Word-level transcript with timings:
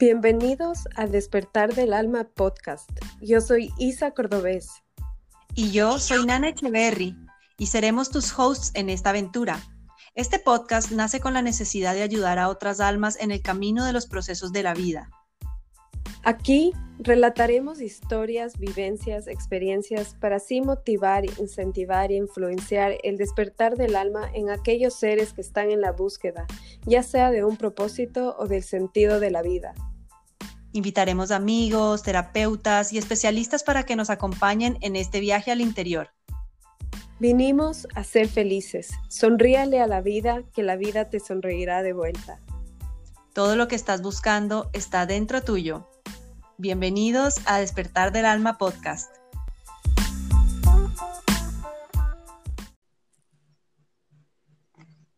Bienvenidos 0.00 0.86
a 0.94 1.08
Despertar 1.08 1.74
del 1.74 1.92
Alma 1.92 2.22
podcast. 2.22 2.88
Yo 3.20 3.40
soy 3.40 3.72
Isa 3.78 4.12
Cordobés. 4.12 4.68
Y 5.56 5.72
yo 5.72 5.98
soy 5.98 6.24
Nana 6.24 6.50
Echeverry 6.50 7.16
y 7.58 7.66
seremos 7.66 8.08
tus 8.08 8.38
hosts 8.38 8.70
en 8.74 8.90
esta 8.90 9.10
aventura. 9.10 9.60
Este 10.14 10.38
podcast 10.38 10.92
nace 10.92 11.18
con 11.18 11.34
la 11.34 11.42
necesidad 11.42 11.94
de 11.94 12.02
ayudar 12.02 12.38
a 12.38 12.48
otras 12.48 12.78
almas 12.78 13.20
en 13.20 13.32
el 13.32 13.42
camino 13.42 13.84
de 13.84 13.92
los 13.92 14.06
procesos 14.06 14.52
de 14.52 14.62
la 14.62 14.72
vida. 14.72 15.10
Aquí 16.22 16.72
relataremos 17.00 17.80
historias, 17.80 18.56
vivencias, 18.56 19.26
experiencias 19.26 20.14
para 20.14 20.36
así 20.36 20.60
motivar, 20.60 21.24
incentivar 21.24 22.12
e 22.12 22.16
influenciar 22.16 22.98
el 23.02 23.16
despertar 23.16 23.76
del 23.76 23.96
alma 23.96 24.30
en 24.32 24.50
aquellos 24.50 24.94
seres 24.94 25.32
que 25.32 25.40
están 25.40 25.72
en 25.72 25.80
la 25.80 25.90
búsqueda, 25.90 26.46
ya 26.86 27.02
sea 27.02 27.32
de 27.32 27.42
un 27.42 27.56
propósito 27.56 28.36
o 28.38 28.46
del 28.46 28.62
sentido 28.62 29.18
de 29.18 29.32
la 29.32 29.42
vida. 29.42 29.74
Invitaremos 30.78 31.32
amigos, 31.32 32.04
terapeutas 32.04 32.92
y 32.92 32.98
especialistas 32.98 33.64
para 33.64 33.82
que 33.82 33.96
nos 33.96 34.10
acompañen 34.10 34.78
en 34.80 34.94
este 34.94 35.18
viaje 35.18 35.50
al 35.50 35.60
interior. 35.60 36.10
Vinimos 37.18 37.88
a 37.96 38.04
ser 38.04 38.28
felices. 38.28 38.90
Sonríale 39.08 39.80
a 39.80 39.88
la 39.88 40.02
vida, 40.02 40.44
que 40.54 40.62
la 40.62 40.76
vida 40.76 41.10
te 41.10 41.18
sonreirá 41.18 41.82
de 41.82 41.94
vuelta. 41.94 42.38
Todo 43.32 43.56
lo 43.56 43.66
que 43.66 43.74
estás 43.74 44.02
buscando 44.02 44.70
está 44.72 45.04
dentro 45.04 45.42
tuyo. 45.42 45.90
Bienvenidos 46.58 47.40
a 47.46 47.58
Despertar 47.58 48.12
del 48.12 48.26
Alma 48.26 48.56
Podcast. 48.56 49.10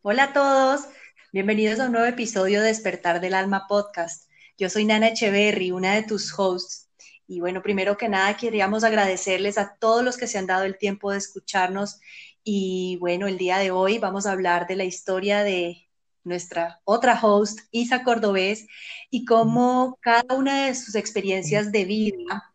Hola 0.01 0.25
a 0.25 0.33
todos, 0.33 0.87
bienvenidos 1.35 1.81
a 1.81 1.85
un 1.85 1.93
nuevo 1.93 2.07
episodio 2.07 2.63
de 2.63 2.69
Despertar 2.69 3.21
del 3.21 3.35
Alma 3.35 3.67
Podcast. 3.69 4.30
Yo 4.61 4.69
soy 4.69 4.85
Nana 4.85 5.09
Echeverry, 5.09 5.71
una 5.71 5.95
de 5.95 6.03
tus 6.03 6.39
hosts. 6.39 6.91
Y 7.27 7.41
bueno, 7.41 7.63
primero 7.63 7.97
que 7.97 8.11
nada 8.11 8.37
queríamos 8.37 8.85
agradecerles 8.85 9.57
a 9.57 9.75
todos 9.81 10.05
los 10.05 10.19
que 10.19 10.27
se 10.27 10.37
han 10.37 10.47
dado 10.47 10.65
el 10.65 10.77
tiempo 10.77 11.11
de 11.11 11.17
escucharnos. 11.17 11.99
Y 12.45 12.99
bueno, 13.01 13.27
el 13.27 13.39
día 13.39 13.57
de 13.57 13.71
hoy 13.71 13.97
vamos 13.97 14.27
a 14.27 14.33
hablar 14.33 14.67
de 14.67 14.77
la 14.77 14.85
historia 14.85 15.43
de 15.45 15.89
nuestra 16.25 16.79
otra 16.85 17.19
host, 17.23 17.61
Isa 17.71 18.03
Cordobés, 18.05 18.67
y 19.09 19.25
cómo 19.25 19.99
cada 20.03 20.35
una 20.35 20.67
de 20.67 20.75
sus 20.75 20.95
experiencias 20.95 21.73
de 21.73 21.87
vida, 21.87 22.53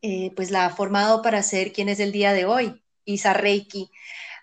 eh, 0.00 0.32
pues 0.34 0.50
la 0.50 0.64
ha 0.64 0.70
formado 0.70 1.20
para 1.20 1.42
ser 1.42 1.74
quien 1.74 1.90
es 1.90 2.00
el 2.00 2.10
día 2.10 2.32
de 2.32 2.46
hoy, 2.46 2.82
Isa 3.04 3.34
Reiki. 3.34 3.90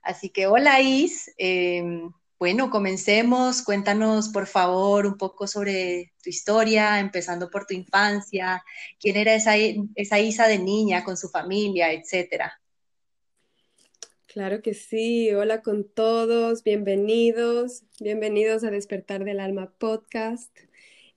Así 0.04 0.30
que 0.30 0.46
hola 0.46 0.82
Is, 0.82 1.34
em, 1.40 2.12
bueno, 2.38 2.70
comencemos, 2.70 3.62
cuéntanos 3.62 4.30
por 4.30 4.46
favor 4.46 5.06
un 5.06 5.18
poco 5.18 5.48
sobre 5.48 6.12
tu 6.22 6.30
historia, 6.30 7.00
empezando 7.00 7.50
por 7.50 7.66
tu 7.66 7.74
infancia, 7.74 8.64
quién 9.00 9.16
era 9.16 9.36
esa, 9.36 9.56
esa 9.96 10.20
Isa 10.20 10.48
de 10.48 10.60
niña 10.60 11.04
con 11.04 11.16
su 11.16 11.30
familia, 11.30 11.94
etcétera. 11.94 12.60
Claro 14.28 14.62
que 14.62 14.74
sí, 14.74 15.32
hola 15.34 15.62
con 15.62 15.88
todos, 15.88 16.62
bienvenidos, 16.62 17.84
bienvenidos 18.02 18.66
a 18.66 18.72
Despertar 18.72 19.24
del 19.24 19.40
Alma 19.40 19.72
podcast. 19.78 20.52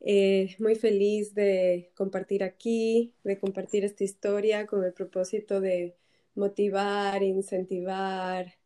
Eh, 0.01 0.55
muy 0.61 0.77
feliz 0.77 1.35
de 1.35 1.91
compartir 1.97 2.45
aquí, 2.45 3.13
de 3.25 3.37
compartir 3.41 3.85
esta 3.85 4.05
historia 4.05 4.67
con 4.67 4.85
el 4.85 4.93
propósito 4.93 5.61
de 5.61 5.97
motivar, 6.37 7.25
incentivar, 7.25 8.58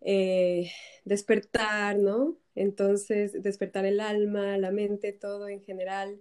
eh, 0.00 0.70
despertar, 1.04 1.98
¿no? 1.98 2.38
Entonces, 2.54 3.42
despertar 3.42 3.84
el 3.86 4.00
alma, 4.00 4.58
la 4.58 4.70
mente, 4.70 5.12
todo 5.12 5.48
en 5.48 5.62
general. 5.62 6.20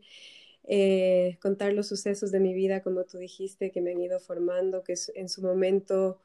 Eh, 0.63 1.37
contar 1.41 1.73
los 1.73 1.87
sucesos 1.87 2.31
de 2.31 2.39
mi 2.41 2.53
vida, 2.53 2.83
como 2.83 3.05
tú 3.05 3.17
dijiste, 3.17 3.71
que 3.71 3.81
me 3.81 3.91
han 3.91 4.01
ido 4.01 4.19
formando, 4.19 4.83
que 4.83 4.95
en 5.15 5.29
su 5.29 5.41
momento 5.41 6.21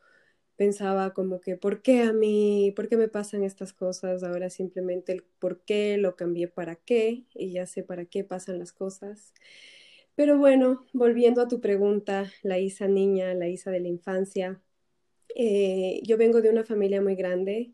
pensaba 0.56 1.14
como 1.14 1.40
que, 1.40 1.56
¿por 1.56 1.82
qué 1.82 2.02
a 2.02 2.12
mí? 2.12 2.72
¿Por 2.76 2.88
qué 2.88 2.96
me 2.96 3.08
pasan 3.08 3.44
estas 3.44 3.72
cosas? 3.72 4.22
Ahora 4.22 4.50
simplemente 4.50 5.12
el 5.12 5.24
por 5.40 5.62
qué 5.64 5.96
lo 5.98 6.16
cambié 6.16 6.48
para 6.48 6.76
qué 6.76 7.24
y 7.34 7.52
ya 7.52 7.66
sé 7.66 7.82
para 7.84 8.04
qué 8.06 8.24
pasan 8.24 8.58
las 8.58 8.72
cosas. 8.72 9.32
Pero 10.14 10.38
bueno, 10.38 10.86
volviendo 10.92 11.40
a 11.42 11.48
tu 11.48 11.60
pregunta, 11.60 12.30
la 12.42 12.58
Isa 12.58 12.86
niña, 12.88 13.34
la 13.34 13.48
Isa 13.48 13.70
de 13.70 13.80
la 13.80 13.88
infancia, 13.88 14.60
eh, 15.36 16.00
yo 16.04 16.16
vengo 16.16 16.40
de 16.40 16.50
una 16.50 16.64
familia 16.64 17.00
muy 17.00 17.14
grande. 17.14 17.72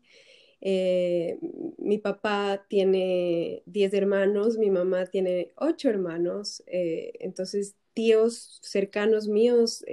Eh, 0.61 1.37
mi 1.77 1.97
papá 1.97 2.65
tiene 2.67 3.63
10 3.65 3.93
hermanos, 3.93 4.57
mi 4.57 4.69
mamá 4.69 5.05
tiene 5.05 5.51
8 5.55 5.89
hermanos, 5.89 6.63
eh, 6.67 7.13
entonces 7.19 7.75
tíos 7.93 8.59
cercanos 8.61 9.27
míos 9.27 9.83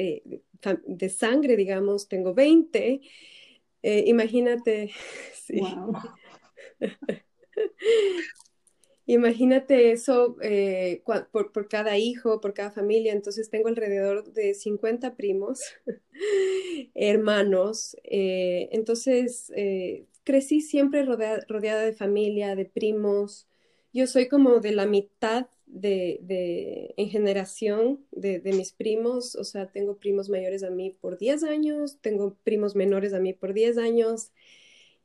de 0.87 1.09
sangre, 1.09 1.57
digamos, 1.57 2.09
tengo 2.09 2.35
20. 2.35 3.01
Eh, 3.83 4.05
imagínate, 4.07 4.91
imagínate 9.07 9.93
eso 9.93 10.37
eh, 10.43 11.03
por, 11.33 11.69
cada 11.69 11.99
hijo, 11.99 12.41
por 12.41 12.55
cada 12.55 12.71
familia. 12.71 13.13
Entonces 13.13 13.51
tengo 13.51 13.69
alrededor 13.69 14.33
de 14.33 14.55
50 14.55 15.17
primos, 15.17 15.61
hermanos. 16.95 17.97
Eh, 18.05 18.69
entonces 18.73 19.53
crecí 20.25 20.61
siempre 20.61 21.05
rodeada 21.05 21.83
de 21.83 21.93
familia, 21.93 22.57
de 22.57 22.65
primos. 22.67 23.47
Yo 23.93 24.07
soy 24.07 24.29
como 24.29 24.61
de 24.61 24.73
la 24.73 24.87
mitad 24.87 25.47
de, 25.67 26.95
en 26.97 27.09
generación 27.11 28.05
de, 28.11 28.41
mis 28.45 28.73
primos, 28.73 29.35
o 29.37 29.45
sea, 29.45 29.67
tengo 29.67 29.97
primos 29.97 30.29
mayores 30.29 30.63
a 30.63 30.71
mí 30.71 30.97
por 31.01 31.19
10 31.19 31.45
años, 31.45 31.99
tengo 32.01 32.37
primos 32.45 32.75
menores 32.77 33.13
a 33.13 33.21
mí 33.21 33.33
por 33.33 33.53
10 33.53 33.79
años, 33.79 34.33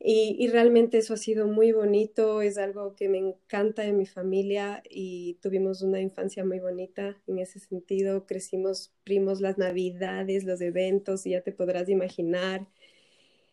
y, 0.04 0.48
realmente 0.48 0.98
eso 0.98 1.14
ha 1.14 1.16
sido 1.16 1.46
muy 1.46 1.70
bonito, 1.70 2.42
es 2.42 2.58
algo 2.58 2.96
que 2.96 3.08
me 3.08 3.18
encanta 3.18 3.82
de 3.82 3.92
mi 3.92 4.04
familia 4.04 4.82
y 4.90 5.34
tuvimos 5.40 5.82
una 5.82 6.00
infancia 6.00 6.44
muy 6.44 6.58
bonita 6.58 7.16
en 7.28 7.38
ese 7.38 7.60
sentido, 7.60 8.26
crecimos 8.26 8.92
primos 9.04 9.40
las 9.40 9.58
navidades, 9.58 10.42
los 10.42 10.60
eventos, 10.60 11.24
y 11.24 11.30
ya 11.30 11.42
te 11.42 11.52
podrás 11.52 11.88
imaginar. 11.88 12.66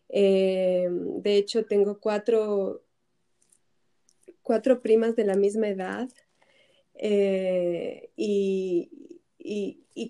Eh, 0.08 0.88
de 0.90 1.36
hecho, 1.36 1.66
tengo 1.66 2.00
cuatro, 2.00 2.82
cuatro 4.42 4.82
primas 4.82 5.14
de 5.14 5.24
la 5.24 5.36
misma 5.36 5.68
edad 5.68 6.08
eh, 6.94 8.10
y, 8.16 9.09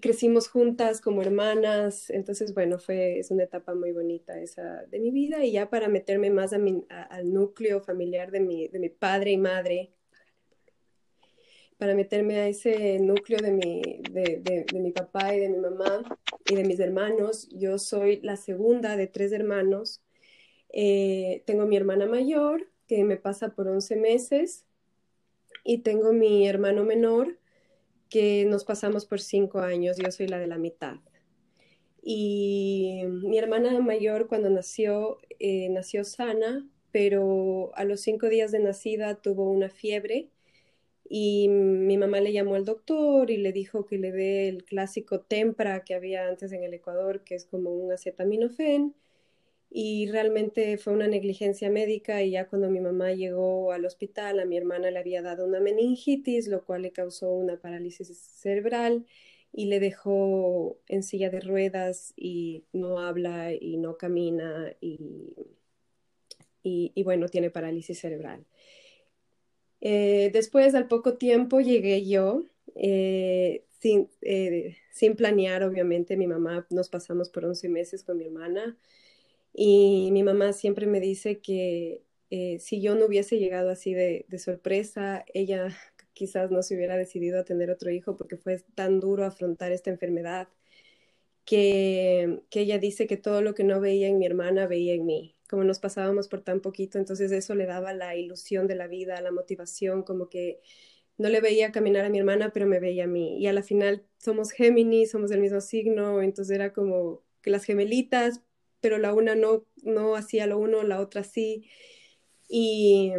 crecimos 0.00 0.48
juntas 0.48 1.00
como 1.00 1.22
hermanas, 1.22 2.10
entonces 2.10 2.52
bueno, 2.52 2.78
fue, 2.78 3.18
es 3.18 3.30
una 3.30 3.44
etapa 3.44 3.74
muy 3.74 3.92
bonita 3.92 4.38
esa 4.38 4.84
de 4.86 5.00
mi 5.00 5.10
vida 5.10 5.44
y 5.44 5.52
ya 5.52 5.70
para 5.70 5.88
meterme 5.88 6.30
más 6.30 6.52
a 6.52 6.58
al 7.04 7.32
núcleo 7.32 7.80
familiar 7.80 8.30
de 8.30 8.40
mi, 8.40 8.68
de 8.68 8.78
mi 8.78 8.90
padre 8.90 9.32
y 9.32 9.38
madre, 9.38 9.92
para 11.78 11.94
meterme 11.94 12.36
a 12.36 12.48
ese 12.48 12.98
núcleo 12.98 13.38
de 13.38 13.52
mi, 13.52 14.02
de, 14.10 14.66
de, 14.70 14.78
mi 14.78 14.92
papá 14.92 15.34
y 15.34 15.40
de 15.40 15.48
mi 15.48 15.56
mamá 15.56 16.04
y 16.46 16.54
de 16.54 16.64
mis 16.64 16.78
hermanos. 16.78 17.48
Yo 17.52 17.78
soy 17.78 18.20
la 18.20 18.36
segunda 18.36 18.98
de 18.98 19.06
tres 19.06 19.32
hermanos. 19.32 20.02
Eh, 20.74 21.42
tengo 21.46 21.64
mi 21.64 21.78
hermana 21.78 22.04
mayor, 22.04 22.68
que 22.86 23.02
me 23.04 23.16
pasa 23.16 23.54
por 23.54 23.66
11 23.66 23.96
meses, 23.96 24.66
y 25.64 25.78
tengo 25.78 26.12
mi 26.12 26.46
hermano 26.46 26.84
menor 26.84 27.39
que 28.10 28.44
nos 28.44 28.65
pasamos 28.65 29.06
por 29.06 29.21
cinco 29.21 29.60
años, 29.60 29.97
yo 29.97 30.10
soy 30.10 30.26
la 30.28 30.38
de 30.38 30.47
la 30.48 30.59
mitad. 30.59 30.97
Y 32.03 33.03
mi 33.06 33.38
hermana 33.38 33.78
mayor 33.81 34.26
cuando 34.26 34.50
nació, 34.50 35.19
eh, 35.38 35.69
nació 35.71 36.04
sana, 36.04 36.66
pero 36.92 37.72
a 37.74 37.84
los 37.84 38.01
cinco 38.01 38.28
días 38.28 38.53
de 38.53 38.59
nacida 38.59 39.16
tuvo 39.16 39.51
una 39.51 39.71
fiebre 39.71 40.30
y 41.09 41.48
mi 41.48 41.98
mamá 41.98 42.21
le 42.21 42.33
llamó 42.33 42.54
al 42.54 42.65
doctor 42.65 43.30
y 43.30 43.36
le 43.36 43.53
dijo 43.53 43.86
que 43.86 43.98
le 43.98 44.13
dé 44.13 44.48
el 44.48 44.65
clásico 44.65 45.21
tempra 45.21 45.84
que 45.84 45.95
había 45.95 46.27
antes 46.28 46.53
en 46.53 46.65
el 46.65 46.74
Ecuador, 46.74 47.24
que 47.24 47.34
es 47.34 47.47
como 47.47 47.71
un 47.71 47.92
acetaminofén 47.92 48.95
y 49.70 50.08
realmente 50.10 50.76
fue 50.78 50.92
una 50.92 51.06
negligencia 51.06 51.70
médica 51.70 52.22
y 52.22 52.32
ya 52.32 52.48
cuando 52.48 52.68
mi 52.68 52.80
mamá 52.80 53.12
llegó 53.12 53.72
al 53.72 53.84
hospital 53.84 54.40
a 54.40 54.44
mi 54.44 54.56
hermana 54.56 54.90
le 54.90 54.98
había 54.98 55.22
dado 55.22 55.46
una 55.46 55.60
meningitis, 55.60 56.48
lo 56.48 56.64
cual 56.64 56.82
le 56.82 56.90
causó 56.90 57.30
una 57.32 57.56
parálisis 57.56 58.08
cerebral 58.18 59.06
y 59.52 59.66
le 59.66 59.78
dejó 59.78 60.80
en 60.88 61.04
silla 61.04 61.30
de 61.30 61.40
ruedas 61.40 62.12
y 62.16 62.64
no 62.72 62.98
habla 62.98 63.52
y 63.52 63.76
no 63.76 63.96
camina 63.96 64.74
y, 64.80 64.98
y, 66.62 67.02
bueno, 67.04 67.28
tiene 67.28 67.50
parálisis 67.50 68.00
cerebral. 68.00 68.44
Eh, 69.80 70.30
después, 70.32 70.74
al 70.74 70.88
poco 70.88 71.16
tiempo, 71.16 71.60
llegué 71.60 72.06
yo, 72.06 72.44
eh, 72.74 73.64
sin, 73.80 74.10
eh, 74.20 74.76
sin 74.92 75.16
planear, 75.16 75.62
obviamente, 75.64 76.16
mi 76.16 76.26
mamá, 76.26 76.66
nos 76.70 76.90
pasamos 76.90 77.30
por 77.30 77.44
11 77.44 77.68
meses 77.68 78.04
con 78.04 78.18
mi 78.18 78.24
hermana. 78.24 78.76
Y 79.52 80.10
mi 80.12 80.22
mamá 80.22 80.52
siempre 80.52 80.86
me 80.86 81.00
dice 81.00 81.41
que 81.41 82.04
eh, 82.30 82.58
si 82.60 82.80
yo 82.80 82.94
no 82.94 83.06
hubiese 83.06 83.38
llegado 83.38 83.70
así 83.70 83.94
de, 83.94 84.26
sorpresa, 84.38 85.24
ella 85.34 85.68
quizás 86.14 86.50
no 86.50 86.62
se 86.62 86.76
hubiera 86.76 86.97
decidido 86.97 87.41
a 87.41 87.44
tener 87.44 87.70
otro 87.70 87.91
hijo 87.91 88.16
porque 88.16 88.36
fue 88.36 88.58
tan 88.74 89.00
duro 89.00 89.24
afrontar 89.24 89.72
esta 89.72 89.91
enfermedad 89.91 90.48
que, 91.44 92.42
que 92.50 92.60
ella 92.60 92.78
dice 92.78 93.06
que 93.06 93.16
todo 93.16 93.42
lo 93.42 93.54
que 93.54 93.64
no 93.64 93.80
veía 93.80 94.08
en 94.08 94.18
mi 94.18 94.26
hermana 94.26 94.66
veía 94.66 94.94
en 94.94 95.06
mí. 95.06 95.36
Como 95.48 95.64
nos 95.64 95.80
pasábamos 95.80 96.28
por 96.28 96.42
tan 96.42 96.60
poquito, 96.60 96.98
entonces 96.98 97.32
eso 97.32 97.54
le 97.56 97.66
daba 97.66 97.92
la 97.92 98.14
ilusión 98.16 98.68
de 98.68 98.76
la 98.76 98.86
vida, 98.86 99.20
la 99.20 99.32
motivación, 99.32 100.04
como 100.04 100.28
que 100.28 100.60
no 101.18 101.28
le 101.28 101.41
veía 101.41 101.72
caminar 101.72 102.04
a 102.06 102.08
mi 102.10 102.18
hermana, 102.18 102.50
pero 102.53 102.66
me 102.66 102.80
veía 102.80 103.04
a 103.04 103.06
mí. 103.08 103.38
Y 103.38 103.46
a 103.46 103.53
la 103.53 103.62
final 103.62 104.06
somos 104.18 104.53
Géminis, 104.53 105.10
somos 105.10 105.30
del 105.30 105.41
mismo 105.41 105.60
signo, 105.60 106.22
entonces 106.22 106.54
era 106.54 106.72
como 106.72 107.22
que 107.42 107.50
las 107.50 107.64
gemelitas, 107.64 108.42
pero 108.80 108.98
la 108.98 109.15
una 109.15 109.34
no, 109.34 109.65
no 109.82 110.16
hacía 110.16 110.47
lo 110.47 110.59
uno, 110.59 110.82
la 110.82 111.00
otra 111.00 111.24
sí. 111.24 111.68
Y, 112.48 113.12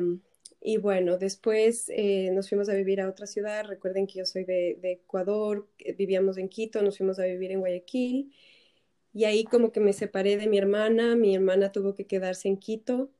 y 0.61 0.77
bueno, 0.77 1.17
después 1.17 1.89
eh, 1.89 2.29
nos 2.33 2.49
fuimos 2.49 2.69
a 2.69 2.73
vivir 2.75 3.01
a 3.01 3.09
otra 3.09 3.27
ciudad. 3.27 3.65
Recuerden 3.65 4.07
que 4.07 4.19
yo 4.19 4.25
soy 4.25 4.43
de, 4.45 4.77
de, 4.81 4.93
Ecuador, 4.93 5.67
vivíamos 5.97 6.37
en 6.37 6.49
Quito, 6.49 6.81
nos 6.81 6.97
fuimos 6.97 7.19
a 7.19 7.25
vivir 7.25 7.51
en 7.51 7.59
Guayaquil. 7.59 8.33
Y 9.13 9.25
ahí 9.25 9.43
como 9.43 9.71
que 9.71 9.79
me 9.79 9.93
separé 9.93 10.37
de 10.37 10.47
mi 10.47 10.57
hermana, 10.57 11.15
mi 11.15 11.35
hermana 11.35 11.71
tuvo 11.71 11.95
que 11.95 12.07
quedarse 12.07 12.47
en 12.47 12.57
Quito. 12.57 13.11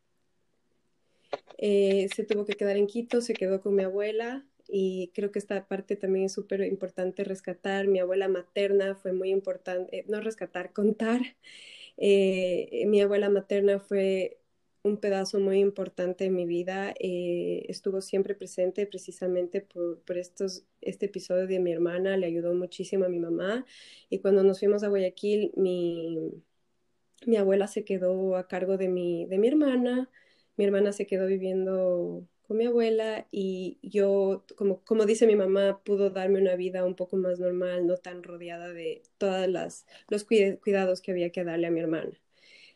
Eh, 1.58 2.08
se 2.16 2.24
tuvo 2.24 2.46
que 2.46 2.54
quedar 2.54 2.78
en 2.78 2.88
Quito, 2.88 3.22
se 3.22 3.34
quedó 3.34 3.62
con 3.62 3.76
mi 3.76 3.84
abuela 3.84 4.46
y 4.68 5.12
creo 5.14 5.32
que 5.32 5.40
esta 5.40 5.68
parte 5.68 5.96
también 5.96 6.26
es 6.26 6.34
súper 6.34 6.62
importante 6.62 7.24
rescatar. 7.24 7.88
Mi 7.88 8.00
abuela 8.00 8.28
materna 8.28 8.96
fue 8.96 9.14
muy 9.14 9.30
importante, 9.32 10.00
eh, 10.00 10.06
no 10.08 10.22
rescatar, 10.22 10.74
contar. 10.74 11.22
Eh, 12.04 12.86
mi 12.88 13.00
abuela 13.02 13.30
materna 13.30 13.80
fue 13.80 14.40
un 14.84 14.98
pedazo 14.98 15.40
muy 15.40 15.60
importante 15.60 16.26
en 16.26 16.36
mi 16.36 16.46
vida. 16.48 16.94
Eh, 17.00 17.66
estuvo 17.70 18.02
siempre 18.02 18.34
presente 18.36 18.88
precisamente 18.88 19.62
por, 19.62 20.00
por, 20.02 20.18
estos, 20.18 20.66
este 20.82 21.06
episodio 21.08 21.46
de 21.48 21.60
mi 21.60 21.72
hermana, 21.72 22.18
le 22.18 22.26
ayudó 22.26 22.56
muchísimo 22.56 23.06
a 23.06 23.10
mi 23.10 23.20
mamá. 23.20 23.66
Y 24.10 24.20
cuando 24.20 24.44
nos 24.44 24.60
fuimos 24.60 24.84
a 24.84 24.88
Guayaquil, 24.90 25.52
mi, 25.56 26.32
mi 27.28 27.38
abuela 27.38 27.68
se 27.68 27.84
quedó 27.86 28.36
a 28.36 28.48
cargo 28.48 28.78
de 28.78 28.90
mi, 28.90 29.26
de 29.28 29.38
mi 29.38 29.48
hermana. 29.48 30.10
Mi 30.58 30.66
hermana 30.66 30.94
se 30.94 31.08
quedó 31.08 31.28
viviendo 31.28 32.28
con 32.52 32.58
mi 32.58 32.66
abuela 32.66 33.26
y 33.32 33.80
yo, 33.82 34.44
como, 34.58 34.84
como 34.84 35.06
dice 35.06 35.26
mi 35.26 35.38
mamá, 35.38 35.82
pudo 35.86 36.10
darme 36.10 36.42
una 36.42 36.58
vida 36.58 36.84
un 36.84 36.96
poco 36.96 37.16
más 37.16 37.40
normal, 37.40 37.88
no 37.88 37.96
tan 37.96 38.24
rodeada 38.24 38.74
de 38.74 39.04
todos 39.18 39.48
los 40.10 40.26
cuidados 40.26 41.00
que 41.00 41.12
había 41.12 41.32
que 41.32 41.46
darle 41.46 41.68
a 41.68 41.72
mi 41.72 41.80
hermana. 41.80 42.12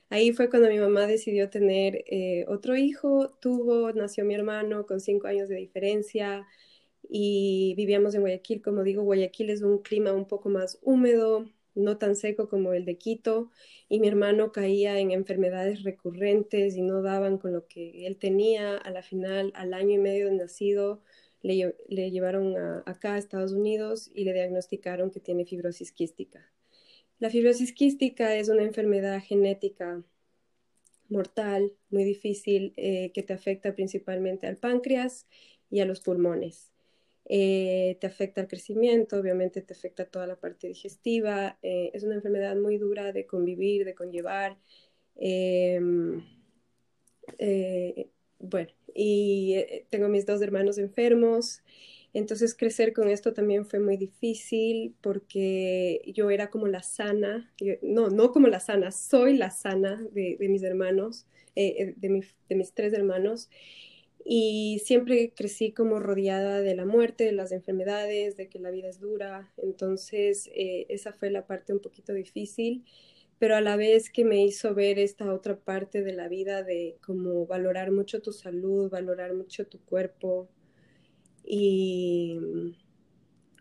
Ahí 0.09 0.31
fue 0.31 0.49
cuando 0.49 0.69
mi 0.69 0.79
mamá 0.79 1.07
decidió 1.07 1.49
tener 1.49 2.05
eh, 2.07 2.45
otro 2.47 2.77
hijo, 2.77 3.31
tuvo, 3.41 3.91
nació 3.91 4.23
mi 4.23 4.33
hermano 4.35 4.85
con 4.85 5.01
cinco 5.01 5.27
años 5.27 5.49
de 5.49 5.57
diferencia 5.57 6.47
y 7.09 7.73
vivíamos 7.75 8.15
en 8.15 8.21
Guayaquil. 8.21 8.61
Como 8.61 8.83
digo, 8.83 9.03
Guayaquil 9.03 9.49
es 9.49 9.61
un 9.61 9.79
clima 9.79 10.13
un 10.13 10.25
poco 10.25 10.47
más 10.47 10.79
húmedo, 10.83 11.49
no 11.75 11.97
tan 11.97 12.15
seco 12.15 12.49
como 12.49 12.73
el 12.73 12.85
de 12.85 12.97
Quito, 12.97 13.51
y 13.89 13.99
mi 13.99 14.07
hermano 14.07 14.51
caía 14.51 14.99
en 14.99 15.11
enfermedades 15.11 15.83
recurrentes 15.83 16.75
y 16.75 16.81
no 16.81 17.01
daban 17.01 17.37
con 17.37 17.53
lo 17.53 17.67
que 17.67 18.07
él 18.07 18.17
tenía. 18.17 18.77
A 18.77 18.89
la 18.91 19.03
final, 19.03 19.51
al 19.55 19.73
año 19.73 19.95
y 19.95 19.97
medio 19.99 20.27
de 20.27 20.35
nacido, 20.35 21.01
le, 21.41 22.11
llevaron 22.11 22.55
acá 22.85 23.13
a 23.13 23.17
Estados 23.17 23.51
Unidos 23.51 24.09
y 24.13 24.23
le 24.23 24.33
diagnosticaron 24.33 25.11
que 25.11 25.19
tiene 25.19 25.45
fibrosis 25.45 25.91
quística. 25.91 26.51
La 27.19 27.29
fibrosis 27.29 27.71
quística 27.71 28.35
es 28.35 28.49
una 28.49 28.63
enfermedad 28.63 29.21
genética 29.21 30.03
mortal, 31.07 31.71
muy 31.89 32.03
difícil, 32.03 32.73
eh, 32.77 33.11
que 33.13 33.21
te 33.21 33.33
afecta 33.33 33.75
principalmente 33.75 34.47
al 34.47 34.57
páncreas 34.57 35.27
y 35.69 35.81
a 35.81 35.85
los 35.85 36.01
pulmones. 36.01 36.71
Eh, 37.27 37.97
te 37.99 38.07
afecta 38.07 38.41
el 38.41 38.47
crecimiento, 38.47 39.17
obviamente 39.17 39.61
te 39.61 39.73
afecta 39.73 40.05
toda 40.05 40.27
la 40.27 40.35
parte 40.35 40.67
digestiva. 40.67 41.57
Eh, 41.61 41.91
es 41.93 42.03
una 42.03 42.15
enfermedad 42.15 42.55
muy 42.55 42.77
dura 42.77 43.11
de 43.11 43.25
convivir, 43.25 43.85
de 43.85 43.95
conllevar. 43.95 44.57
Em, 45.15 46.23
bueno, 48.39 48.69
y 48.93 49.55
tengo 49.89 50.07
mis 50.09 50.25
dos 50.25 50.41
hermanos 50.41 50.77
enfermos. 50.77 51.61
Entonces 52.15 52.55
crecer 52.55 52.93
con 52.93 53.09
esto 53.09 53.33
también 53.33 53.65
fue 53.65 53.79
muy 53.79 53.97
difícil 53.97 54.95
porque 55.01 56.01
yo 56.15 56.29
era 56.29 56.49
como 56.49 56.65
la 56.65 56.81
sana, 56.81 57.53
no, 57.81 58.09
no 58.09 58.31
como 58.31 58.47
la 58.47 58.61
sana, 58.61 58.91
soy 58.93 59.35
la 59.35 59.51
sana 59.51 60.01
de, 60.13 60.37
mis 60.39 60.63
hermanos, 60.63 61.27
eh, 61.57 61.75
eh, 61.77 61.93
de, 61.97 62.25
de, 62.47 62.55
mis 62.55 62.73
tres 62.73 62.93
hermanos. 62.93 63.49
Y 64.25 64.81
siempre 64.83 65.33
crecí 65.35 65.71
como 65.71 65.99
rodeada 65.99 66.59
de 66.61 66.75
la 66.75 66.85
muerte, 66.85 67.25
de 67.25 67.31
las 67.31 67.51
enfermedades, 67.51 68.35
de 68.35 68.49
que 68.49 68.59
la 68.59 68.71
vida 68.71 68.89
es 68.89 68.99
dura. 68.99 69.53
Entonces 69.57 70.49
eh, 70.55 70.87
esa 70.89 71.13
fue 71.13 71.29
la 71.29 71.45
parte 71.47 71.73
un 71.73 71.79
poquito 71.79 72.11
difícil, 72.13 72.83
pero 73.39 73.55
a 73.55 73.61
la 73.61 73.77
vez 73.77 74.09
que 74.09 74.25
me 74.25 74.43
hizo 74.43 74.73
ver 74.73 74.99
esta 74.99 75.31
otra 75.33 75.57
parte 75.59 76.01
de 76.01 76.13
la 76.13 76.27
vida 76.27 76.63
de 76.63 76.97
como 77.05 77.45
valorar 77.45 77.91
mucho 77.91 78.21
tu 78.21 78.31
salud, 78.33 78.89
valorar 78.89 79.33
mucho 79.33 79.67
tu 79.67 79.79
cuerpo, 79.85 80.49
y, 81.45 82.39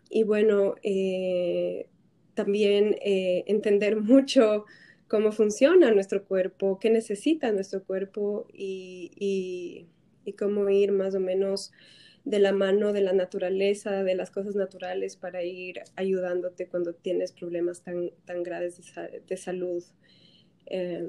y 0.09 0.23
bueno, 0.23 0.75
eh, 0.83 1.87
también 2.33 2.95
eh, 3.01 3.43
entender 3.47 3.97
mucho 4.01 4.65
cómo 5.07 5.31
funciona 5.31 5.91
nuestro 5.91 6.25
cuerpo, 6.25 6.79
qué 6.79 6.89
necesita 6.89 7.51
nuestro 7.51 7.83
cuerpo 7.83 8.47
y, 8.51 9.11
y, 9.15 9.87
y, 10.25 10.33
cómo 10.33 10.69
ir 10.69 10.91
más 10.91 11.15
o 11.15 11.19
menos 11.19 11.71
de 12.23 12.39
la 12.39 12.51
mano 12.51 12.91
de 12.91 13.01
la 13.01 13.13
naturaleza, 13.13 14.03
de 14.03 14.15
las 14.15 14.31
cosas 14.31 14.55
naturales 14.55 15.15
para 15.15 15.43
ir 15.43 15.81
ayudándote 15.95 16.67
cuando 16.67 16.93
tienes 16.93 17.31
problemas 17.31 17.81
tan, 17.81 18.09
tan 18.25 18.41
graves 18.43 18.81
de, 19.27 19.37
salud. 19.37 19.83
Eh, 20.65 21.07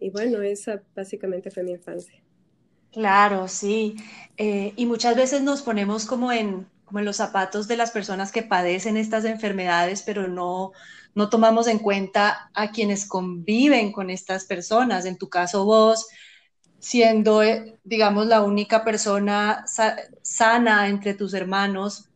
y 0.00 0.10
bueno, 0.10 0.42
esa 0.42 0.82
básicamente 0.94 1.50
fue 1.50 1.62
mi 1.62 1.72
infancia. 1.72 2.24
Claro, 2.94 3.48
sí. 3.48 3.96
Eh, 4.36 4.72
y 4.76 4.86
muchas 4.86 5.16
veces 5.16 5.42
nos 5.42 5.62
ponemos 5.62 6.06
como 6.06 6.30
en, 6.30 6.66
como 6.84 7.00
en 7.00 7.04
los 7.04 7.16
zapatos 7.16 7.66
de 7.66 7.76
las 7.76 7.90
personas 7.90 8.30
que 8.30 8.42
padecen 8.42 8.96
estas 8.96 9.24
enfermedades, 9.24 10.02
pero 10.02 10.28
no, 10.28 10.72
no 11.14 11.28
tomamos 11.28 11.66
en 11.66 11.80
cuenta 11.80 12.50
a 12.54 12.70
quienes 12.70 13.06
conviven 13.06 13.92
con 13.92 14.10
estas 14.10 14.44
personas. 14.44 15.06
En 15.06 15.18
tu 15.18 15.28
caso, 15.28 15.64
vos, 15.64 16.06
siendo, 16.84 17.42
eh, 17.42 17.78
digamos, 17.82 18.26
la 18.26 18.42
única 18.42 18.84
persona 18.84 19.64
sana 20.22 20.88
entre 20.88 21.14
tus 21.14 21.32
hermanos, 21.32 22.10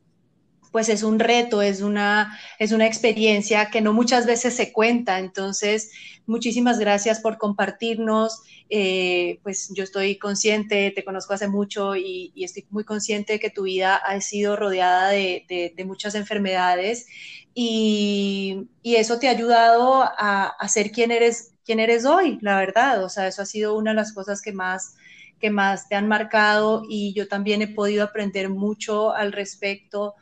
pues 0.70 0.90
es 0.90 1.02
un 1.02 1.18
reto, 1.18 1.62
es 1.62 1.80
una, 1.80 2.38
es 2.58 2.72
una 2.72 2.86
experiencia 2.86 3.70
que 3.70 3.80
no 3.80 3.94
muchas 3.94 4.26
veces 4.26 4.54
se 4.54 4.70
cuenta. 4.70 5.20
Entonces, 5.20 5.90
muchísimas 6.26 6.78
gracias 6.78 7.20
por 7.20 7.38
compartirnos. 7.38 8.42
Eh, 8.68 9.40
pues 9.42 9.70
yo 9.74 9.84
estoy 9.84 10.18
consciente, 10.18 10.92
te 10.94 11.02
conozco 11.02 11.32
hace 11.32 11.48
mucho 11.48 11.96
y, 11.96 12.34
estoy 12.36 12.66
muy 12.68 12.84
consciente 12.84 13.32
de 13.34 13.40
que 13.40 13.48
tu 13.48 13.62
vida 13.62 13.96
ha 13.96 14.20
sido 14.20 14.54
rodeada 14.54 15.08
de, 15.08 15.72
muchas 15.86 16.14
enfermedades 16.14 17.06
y, 17.54 18.68
eso 18.82 19.18
te 19.18 19.28
ha 19.28 19.30
ayudado 19.30 20.02
a, 20.02 20.68
ser 20.68 20.90
quien 20.90 21.10
eres, 21.10 21.54
quien 21.68 21.80
eres 21.80 22.06
hoy, 22.06 22.38
la 22.40 22.56
verdad. 22.56 23.04
O 23.04 23.10
sea, 23.10 23.26
eso 23.28 23.42
ha 23.42 23.44
sido 23.44 23.76
una 23.76 23.90
de 23.90 23.96
las 23.96 24.14
cosas 24.14 24.40
que 24.40 24.54
más 24.54 24.94
que 25.38 25.50
más 25.50 25.86
te 25.86 25.96
han 25.96 26.08
marcado 26.08 26.82
y 26.88 27.12
yo 27.12 27.28
también 27.28 27.60
he 27.60 27.68
podido 27.68 28.02
aprender 28.04 28.48
mucho 28.48 29.12
al 29.12 29.32
respecto 29.32 30.14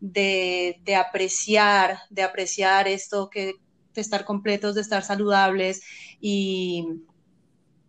de, 0.00 0.80
de 0.82 0.96
apreciar, 0.96 1.98
de 2.08 2.22
apreciar 2.22 2.88
esto 2.88 3.28
que 3.28 3.52
de 3.92 4.00
estar 4.00 4.24
completos, 4.24 4.74
de 4.74 4.80
estar 4.80 5.04
saludables 5.04 5.82
y, 6.20 6.88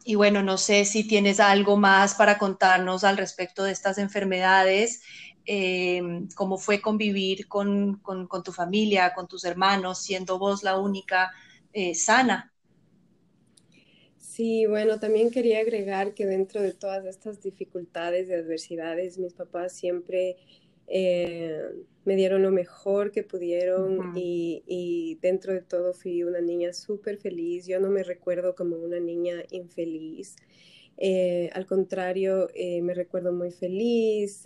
y 0.03 0.15
bueno, 0.15 0.43
no 0.43 0.57
sé 0.57 0.83
si 0.83 1.07
tienes 1.07 1.39
algo 1.39 1.77
más 1.77 2.13
para 2.13 2.37
contarnos 2.37 3.05
al 3.05 3.17
respecto 3.17 3.63
de 3.63 3.71
estas 3.71 3.97
enfermedades, 3.97 5.01
eh, 5.47 6.01
cómo 6.35 6.57
fue 6.57 6.81
convivir 6.81 7.47
con, 7.47 8.01
tu 8.43 8.51
familia, 8.51 9.13
con 9.13 9.27
tus 9.27 9.45
hermanos, 9.45 10.01
siendo 10.03 10.37
vos 10.39 10.63
la 10.63 10.77
única 10.77 11.31
eh, 11.73 11.95
sana. 11.95 12.51
Sí, 14.35 14.65
bueno, 14.65 14.99
también 14.99 15.31
quería 15.31 15.59
agregar 15.59 16.13
que 16.13 16.25
dentro 16.25 16.61
de 16.61 16.73
todas 16.73 17.05
estas 17.05 17.41
dificultades 17.41 18.27
y 18.27 18.33
adversidades, 18.33 19.17
mis 19.17 19.33
papás 19.33 19.71
siempre 19.71 20.35
eh, 20.87 21.61
me 22.03 22.17
dieron 22.17 22.41
lo 22.43 22.51
mejor 22.51 23.13
que 23.13 23.23
pudieron 23.23 24.11
y, 24.13 25.17
dentro 25.21 25.53
de 25.53 25.61
todo 25.61 25.93
fui 25.93 26.23
una 26.23 26.41
niña 26.41 26.73
súper 26.73 27.17
feliz. 27.17 27.65
Yo 27.65 27.79
no 27.79 27.89
me 27.89 28.03
recuerdo 28.03 28.55
como 28.55 28.75
una 28.75 28.99
niña 28.99 29.41
infeliz. 29.51 30.35
Eh, 30.97 31.49
al 31.53 31.65
contrario, 31.65 32.49
eh, 32.55 32.81
me 32.81 32.93
recuerdo 32.93 33.31
muy 33.31 33.51
feliz. 33.51 34.45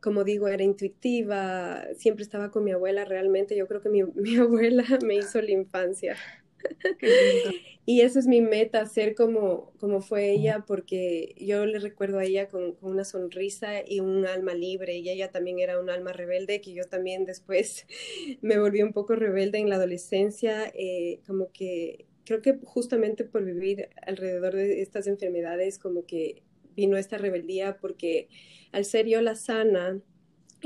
como 0.00 0.24
digo, 0.24 0.48
era 0.48 0.62
intuitiva. 0.62 1.84
Siempre 1.98 2.22
estaba 2.22 2.50
con 2.50 2.64
mi 2.64 2.72
abuela. 2.72 3.04
Realmente 3.04 3.54
yo 3.54 3.68
creo 3.68 3.82
que 3.82 3.90
mi, 3.90 4.04
mi 4.14 4.36
abuela 4.36 4.86
me 5.04 5.16
hizo 5.16 5.42
la 5.42 5.50
infancia. 5.50 6.16
y 7.86 8.00
eso 8.00 8.18
es 8.18 8.26
mi 8.26 8.40
meta, 8.40 8.86
ser 8.86 9.14
como, 9.14 9.72
como 9.78 10.00
fue 10.00 10.30
ella, 10.30 10.64
porque 10.66 11.34
yo 11.38 11.66
le 11.66 11.78
recuerdo 11.78 12.18
a 12.18 12.24
ella 12.24 12.48
con, 12.48 12.76
una 12.80 13.04
sonrisa 13.04 13.82
y 13.86 14.00
un 14.00 14.26
alma 14.26 14.54
libre, 14.54 14.98
y 14.98 15.08
ella 15.08 15.30
también 15.30 15.58
era 15.58 15.80
un 15.80 15.90
alma 15.90 16.12
rebelde, 16.12 16.60
que 16.60 16.72
yo 16.72 16.84
también 16.84 17.24
después 17.24 17.86
me 18.42 18.58
volví 18.58 18.82
un 18.82 18.92
poco 18.92 19.14
rebelde 19.14 19.58
en 19.58 19.68
la 19.68 19.76
adolescencia, 19.76 20.70
eh, 20.74 21.20
como 21.26 21.50
que 21.52 22.06
creo 22.24 22.42
que 22.42 22.58
justamente 22.64 23.24
por 23.24 23.44
vivir 23.44 23.88
alrededor 24.06 24.54
de 24.54 24.82
estas 24.82 25.06
enfermedades, 25.06 25.78
como 25.78 26.04
que 26.04 26.42
vino 26.76 26.96
esta 26.96 27.18
rebeldía, 27.18 27.78
porque 27.78 28.28
al 28.72 28.84
ser 28.84 29.06
yo 29.06 29.20
la 29.20 29.34
sana, 29.34 30.00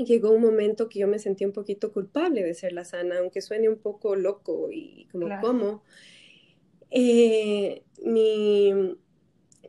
llegó 0.03 0.31
un 0.31 0.41
momento 0.41 0.89
que 0.89 0.99
yo 0.99 1.07
me 1.07 1.19
sentí 1.19 1.45
un 1.45 1.53
poquito 1.53 1.93
culpable 1.93 2.43
de 2.43 2.53
ser 2.53 2.73
la 2.73 2.83
sana, 2.83 3.19
aunque 3.19 3.41
suene 3.41 3.69
un 3.69 3.77
poco 3.77 4.15
loco 4.15 4.69
y 4.71 5.07
como 5.11 5.29
cómo. 5.41 5.83
Eh, 6.91 7.83
mi, 8.03 8.97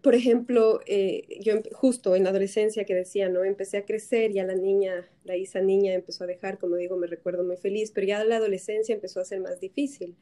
por 0.03 0.15
ejemplo, 0.15 0.81
eh, 0.87 1.41
yo 1.41 1.55
justo 1.73 2.17
en 2.17 2.25
la 2.25 2.31
adolescencia 2.31 2.85
que 2.85 2.95
decía, 2.95 3.29
¿no? 3.29 3.45
Empecé 3.45 3.79
a 3.79 3.85
crecer 3.85 4.31
y 4.33 4.39
a 4.39 4.45
la 4.45 4.55
niña, 4.55 5.09
la 5.25 5.37
Isa 5.37 5.61
niña 5.61 5.95
empezó 5.95 6.25
a 6.25 6.27
dejar, 6.27 6.59
como 6.59 6.77
digo, 6.77 6.97
me 6.97 7.07
recuerdo 7.07 7.45
muy 7.45 7.57
feliz, 7.57 7.93
pero 7.93 8.07
ya 8.07 8.25
la 8.25 8.37
adolescencia 8.37 8.95
empezó 8.95 9.21
a 9.21 9.25
ser 9.25 9.41
más 9.41 9.61
difícil 9.61 10.17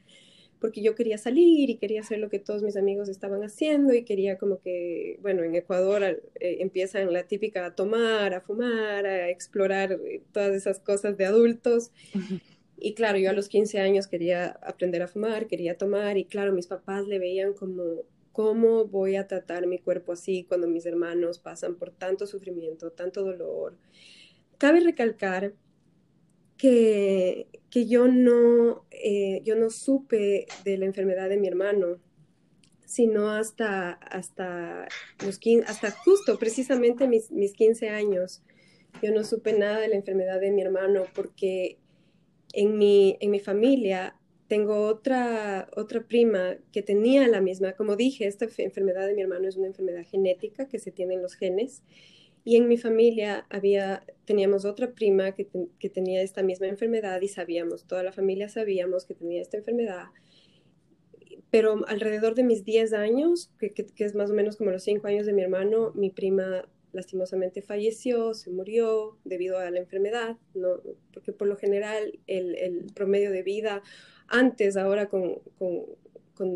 porque 0.59 0.81
yo 0.81 0.95
quería 0.95 1.17
salir 1.17 1.69
y 1.69 1.77
quería 1.77 2.01
hacer 2.01 2.19
lo 2.19 2.29
que 2.29 2.39
todos 2.39 2.63
mis 2.63 2.77
amigos 2.77 3.09
estaban 3.09 3.43
haciendo 3.43 3.93
y 3.93 4.03
quería 4.03 4.37
como 4.37 4.59
que, 4.61 5.19
bueno, 5.21 5.43
en 5.43 5.55
Ecuador 5.55 6.03
eh, 6.03 6.21
empiezan 6.59 7.11
la 7.13 7.23
típica 7.23 7.65
a 7.65 7.75
tomar, 7.75 8.33
a 8.33 8.41
fumar, 8.41 9.05
a 9.05 9.29
explorar 9.29 9.93
eh, 9.93 10.21
todas 10.31 10.55
esas 10.55 10.79
cosas 10.79 11.17
de 11.17 11.25
adultos. 11.25 11.91
Y 12.77 12.93
claro, 12.93 13.17
yo 13.17 13.29
a 13.29 13.33
los 13.33 13.47
15 13.47 13.79
años 13.79 14.07
quería 14.07 14.47
aprender 14.61 15.01
a 15.01 15.07
fumar, 15.07 15.47
quería 15.47 15.77
tomar 15.77 16.17
y 16.17 16.25
claro, 16.25 16.51
mis 16.51 16.67
papás 16.67 17.07
le 17.07 17.19
veían 17.19 17.53
como, 17.53 18.03
¿cómo 18.31 18.85
voy 18.85 19.15
a 19.15 19.27
tratar 19.27 19.67
mi 19.67 19.79
cuerpo 19.79 20.11
así 20.11 20.43
cuando 20.43 20.67
mis 20.67 20.85
hermanos 20.85 21.39
pasan 21.39 21.75
por 21.75 21.91
tanto 21.91 22.27
sufrimiento, 22.27 22.91
tanto 22.91 23.23
dolor? 23.23 23.77
Cabe 24.57 24.79
recalcar 24.81 25.53
que, 26.57 27.47
que 27.69 27.87
yo, 27.87 28.07
no, 28.07 28.85
eh, 28.91 29.41
yo 29.43 29.55
no 29.55 29.69
supe 29.69 30.47
de 30.63 30.77
la 30.77 30.85
enfermedad 30.85 31.29
de 31.29 31.37
mi 31.37 31.47
hermano, 31.47 31.99
sino 32.85 33.29
hasta, 33.29 33.91
hasta, 33.93 34.87
los 35.25 35.39
hasta 35.67 35.91
justo 35.91 36.39
precisamente 36.39 37.07
mis, 37.07 37.31
mis 37.31 37.53
15 37.53 37.89
años. 37.89 38.43
Yo 39.01 39.11
no 39.11 39.23
supe 39.23 39.53
nada 39.53 39.79
de 39.79 39.89
la 39.89 39.95
enfermedad 39.95 40.39
de 40.39 40.51
mi 40.51 40.61
hermano 40.61 41.03
porque 41.13 41.77
en 42.53 42.77
mi, 42.77 43.17
en 43.19 43.31
mi 43.31 43.39
familia 43.39 44.15
tengo 44.47 44.87
otra, 44.87 45.69
otra 45.75 46.07
prima 46.07 46.55
que 46.71 46.81
tenía 46.81 47.27
la 47.27 47.41
misma, 47.41 47.73
como 47.73 47.95
dije, 47.95 48.27
esta 48.27 48.47
enfermedad 48.59 49.07
de 49.07 49.15
mi 49.15 49.21
hermano 49.21 49.47
es 49.47 49.57
una 49.57 49.67
enfermedad 49.67 50.05
genética 50.05 50.67
que 50.67 50.79
se 50.79 50.91
tiene 50.91 51.15
en 51.15 51.21
los 51.21 51.33
genes 51.33 51.83
y 52.47 52.57
en 52.57 52.67
mi 52.67 52.77
familia 52.77 53.47
había, 53.49 54.05
teníamos 54.25 54.65
otra 54.65 54.91
prima 54.91 55.31
que, 55.33 55.49
tenía 55.89 56.21
esta 56.21 56.43
misma 56.43 56.67
enfermedad 56.67 57.19
y 57.21 57.27
sabíamos, 57.27 57.85
toda 57.85 58.03
la 58.03 58.11
familia 58.11 58.49
sabíamos 58.49 59.05
que 59.05 59.15
tenía 59.15 59.41
esta 59.41 59.57
enfermedad. 59.57 60.05
Pero 61.49 61.83
alrededor 61.87 62.35
de 62.35 62.43
mis 62.43 62.63
10 62.63 62.93
años, 62.93 63.51
que, 63.57 63.73
es 63.97 64.13
más 64.13 64.29
o 64.29 64.35
menos 64.35 64.57
como 64.57 64.69
los 64.69 64.83
5 64.83 65.07
años 65.07 65.25
de 65.25 65.33
mi 65.33 65.41
hermano, 65.41 65.91
mi 65.95 66.11
prima 66.11 66.69
lastimosamente 66.91 67.63
falleció, 67.63 68.35
se 68.35 68.51
murió 68.51 69.17
debido 69.25 69.57
a 69.57 69.71
la 69.71 69.79
enfermedad, 69.79 70.37
¿no? 70.53 70.81
porque 71.13 71.33
por 71.33 71.47
lo 71.47 71.57
general 71.57 72.19
el, 72.27 72.85
promedio 72.93 73.31
de 73.31 73.41
vida 73.41 73.81
antes, 74.27 74.77
ahora 74.77 75.09
con 75.09 75.41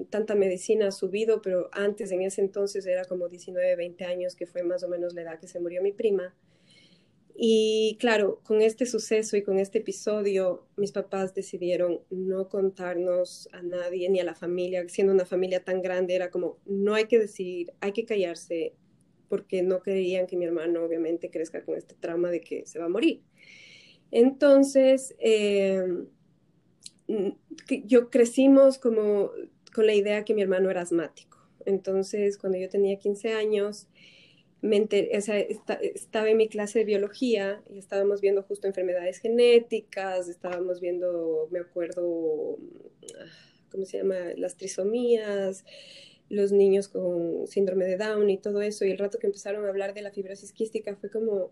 tanta 0.09 0.35
medicina 0.35 0.87
ha 0.87 0.91
subido, 0.91 1.41
pero 1.41 1.69
antes 1.71 2.11
en 2.11 2.21
ese 2.21 2.41
entonces 2.41 2.85
era 2.85 3.05
como 3.05 3.27
19, 3.27 3.75
20 3.75 4.05
años, 4.05 4.35
que 4.35 4.45
fue 4.45 4.63
más 4.63 4.83
o 4.83 4.89
menos 4.89 5.13
la 5.13 5.21
edad 5.21 5.39
que 5.39 5.47
se 5.47 5.59
murió 5.59 5.81
mi 5.81 5.91
prima. 5.91 6.35
Y 7.41 7.95
claro, 8.01 8.41
con 8.43 8.61
este 8.61 8.85
suceso 8.85 9.37
y 9.37 9.43
con 9.43 9.59
este 9.59 9.77
episodio, 9.77 10.67
mis 10.75 10.91
papás 10.91 11.33
decidieron 11.33 12.01
no 12.09 12.49
contarnos 12.49 13.47
a 13.53 13.61
nadie 13.61 14.09
ni 14.09 14.19
a 14.19 14.25
la 14.25 14.35
familia, 14.35 14.87
siendo 14.89 15.13
una 15.13 15.25
familia 15.25 15.63
tan 15.63 15.81
grande, 15.81 16.15
era 16.15 16.31
como, 16.31 16.59
no 16.65 16.95
hay 16.95 17.05
que 17.05 17.17
decir, 17.17 17.71
hay 17.79 17.93
que 17.93 18.03
callarse, 18.03 18.75
porque 19.29 19.63
no 19.63 19.81
querían 19.81 20.27
que 20.27 20.35
mi 20.35 20.43
hermano 20.43 20.83
obviamente 20.83 21.29
crezca 21.29 21.63
con 21.63 21.77
este 21.77 21.95
trauma 21.95 22.29
de 22.29 22.41
que 22.41 22.65
se 22.65 22.77
va 22.77 22.85
a 22.85 22.89
morir. 22.89 23.21
Entonces, 24.11 25.15
eh, 25.19 25.81
yo 27.85 28.09
crecimos 28.09 28.77
como 28.77 29.31
con 29.73 29.85
la 29.85 29.93
idea 29.93 30.25
que 30.25 30.33
mi 30.33 30.41
hermano 30.41 30.69
era 30.69 30.81
asmático. 30.81 31.37
Entonces, 31.65 32.37
cuando 32.37 32.57
yo 32.57 32.69
tenía 32.69 32.97
15 32.97 33.33
años, 33.33 33.87
me 34.61 34.87
estaba 34.91 36.29
en 36.29 36.37
mi 36.37 36.49
clase 36.49 36.79
de 36.79 36.85
biología 36.85 37.61
y 37.69 37.77
estábamos 37.77 38.21
viendo 38.21 38.43
justo 38.43 38.67
enfermedades 38.67 39.19
genéticas, 39.19 40.27
estábamos 40.27 40.81
viendo, 40.81 41.47
me 41.51 41.59
acuerdo, 41.59 42.57
¿cómo 43.71 43.85
se 43.85 43.97
llama? 43.97 44.15
Las 44.35 44.57
trisomías, 44.57 45.63
los 46.29 46.51
niños 46.51 46.89
con 46.89 47.47
síndrome 47.47 47.85
de 47.85 47.97
Down 47.97 48.29
y 48.29 48.37
todo 48.37 48.61
eso. 48.61 48.85
Y 48.85 48.91
el 48.91 48.97
rato 48.97 49.17
que 49.17 49.27
empezaron 49.27 49.65
a 49.65 49.69
hablar 49.69 49.93
de 49.93 50.01
la 50.01 50.11
fibrosis 50.11 50.51
quística 50.51 50.95
fue 50.95 51.09
como, 51.09 51.51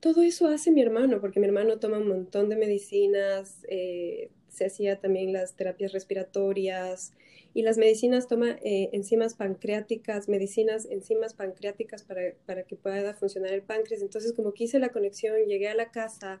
todo 0.00 0.22
eso 0.22 0.46
hace 0.48 0.70
mi 0.70 0.82
hermano, 0.82 1.18
porque 1.20 1.40
mi 1.40 1.46
hermano 1.46 1.78
toma 1.78 1.96
un 1.96 2.08
montón 2.08 2.50
de 2.50 2.56
medicinas, 2.56 3.64
eh, 3.68 4.28
se 4.54 4.66
hacía 4.66 5.00
también 5.00 5.32
las 5.32 5.54
terapias 5.54 5.92
respiratorias, 5.92 7.12
y 7.54 7.62
las 7.62 7.78
medicinas 7.78 8.26
toman 8.26 8.58
eh, 8.64 8.90
enzimas 8.92 9.34
pancreáticas, 9.34 10.28
medicinas, 10.28 10.86
enzimas 10.90 11.34
pancreáticas 11.34 12.02
para, 12.02 12.34
para, 12.46 12.64
que 12.64 12.74
pueda 12.74 13.14
funcionar 13.14 13.52
el 13.52 13.62
páncreas. 13.62 14.02
Entonces, 14.02 14.32
como 14.32 14.52
que 14.52 14.64
hice 14.64 14.80
la 14.80 14.88
conexión, 14.88 15.36
llegué 15.46 15.68
a 15.68 15.74
la 15.74 15.92
casa 15.92 16.40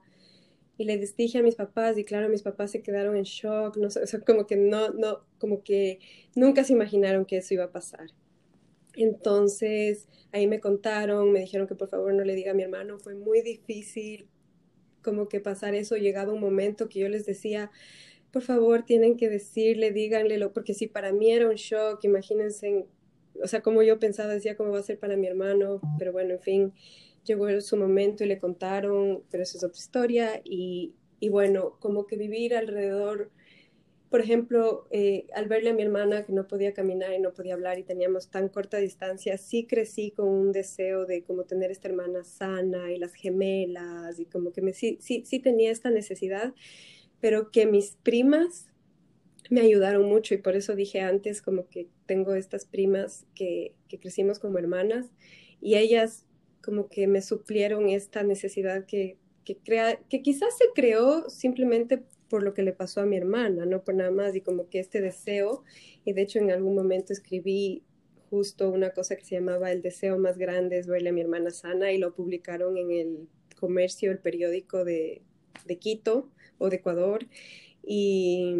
y 0.76 0.84
le 0.86 0.98
dije 0.98 1.38
a 1.38 1.42
mis 1.42 1.54
papás, 1.54 1.96
y 1.98 2.04
claro, 2.04 2.28
mis 2.28 2.42
papás 2.42 2.72
se 2.72 2.82
quedaron 2.82 3.16
en 3.16 3.22
shock, 3.22 3.76
no 3.76 3.88
como 4.26 4.46
que 4.46 4.56
no, 4.56 4.90
no, 4.90 5.20
como 5.38 5.62
que 5.62 6.00
nunca 6.34 6.64
se 6.64 6.72
imaginaron 6.72 7.26
que 7.26 7.36
eso 7.36 7.54
iba 7.54 7.64
a 7.64 7.70
pasar. 7.70 8.08
Entonces, 8.96 10.08
ahí 10.32 10.48
me 10.48 10.60
contaron, 10.60 11.30
me 11.32 11.40
dijeron 11.40 11.68
que 11.68 11.76
por 11.76 11.88
favor 11.88 12.12
no 12.12 12.24
le 12.24 12.34
diga 12.34 12.50
a 12.50 12.54
mi 12.54 12.64
hermano, 12.64 12.98
fue 12.98 13.14
muy 13.14 13.40
difícil 13.42 14.28
como 15.04 15.28
que 15.28 15.38
pasar 15.38 15.74
eso, 15.74 15.96
llegado 15.96 16.34
un 16.34 16.40
momento 16.40 16.88
que 16.88 17.00
yo 17.00 17.08
les 17.08 17.26
decía, 17.26 17.70
por 18.32 18.42
favor, 18.42 18.82
tienen 18.82 19.16
que 19.16 19.28
decirle, 19.28 19.92
díganle, 19.92 20.48
porque 20.48 20.74
si 20.74 20.88
para 20.88 21.12
mí 21.12 21.30
era 21.30 21.48
un 21.48 21.54
shock, 21.54 22.02
imagínense, 22.02 22.86
o 23.40 23.46
sea, 23.46 23.62
como 23.62 23.82
yo 23.82 24.00
pensaba, 24.00 24.34
decía 24.34 24.56
cómo 24.56 24.72
va 24.72 24.80
a 24.80 24.82
ser 24.82 24.98
para 24.98 25.16
mi 25.16 25.28
hermano, 25.28 25.80
pero 25.98 26.10
bueno, 26.12 26.34
en 26.34 26.40
fin, 26.40 26.72
llegó 27.24 27.48
su 27.60 27.76
momento 27.76 28.24
y 28.24 28.26
le 28.26 28.38
contaron, 28.38 29.22
pero 29.30 29.44
eso 29.44 29.56
es 29.56 29.62
otra 29.62 29.78
historia, 29.78 30.40
y, 30.44 30.94
bueno, 31.30 31.76
como 31.78 32.06
que 32.06 32.16
vivir 32.16 32.56
alrededor, 32.56 33.30
por 34.14 34.20
ejemplo, 34.20 34.86
eh, 34.92 35.26
al 35.34 35.48
verle 35.48 35.70
a 35.70 35.74
mi 35.74 35.82
hermana 35.82 36.24
que 36.24 36.32
no 36.32 36.46
podía 36.46 36.72
caminar 36.72 37.12
y 37.14 37.18
no 37.18 37.34
podía 37.34 37.54
hablar 37.54 37.80
y 37.80 37.82
teníamos 37.82 38.28
tan 38.30 38.48
corta 38.48 38.76
distancia, 38.76 39.36
sí 39.38 39.66
crecí 39.66 40.12
con 40.12 40.28
un 40.28 40.52
deseo 40.52 41.04
de 41.04 41.24
como 41.24 41.42
tener 41.42 41.72
esta 41.72 41.88
hermana 41.88 42.22
sana 42.22 42.92
y 42.92 42.98
las 42.98 43.14
gemelas 43.14 44.20
y 44.20 44.26
como 44.26 44.52
que 44.52 44.62
me, 44.62 44.72
sí, 44.72 44.98
sí, 45.00 45.24
sí 45.26 45.40
tenía 45.40 45.72
esta 45.72 45.90
necesidad 45.90 46.54
pero 47.20 47.50
que 47.50 47.66
mis 47.66 47.96
primas 48.04 48.68
me 49.50 49.62
ayudaron 49.62 50.04
mucho 50.04 50.32
y 50.32 50.38
por 50.38 50.54
eso 50.54 50.76
dije 50.76 51.00
antes 51.00 51.42
como 51.42 51.68
que 51.68 51.88
tengo 52.06 52.36
estas 52.36 52.66
primas 52.66 53.26
que, 53.34 53.74
crecimos 54.00 54.38
como 54.38 54.58
hermanas 54.58 55.06
y 55.60 55.74
ellas 55.74 56.24
como 56.62 56.88
que 56.88 57.08
me 57.08 57.20
suplieron 57.20 57.88
esta 57.88 58.22
necesidad 58.22 58.86
que, 58.86 59.18
crea, 59.64 59.98
que 60.08 60.22
quizás 60.22 60.56
se 60.56 60.66
creó 60.72 61.28
simplemente 61.30 62.04
por 62.34 62.42
lo 62.42 62.52
que 62.52 62.64
le 62.64 62.72
pasó 62.72 63.00
a 63.00 63.06
mi 63.06 63.16
hermana, 63.16 63.64
no 63.64 63.84
por 63.84 63.94
nada 63.94 64.10
más, 64.10 64.34
y 64.34 64.40
como 64.40 64.68
que 64.68 64.80
este 64.80 65.00
deseo, 65.00 65.62
y 66.04 66.14
de 66.14 66.22
hecho 66.22 66.40
en 66.40 66.50
algún 66.50 66.74
momento 66.74 67.12
escribí 67.12 67.84
justo 68.28 68.70
una 68.70 68.90
cosa 68.90 69.14
que 69.14 69.24
se 69.24 69.36
llamaba 69.36 69.70
El 69.70 69.82
deseo 69.82 70.18
más 70.18 70.36
grande 70.36 70.78
es 70.78 70.88
verle 70.88 71.10
a 71.10 71.12
mi 71.12 71.20
hermana 71.20 71.50
sana 71.50 71.92
y 71.92 71.98
lo 71.98 72.12
publicaron 72.12 72.76
en 72.76 72.90
el 72.90 73.28
comercio, 73.60 74.10
el 74.10 74.18
periódico 74.18 74.84
de, 74.84 75.22
de 75.64 75.78
Quito, 75.78 76.28
o 76.58 76.70
de 76.70 76.76
Ecuador. 76.78 77.24
Y 77.84 78.56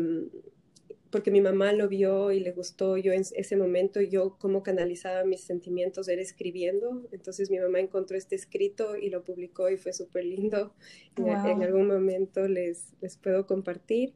porque 1.14 1.30
mi 1.30 1.40
mamá 1.40 1.72
lo 1.72 1.88
vio 1.88 2.32
y 2.32 2.40
le 2.40 2.50
gustó 2.50 2.96
yo 2.96 3.12
en 3.12 3.20
ese 3.20 3.56
momento, 3.56 4.00
yo 4.00 4.36
cómo 4.36 4.64
canalizaba 4.64 5.22
mis 5.22 5.42
sentimientos 5.42 6.08
era 6.08 6.20
escribiendo. 6.20 7.06
Entonces 7.12 7.52
mi 7.52 7.60
mamá 7.60 7.78
encontró 7.78 8.16
este 8.16 8.34
escrito 8.34 8.96
y 8.96 9.10
lo 9.10 9.22
publicó 9.22 9.70
y 9.70 9.76
fue 9.76 9.92
súper 9.92 10.24
lindo. 10.24 10.74
En, 11.16 11.62
algún 11.62 11.86
momento 11.86 12.48
les, 12.48 12.94
les 13.00 13.16
puedo 13.16 13.46
compartir. 13.46 14.12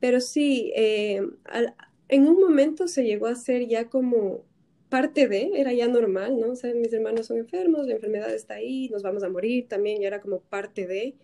Pero 0.00 0.18
sí, 0.22 0.72
eh, 0.74 1.20
en 2.08 2.26
un 2.26 2.40
momento 2.40 2.88
se 2.88 3.04
llegó 3.04 3.26
a 3.26 3.34
ser 3.34 3.68
ya 3.68 3.90
como 3.90 4.46
parte 4.88 5.28
de, 5.28 5.50
era 5.56 5.74
ya 5.74 5.88
normal, 5.88 6.40
¿no? 6.40 6.52
O 6.52 6.56
sea, 6.56 6.72
mis 6.72 6.94
hermanos 6.94 7.26
son 7.26 7.36
enfermos, 7.36 7.86
la 7.86 7.96
enfermedad 7.96 8.34
está 8.34 8.54
ahí, 8.54 8.88
nos 8.88 9.02
vamos 9.02 9.22
a 9.24 9.28
morir 9.28 9.68
también, 9.68 10.00
ya 10.00 10.06
era 10.06 10.22
como 10.22 10.40
parte 10.40 10.86
de 10.86 11.16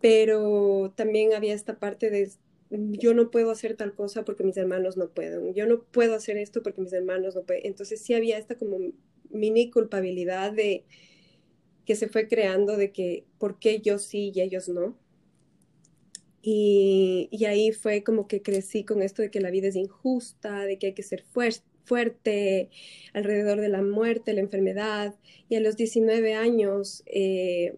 pero 0.00 0.92
también 0.94 1.32
había 1.34 1.54
esta 1.54 1.78
parte 1.78 2.10
de 2.10 2.30
yo 2.70 3.14
no 3.14 3.30
puedo 3.30 3.50
hacer 3.50 3.76
tal 3.76 3.94
cosa 3.94 4.24
porque 4.24 4.44
mis 4.44 4.56
hermanos 4.56 4.96
no 4.96 5.08
pueden, 5.08 5.54
yo 5.54 5.66
no 5.66 5.82
puedo 5.84 6.14
hacer 6.14 6.36
esto 6.36 6.62
porque 6.62 6.80
mis 6.80 6.92
hermanos 6.92 7.34
no 7.36 7.42
pueden. 7.42 7.66
Entonces 7.66 8.00
sí 8.00 8.14
había 8.14 8.38
esta 8.38 8.56
como 8.56 8.78
mini 9.30 9.70
culpabilidad 9.70 10.52
de 10.52 10.84
que 11.84 11.94
se 11.94 12.08
fue 12.08 12.28
creando 12.28 12.76
de 12.76 12.92
que 12.92 13.24
por 13.38 13.58
qué 13.58 13.80
yo 13.80 13.98
sí 13.98 14.32
y 14.34 14.40
ellos 14.40 14.68
no. 14.68 14.98
Y, 16.42 17.28
y 17.32 17.44
ahí 17.46 17.72
fue 17.72 18.04
como 18.04 18.28
que 18.28 18.42
crecí 18.42 18.84
con 18.84 19.02
esto 19.02 19.22
de 19.22 19.30
que 19.30 19.40
la 19.40 19.50
vida 19.50 19.68
es 19.68 19.76
injusta, 19.76 20.62
de 20.64 20.78
que 20.78 20.88
hay 20.88 20.94
que 20.94 21.02
ser 21.02 21.24
fuerte 21.84 22.70
alrededor 23.14 23.60
de 23.60 23.68
la 23.68 23.82
muerte, 23.82 24.32
la 24.32 24.40
enfermedad. 24.40 25.14
Y 25.48 25.56
a 25.56 25.60
los 25.60 25.76
19 25.76 26.34
años 26.34 27.02
eh, 27.06 27.74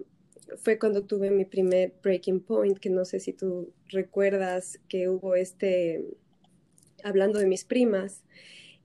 fue 0.56 0.78
cuando 0.78 1.04
tuve 1.04 1.30
mi 1.30 1.44
primer 1.44 1.92
breaking 2.02 2.40
point, 2.40 2.78
que 2.78 2.90
no 2.90 3.04
sé 3.04 3.20
si 3.20 3.32
tú 3.32 3.72
recuerdas 3.88 4.80
que 4.88 5.08
hubo 5.08 5.34
este, 5.34 6.04
hablando 7.04 7.38
de 7.38 7.46
mis 7.46 7.64
primas, 7.64 8.24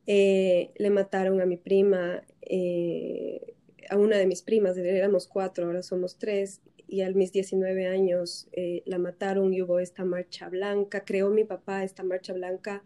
eh, 0.05 0.71
le 0.75 0.89
mataron 0.89 1.41
a 1.41 1.45
mi 1.45 1.57
prima, 1.57 2.23
eh, 2.41 3.55
a 3.89 3.97
una 3.97 4.17
de 4.17 4.27
mis 4.27 4.41
primas, 4.41 4.77
éramos 4.77 5.27
cuatro, 5.27 5.65
ahora 5.65 5.83
somos 5.83 6.17
tres, 6.17 6.61
y 6.87 7.01
a 7.01 7.09
mis 7.09 7.31
19 7.31 7.87
años 7.87 8.47
eh, 8.51 8.83
la 8.85 8.99
mataron 8.99 9.53
y 9.53 9.61
hubo 9.61 9.79
esta 9.79 10.03
marcha 10.03 10.49
blanca, 10.49 11.05
creó 11.05 11.29
mi 11.29 11.43
papá 11.43 11.83
esta 11.83 12.03
marcha 12.03 12.33
blanca 12.33 12.83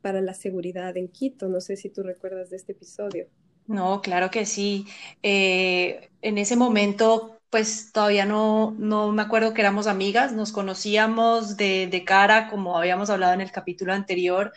para 0.00 0.20
la 0.22 0.32
seguridad 0.32 0.96
en 0.96 1.08
Quito, 1.08 1.48
no 1.48 1.60
sé 1.60 1.76
si 1.76 1.90
tú 1.90 2.02
recuerdas 2.02 2.50
de 2.50 2.56
este 2.56 2.72
episodio. 2.72 3.26
No, 3.66 4.00
claro 4.00 4.30
que 4.30 4.46
sí. 4.46 4.86
en 5.22 6.38
ese 6.38 6.56
momento 6.56 7.39
pues 7.50 7.90
todavía 7.92 8.24
no, 8.26 8.76
no 8.78 9.10
me 9.12 9.22
acuerdo 9.22 9.52
que 9.52 9.60
éramos 9.60 9.88
amigas, 9.88 10.32
nos 10.32 10.52
conocíamos 10.52 11.56
de, 11.56 11.88
de, 11.88 12.04
cara, 12.04 12.48
como 12.48 12.78
habíamos 12.78 13.10
hablado 13.10 13.34
en 13.34 13.40
el 13.40 13.50
capítulo 13.50 13.92
anterior, 13.92 14.52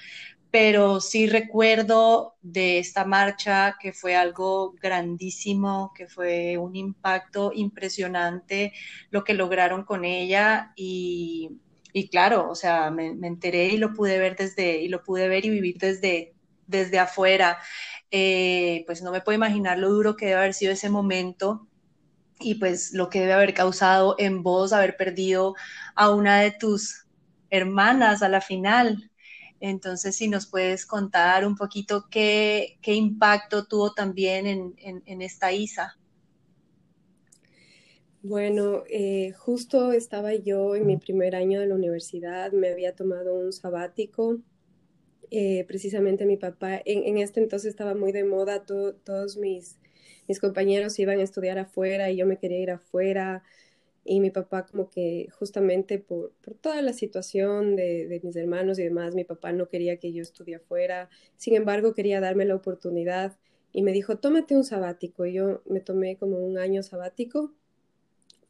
pero 0.51 1.01
sí 1.01 1.25
recuerdo 1.27 2.35
de 2.43 2.77
esta 2.77 3.05
marcha 3.05 3.77
que 3.81 3.93
fue 3.93 4.15
algo 4.15 4.73
grandísimo, 4.79 5.91
que 5.95 6.07
fue 6.07 6.57
un 6.57 6.75
impacto 6.75 7.51
impresionante 7.55 8.73
lo 9.09 9.23
que 9.23 9.33
lograron 9.33 9.83
con 9.83 10.05
ella 10.05 10.71
y, 10.75 11.57
y 11.93 12.09
claro, 12.09 12.47
o 12.49 12.55
sea, 12.55 12.91
me, 12.91 13.15
me, 13.15 13.27
enteré 13.27 13.69
y 13.69 13.77
lo 13.77 13.93
pude 13.93 14.19
ver 14.19 14.35
desde, 14.35 14.81
y 14.81 14.89
lo 14.89 15.03
pude 15.03 15.27
ver 15.27 15.45
y 15.45 15.49
vivir 15.49 15.77
desde, 15.79 16.35
desde 16.67 16.99
afuera. 16.99 17.57
Eh, 18.11 18.83
pues 18.85 19.01
no 19.01 19.11
me 19.11 19.21
puedo 19.21 19.35
imaginar 19.35 19.79
lo 19.79 19.89
duro 19.89 20.15
que 20.15 20.27
debe 20.27 20.37
haber 20.39 20.53
sido 20.53 20.73
ese 20.73 20.89
momento 20.91 21.67
y 22.43 22.55
pues 22.55 22.93
lo 22.93 23.09
que 23.09 23.21
debe 23.21 23.33
haber 23.33 23.53
causado 23.53 24.15
en 24.19 24.43
vos 24.43 24.73
haber 24.73 24.97
perdido 24.97 25.55
a 25.95 26.11
una 26.11 26.41
de 26.41 26.51
tus 26.51 27.05
hermanas 27.49 28.21
a 28.21 28.29
la 28.29 28.41
final. 28.41 29.09
Entonces, 29.59 30.15
si 30.17 30.27
nos 30.27 30.45
puedes 30.45 30.85
contar 30.85 31.47
un 31.47 31.55
poquito 31.55 32.07
qué, 32.09 32.77
qué 32.81 32.93
impacto 32.93 33.65
tuvo 33.65 33.93
también 33.93 34.45
en, 34.45 34.73
en, 34.77 35.21
esta 35.21 35.53
ISA. 35.53 35.97
Bueno, 38.21 38.83
eh, 38.89 39.31
justo 39.37 39.93
estaba 39.93 40.33
yo 40.33 40.75
en 40.75 40.85
mi 40.85 40.97
primer 40.97 41.35
año 41.35 41.61
de 41.61 41.67
la 41.67 41.75
universidad, 41.75 42.51
me 42.51 42.69
había 42.69 42.93
tomado 42.93 43.35
un 43.35 43.53
sabático. 43.53 44.39
Eh, 45.31 45.63
precisamente 45.67 46.25
mi 46.25 46.37
papá, 46.37 46.81
en, 46.83 47.03
en, 47.05 47.17
este 47.17 47.39
entonces 47.39 47.69
estaba 47.69 47.95
muy 47.95 48.11
de 48.11 48.23
moda 48.23 48.65
todos 48.65 49.37
mis 49.37 49.77
mis 50.27 50.39
compañeros 50.39 50.97
iban 50.99 51.19
a 51.19 51.23
estudiar 51.23 51.59
afuera 51.59 52.09
y 52.09 52.17
yo 52.17 52.25
me 52.25 52.37
quería 52.37 52.59
ir 52.59 52.71
afuera. 52.71 53.43
Y 54.05 54.19
mi 54.19 54.31
papá 54.31 54.65
como 54.65 54.89
que 54.89 55.29
justamente 55.31 55.97
por, 55.97 56.33
por 56.41 56.55
toda 56.55 56.81
la 56.81 56.91
situación 56.93 57.75
de, 57.75 58.19
mis 58.23 58.35
hermanos 58.35 58.77
y 58.79 58.83
demás, 58.83 59.15
mi 59.15 59.23
papá 59.23 59.53
no 59.53 59.69
quería 59.69 59.97
que 59.97 60.11
yo 60.11 60.21
estudie 60.21 60.55
afuera, 60.55 61.09
sin 61.37 61.55
embargo 61.55 61.93
quería 61.93 62.19
darme 62.19 62.43
la 62.45 62.55
oportunidad 62.55 63.37
y 63.71 63.81
me 63.81 63.93
dijo, 63.93 64.17
tómate 64.17 64.55
un 64.55 64.65
sabático. 64.65 65.25
Y 65.25 65.33
yo 65.33 65.61
me 65.65 65.79
tomé 65.79 66.17
como 66.17 66.37
un 66.37 66.57
año 66.57 66.83
sabático 66.83 67.53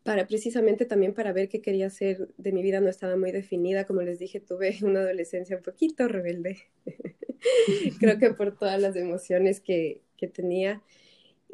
para 0.04 0.28
precisamente 0.28 0.86
también 0.86 1.14
para 1.14 1.32
ver 1.34 1.50
qué 1.50 1.62
quería 1.62 1.88
hacer. 1.88 2.30
De 2.38 2.52
mi 2.52 2.62
vida 2.62 2.82
no 2.82 2.90
estaba 2.90 3.16
muy 3.16 3.32
definida, 3.32 3.86
como 3.86 4.02
les 4.02 4.20
dije, 4.20 4.40
tuve 4.40 4.78
una 4.82 5.02
adolescencia 5.02 5.56
un 5.56 5.64
poquito 5.64 6.08
rebelde, 6.08 6.58
creo 8.00 8.18
que 8.20 8.32
por 8.32 8.58
todas 8.58 8.82
las 8.82 8.96
emociones 8.96 9.62
que, 9.62 10.02
que 10.18 10.28
tenía 10.28 10.82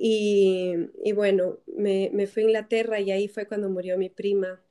y, 0.01 1.11
bueno, 1.13 1.59
me, 1.67 2.09
me, 2.13 2.25
fui 2.25 2.43
a 2.43 2.45
Inglaterra 2.45 3.01
y 3.01 3.11
ahí 3.11 3.27
fue 3.27 3.47
cuando 3.47 3.69
murió 3.69 3.97
mi 3.97 4.09
prima. 4.09 4.61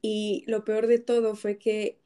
Y 0.00 0.44
lo 0.46 0.64
peor 0.64 0.86
de 0.86 0.98
todo 0.98 1.36
fue 1.36 1.58
que 1.58 1.98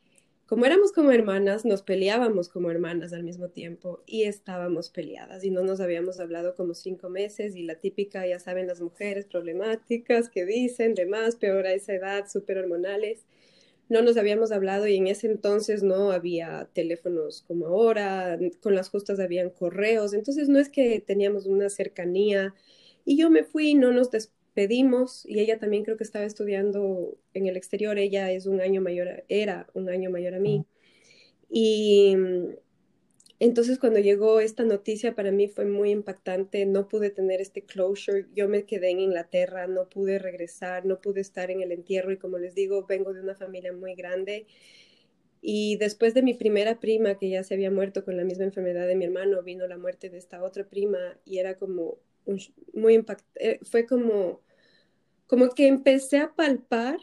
como 0.46 0.64
éramos 0.64 0.92
como 0.92 1.10
hermanas, 1.10 1.64
nos 1.64 1.82
peleábamos 1.82 2.48
como 2.48 2.70
hermanas 2.70 3.12
al 3.12 3.24
mismo 3.24 3.48
tiempo 3.48 4.02
y 4.06 4.24
estábamos 4.24 4.90
peleadas 4.90 5.42
y 5.42 5.50
no 5.50 5.62
nos 5.62 5.80
habíamos 5.80 6.20
hablado 6.20 6.54
como 6.54 6.74
cinco 6.74 7.08
meses 7.08 7.56
y 7.56 7.62
la 7.62 7.80
típica, 7.80 8.24
ya 8.26 8.38
saben, 8.38 8.68
las 8.68 8.80
mujeres 8.80 9.26
problemáticas 9.26 10.28
que 10.28 10.44
dicen, 10.44 10.94
demás, 10.94 11.34
peor 11.34 11.66
a 11.66 11.72
esa 11.72 11.94
edad, 11.94 12.28
súper 12.28 12.58
hormonales 12.58 13.24
no 13.88 14.02
nos 14.02 14.16
habíamos 14.16 14.52
hablado 14.52 14.86
y 14.86 14.96
en 14.96 15.06
ese 15.06 15.28
entonces 15.28 15.82
no 15.82 16.10
había 16.10 16.68
teléfonos 16.72 17.44
como 17.46 17.66
ahora, 17.66 18.38
con 18.60 18.74
las 18.74 18.88
justas 18.88 19.20
habían 19.20 19.50
correos, 19.50 20.12
entonces 20.12 20.48
no 20.48 20.58
es 20.58 20.68
que 20.68 21.00
teníamos 21.00 21.46
una 21.46 21.68
cercanía 21.70 22.54
y 23.04 23.16
yo 23.16 23.30
me 23.30 23.44
fui, 23.44 23.74
no 23.74 23.92
nos 23.92 24.10
despedimos 24.10 25.24
y 25.26 25.38
ella 25.38 25.58
también 25.58 25.84
creo 25.84 25.96
que 25.96 26.04
estaba 26.04 26.24
estudiando 26.24 27.16
en 27.34 27.46
el 27.46 27.56
exterior, 27.56 27.98
ella 27.98 28.32
es 28.32 28.46
un 28.46 28.60
año 28.60 28.80
mayor, 28.80 29.24
era 29.28 29.68
un 29.74 29.88
año 29.88 30.10
mayor 30.10 30.34
a 30.34 30.40
mí. 30.40 30.64
Y 31.48 32.16
entonces 33.38 33.78
cuando 33.78 33.98
llegó 33.98 34.40
esta 34.40 34.64
noticia 34.64 35.14
para 35.14 35.30
mí 35.30 35.48
fue 35.48 35.66
muy 35.66 35.90
impactante, 35.90 36.64
no 36.66 36.88
pude 36.88 37.10
tener 37.10 37.40
este 37.40 37.62
closure, 37.62 38.26
yo 38.34 38.48
me 38.48 38.64
quedé 38.64 38.90
en 38.90 39.00
Inglaterra, 39.00 39.66
no 39.66 39.88
pude 39.88 40.18
regresar, 40.18 40.86
no 40.86 41.00
pude 41.00 41.20
estar 41.20 41.50
en 41.50 41.60
el 41.60 41.72
entierro 41.72 42.12
y 42.12 42.18
como 42.18 42.38
les 42.38 42.54
digo, 42.54 42.86
vengo 42.86 43.12
de 43.12 43.20
una 43.20 43.34
familia 43.34 43.72
muy 43.72 43.94
grande. 43.94 44.46
Y 45.42 45.76
después 45.76 46.14
de 46.14 46.22
mi 46.22 46.34
primera 46.34 46.80
prima 46.80 47.18
que 47.18 47.28
ya 47.28 47.44
se 47.44 47.54
había 47.54 47.70
muerto 47.70 48.04
con 48.04 48.16
la 48.16 48.24
misma 48.24 48.44
enfermedad 48.44 48.86
de 48.86 48.96
mi 48.96 49.04
hermano, 49.04 49.42
vino 49.42 49.66
la 49.66 49.78
muerte 49.78 50.10
de 50.10 50.18
esta 50.18 50.42
otra 50.42 50.64
prima 50.64 50.98
y 51.24 51.38
era 51.38 51.56
como 51.56 51.98
muy 52.74 52.94
impactante, 52.94 53.50
eh, 53.52 53.60
fue 53.62 53.86
como, 53.86 54.40
como 55.26 55.50
que 55.50 55.68
empecé 55.68 56.18
a 56.18 56.34
palpar 56.34 56.98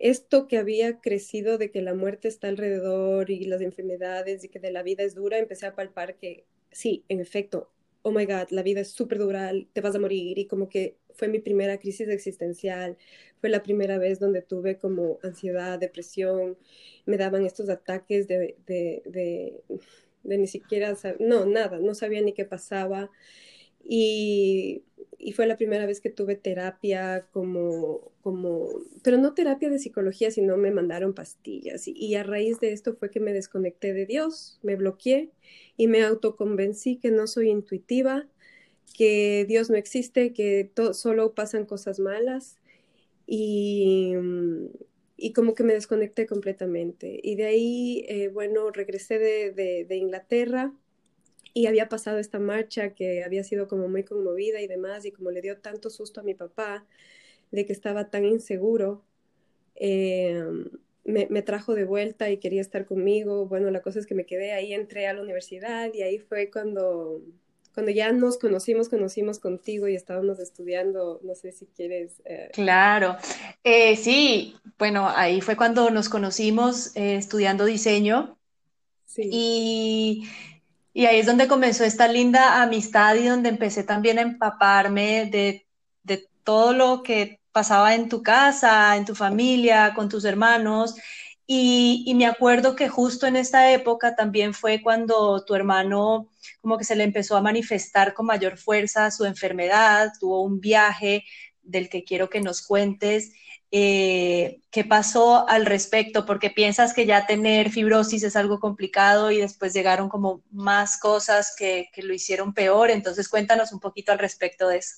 esto 0.00 0.48
que 0.48 0.58
había 0.58 1.00
crecido 1.00 1.58
de 1.58 1.70
que 1.70 1.82
la 1.82 1.94
muerte 1.94 2.28
está 2.28 2.48
alrededor 2.48 3.30
y 3.30 3.44
las 3.44 3.60
enfermedades 3.60 4.44
y 4.44 4.48
que 4.48 4.58
de 4.58 4.72
la 4.72 4.82
vida 4.82 5.04
es 5.04 5.14
dura, 5.14 5.38
empecé 5.38 5.66
a 5.66 5.76
palpar 5.76 6.16
que 6.16 6.46
sí, 6.72 7.04
en 7.08 7.20
efecto, 7.20 7.70
oh 8.02 8.10
my 8.12 8.24
God, 8.26 8.48
la 8.50 8.62
vida 8.62 8.80
es 8.80 8.90
súper 8.90 9.18
dura, 9.18 9.52
te 9.72 9.80
vas 9.82 9.94
a 9.94 9.98
morir 10.00 10.38
y 10.38 10.46
como 10.46 10.68
que 10.70 10.96
fue 11.14 11.28
mi 11.28 11.38
primera 11.38 11.78
crisis 11.78 12.08
existencial, 12.08 12.96
fue 13.40 13.50
la 13.50 13.62
primera 13.62 13.98
vez 13.98 14.18
donde 14.18 14.42
tuve 14.42 14.78
como 14.78 15.18
ansiedad, 15.22 15.78
depresión, 15.78 16.56
me 17.06 17.18
daban 17.18 17.44
estos 17.44 17.68
ataques 17.68 18.26
de, 18.26 18.56
de, 18.66 19.02
de, 19.04 19.62
de 20.22 20.38
ni 20.38 20.46
siquiera, 20.46 20.96
no, 21.18 21.44
nada, 21.44 21.78
no 21.78 21.94
sabía 21.94 22.22
ni 22.22 22.32
qué 22.32 22.46
pasaba 22.46 23.10
y 23.84 25.32
fue 25.32 25.46
la 25.46 25.56
primera 25.56 25.86
vez 25.86 26.00
que 26.00 26.10
tuve 26.10 26.34
terapia 26.34 27.26
como, 27.32 28.10
como, 28.22 28.68
pero 29.02 29.18
no 29.18 29.34
terapia 29.34 29.68
de 29.68 29.78
psicología, 29.78 30.30
sino 30.30 30.56
me 30.56 30.70
mandaron 30.70 31.12
pastillas. 31.12 31.86
Y, 31.86 32.14
a 32.14 32.22
raíz 32.22 32.58
de 32.60 32.72
esto 32.72 32.94
fue 32.94 33.10
que 33.10 33.20
me 33.20 33.32
desconecté 33.32 33.92
de 33.92 34.06
Dios, 34.06 34.58
me 34.62 34.76
bloqueé 34.76 35.30
y 35.76 35.88
me 35.88 36.02
autoconvencí 36.02 36.96
que 36.96 37.10
no 37.10 37.26
soy 37.26 37.50
intuitiva, 37.50 38.26
que 38.96 39.44
Dios 39.46 39.68
no 39.70 39.76
existe, 39.76 40.32
que 40.32 40.70
solo 40.94 41.34
pasan 41.34 41.66
cosas 41.66 42.00
malas. 42.00 42.56
Y, 43.26 44.14
y 45.16 45.32
como 45.34 45.54
que 45.54 45.62
me 45.62 45.74
desconecté 45.74 46.26
completamente. 46.26 47.20
Y 47.22 47.36
de 47.36 47.44
ahí, 47.44 48.04
eh, 48.08 48.28
bueno, 48.28 48.70
regresé 48.70 49.18
de, 49.18 49.52
de, 49.52 49.84
de 49.84 49.96
Inglaterra 49.96 50.72
y 51.54 51.66
había 51.66 51.88
pasado 51.88 52.18
esta 52.18 52.38
marcha 52.38 52.94
que 52.94 53.24
había 53.24 53.44
sido 53.44 53.68
como 53.68 53.88
muy 53.88 54.04
conmovida 54.04 54.60
y 54.60 54.66
demás, 54.66 55.04
y 55.04 55.12
como 55.12 55.30
le 55.30 55.42
dio 55.42 55.58
tanto 55.58 55.90
susto 55.90 56.20
a 56.20 56.24
mi 56.24 56.34
papá 56.34 56.86
de 57.50 57.66
que 57.66 57.72
estaba 57.72 58.10
tan 58.10 58.24
inseguro, 58.24 59.02
eh, 59.74 60.44
me, 61.04 61.26
me, 61.30 61.42
trajo 61.42 61.74
de 61.74 61.84
vuelta 61.84 62.30
y 62.30 62.36
quería 62.36 62.60
estar 62.60 62.84
conmigo. 62.84 63.46
Bueno, 63.46 63.70
la 63.70 63.80
cosa 63.80 63.98
es 63.98 64.06
que 64.06 64.14
me 64.14 64.26
quedé 64.26 64.52
ahí, 64.52 64.72
entré 64.72 65.06
a 65.06 65.14
la 65.14 65.22
universidad 65.22 65.92
y 65.92 66.02
ahí 66.02 66.18
fue 66.18 66.50
cuando, 66.50 67.20
cuando 67.74 67.90
ya 67.90 68.12
nos 68.12 68.38
conocimos, 68.38 68.88
conocimos 68.88 69.38
contigo 69.38 69.88
y 69.88 69.96
estábamos 69.96 70.38
estudiando, 70.38 71.20
no 71.24 71.34
sé 71.34 71.52
si 71.52 71.66
quieres. 71.66 72.20
Eh... 72.24 72.50
Claro, 72.52 73.16
eh, 73.64 73.96
sí, 73.96 74.54
bueno, 74.78 75.08
ahí 75.08 75.40
fue 75.40 75.56
cuando 75.56 75.90
nos 75.90 76.08
conocimos 76.08 76.92
estudiando 76.94 77.64
diseño. 77.64 78.36
Sí. 79.06 79.28
Y 79.32 80.28
y 81.00 81.06
ahí 81.06 81.20
es 81.20 81.24
donde 81.24 81.48
comenzó 81.48 81.82
esta 81.82 82.08
linda 82.08 82.60
amistad 82.60 83.14
y 83.14 83.26
donde 83.26 83.48
empecé 83.48 83.84
también 83.84 84.18
a 84.18 84.20
empaparme 84.20 85.30
de, 85.32 85.66
de 86.02 86.28
todo 86.44 86.74
lo 86.74 87.02
que 87.02 87.40
pasaba 87.52 87.94
en 87.94 88.10
tu 88.10 88.22
casa, 88.22 88.94
en 88.98 89.06
tu 89.06 89.14
familia, 89.14 89.94
con 89.94 90.10
tus 90.10 90.26
hermanos. 90.26 90.94
Y, 91.46 92.12
me 92.16 92.26
acuerdo 92.26 92.76
que 92.76 92.90
justo 92.90 93.26
en 93.26 93.36
esta 93.36 93.72
época 93.72 94.14
también 94.14 94.52
fue 94.52 94.82
cuando 94.82 95.42
tu 95.42 95.54
hermano 95.54 96.28
como 96.60 96.76
que 96.76 96.84
se 96.84 96.96
le 96.96 97.04
empezó 97.04 97.34
a 97.34 97.40
manifestar 97.40 98.12
con 98.12 98.26
mayor 98.26 98.58
fuerza 98.58 99.10
su 99.10 99.24
enfermedad, 99.24 100.12
tuvo 100.20 100.42
un 100.42 100.60
viaje 100.60 101.24
del 101.62 101.88
que 101.88 102.04
quiero 102.04 102.28
que 102.28 102.42
nos 102.42 102.60
cuentes. 102.60 103.32
Eh, 103.72 104.62
¿Qué 104.70 104.84
pasó 104.84 105.48
al 105.48 105.66
respecto? 105.66 106.26
Porque 106.26 106.50
piensas 106.50 106.92
que 106.94 107.06
ya 107.06 107.26
tener 107.26 107.70
fibrosis 107.70 108.22
es 108.24 108.36
algo 108.36 108.58
complicado 108.60 109.30
y 109.30 109.38
después 109.38 109.72
llegaron 109.72 110.08
como 110.08 110.42
más 110.50 110.98
cosas 110.98 111.54
que, 111.56 111.88
que 111.92 112.02
lo 112.02 112.12
hicieron 112.14 112.54
peor. 112.54 112.90
Entonces 112.90 113.28
cuéntanos 113.28 113.72
un 113.72 113.80
poquito 113.80 114.12
al 114.12 114.18
respecto 114.18 114.68
de 114.68 114.78
eso. 114.78 114.96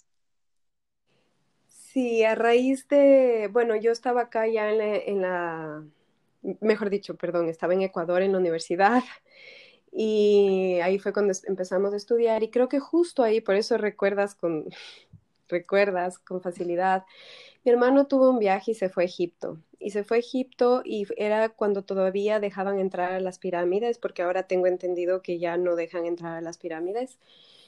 Sí, 1.69 2.25
a 2.25 2.35
raíz 2.35 2.89
de, 2.89 3.51
bueno, 3.53 3.77
yo 3.77 3.93
estaba 3.93 4.23
acá 4.23 4.47
ya 4.47 4.71
en 4.71 5.21
la 5.21 5.85
mejor 6.61 6.91
dicho, 6.91 7.17
perdón, 7.17 7.49
estaba 7.49 7.75
en 7.75 7.83
Ecuador 7.83 8.23
en 8.23 8.33
la 8.33 8.39
universidad 8.39 9.03
y 9.93 10.81
ahí 10.83 10.99
fue 10.99 11.13
cuando 11.13 11.35
empezamos 11.47 11.93
a 11.93 11.97
estudiar 11.97 12.43
y 12.43 12.51
creo 12.51 12.69
que 12.69 12.81
justo 12.81 13.23
ahí, 13.23 13.41
por 13.41 13.57
eso 13.57 13.77
recuerdas 13.79 14.35
con, 14.35 14.67
recuerdas 15.53 16.19
con 16.19 16.41
facilidad, 16.41 17.05
mi 17.65 17.71
hermano 17.71 18.09
tuvo 18.09 18.31
un 18.31 18.41
viaje 18.41 18.73
y 18.73 18.75
se 18.75 18.89
fue 18.89 19.05
a 19.05 19.07
Egipto. 19.07 19.59
Y 19.79 19.91
se 19.91 20.03
fue 20.03 20.17
a 20.17 20.21
Egipto 20.21 20.83
y 20.85 21.07
era 21.17 21.51
cuando 21.51 21.85
todavía 21.85 22.41
dejaban 22.41 22.81
entrar 22.81 23.13
a 23.13 23.21
las 23.21 23.39
pirámides, 23.39 23.99
porque 23.99 24.23
ahora 24.23 24.49
tengo 24.49 24.67
entendido 24.67 25.23
que 25.23 25.39
ya 25.39 25.57
no 25.57 25.77
dejan 25.77 26.07
entrar 26.07 26.35
a 26.35 26.41
las 26.41 26.59
pirámides. 26.59 27.19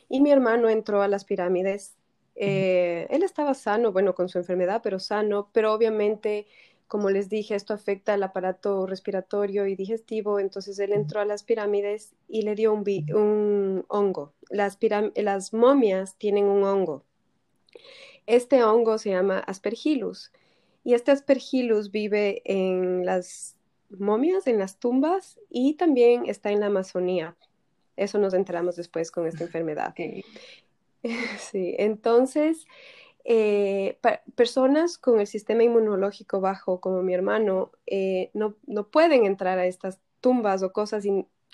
Y 0.08 0.20
mi 0.20 0.32
hermano 0.32 0.68
entró 0.68 1.02
a 1.02 1.08
las 1.08 1.24
pirámides. 1.24 1.96
Eh, 2.34 3.06
él 3.10 3.22
estaba 3.22 3.54
sano, 3.54 3.92
bueno, 3.92 4.14
con 4.14 4.28
su 4.28 4.38
enfermedad, 4.38 4.80
pero 4.82 4.98
sano, 4.98 5.50
pero 5.52 5.72
obviamente 5.72 6.46
como 6.86 7.10
les 7.10 7.28
dije, 7.28 7.54
esto 7.54 7.74
afecta 7.74 8.14
al 8.14 8.22
aparato 8.22 8.86
respiratorio 8.86 9.66
y 9.66 9.74
digestivo, 9.74 10.38
entonces 10.38 10.78
él 10.78 10.92
entró 10.92 11.20
a 11.20 11.24
las 11.24 11.42
pirámides 11.42 12.14
y 12.28 12.42
le 12.42 12.54
dio 12.54 12.72
un, 12.72 13.84
hongo. 13.88 14.32
Las, 14.50 14.78
las 15.16 15.52
momias 15.52 16.16
tienen 16.18 16.44
un 16.44 16.64
hongo. 16.64 17.04
Este 18.26 18.62
hongo 18.62 18.98
se 18.98 19.10
llama 19.10 19.38
aspergillus 19.40 20.32
y 20.82 20.94
este 20.94 21.10
aspergillus 21.10 21.90
vive 21.90 22.42
en 22.44 23.04
las 23.04 23.56
momias, 23.90 24.46
en 24.46 24.58
las 24.58 24.78
tumbas 24.78 25.38
y 25.50 25.74
también 25.74 26.24
está 26.26 26.50
en 26.50 26.60
la 26.60 26.66
Amazonía. 26.66 27.36
Eso 27.96 28.18
nos 28.18 28.34
enteramos 28.34 28.76
después 28.76 29.10
con 29.10 29.26
esta 29.26 29.44
enfermedad. 29.44 29.94
Sí, 31.38 31.74
entonces 31.76 32.66
eh, 33.24 33.98
personas 34.34 34.96
con 34.96 35.20
el 35.20 35.26
sistema 35.26 35.64
inmunológico 35.64 36.40
bajo, 36.40 36.80
como 36.80 37.02
mi 37.02 37.12
hermano, 37.12 37.72
eh, 37.86 38.30
no, 38.32 38.54
no, 38.66 38.88
pueden 38.88 39.26
entrar 39.26 39.58
a 39.58 39.66
estas 39.66 39.98
tumbas 40.22 40.62
o 40.62 40.72
cosas 40.72 41.04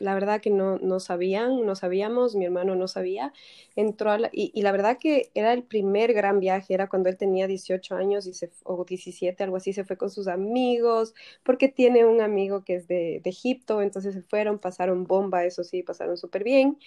la 0.00 0.14
verdad 0.14 0.40
que 0.40 0.50
no, 0.50 0.78
no 0.78 0.98
sabían, 0.98 1.64
no 1.64 1.76
sabíamos, 1.76 2.34
mi 2.34 2.46
hermano 2.46 2.74
no 2.74 2.88
sabía, 2.88 3.32
entró 3.76 4.16
y, 4.32 4.50
y, 4.54 4.62
la 4.62 4.72
verdad 4.72 4.98
que 4.98 5.30
era 5.34 5.52
el 5.52 5.62
primer 5.62 6.14
gran 6.14 6.40
viaje, 6.40 6.74
era 6.74 6.88
cuando 6.88 7.08
él 7.08 7.16
tenía 7.16 7.46
18 7.46 7.94
años 7.94 8.26
y 8.26 8.32
se, 8.32 8.50
o 8.64 8.84
17, 8.84 9.44
algo 9.44 9.56
así, 9.56 9.72
se 9.72 9.84
fue 9.84 9.96
con 9.96 10.10
sus 10.10 10.26
amigos, 10.26 11.14
porque 11.44 11.68
tiene 11.68 12.04
un 12.04 12.20
amigo 12.22 12.64
que 12.64 12.76
es 12.76 12.88
de, 12.88 13.20
de 13.22 13.30
Egipto, 13.30 13.82
entonces 13.82 14.14
se 14.14 14.22
fueron, 14.22 14.58
pasaron 14.58 15.04
bomba, 15.06 15.44
eso 15.44 15.62
sí, 15.62 15.82
pasaron 15.82 16.16
súper 16.16 16.44
bien. 16.44 16.78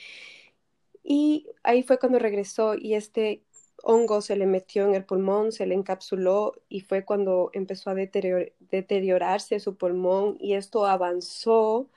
Y 1.04 1.47
ahí 1.63 1.84
fue 1.84 1.99
cuando 1.99 2.17
regresó 2.19 2.76
y 2.76 2.95
este 2.95 3.43
hongo 3.84 4.21
se 4.21 4.36
le 4.38 4.45
metió 4.45 4.86
en 4.86 4.95
el 4.95 5.06
pulmón, 5.06 5.52
se 5.52 5.65
le 5.65 5.76
encapsuló 5.76 6.54
y 6.69 6.82
fue 6.82 7.04
cuando 7.06 7.49
empezó 7.54 7.89
a 7.89 7.95
deteriorarse 7.95 9.60
su 9.60 9.76
pulmón 9.76 10.38
y 10.39 10.54
esto 10.54 10.86
avanzó 10.86 11.89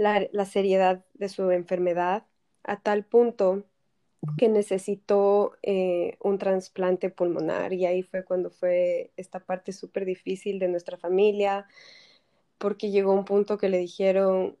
la, 0.00 0.44
seriedad 0.44 1.04
de 1.14 1.28
su 1.28 1.50
enfermedad 1.50 2.24
a 2.64 2.80
tal 2.80 3.04
punto 3.04 3.64
que 4.36 4.48
necesitó 4.48 5.56
eh, 5.62 6.16
un 6.20 6.38
trasplante 6.38 7.10
pulmonar 7.10 7.72
y 7.72 7.86
ahí 7.86 8.02
fue 8.02 8.24
cuando 8.24 8.50
fue 8.50 9.12
esta 9.16 9.40
parte 9.40 9.72
súper 9.72 10.04
difícil 10.04 10.58
de 10.58 10.68
nuestra 10.68 10.96
familia 10.98 11.66
porque 12.58 12.90
llegó 12.90 13.12
un 13.12 13.24
punto 13.24 13.56
que 13.58 13.68
le 13.68 13.78
dijeron 13.78 14.56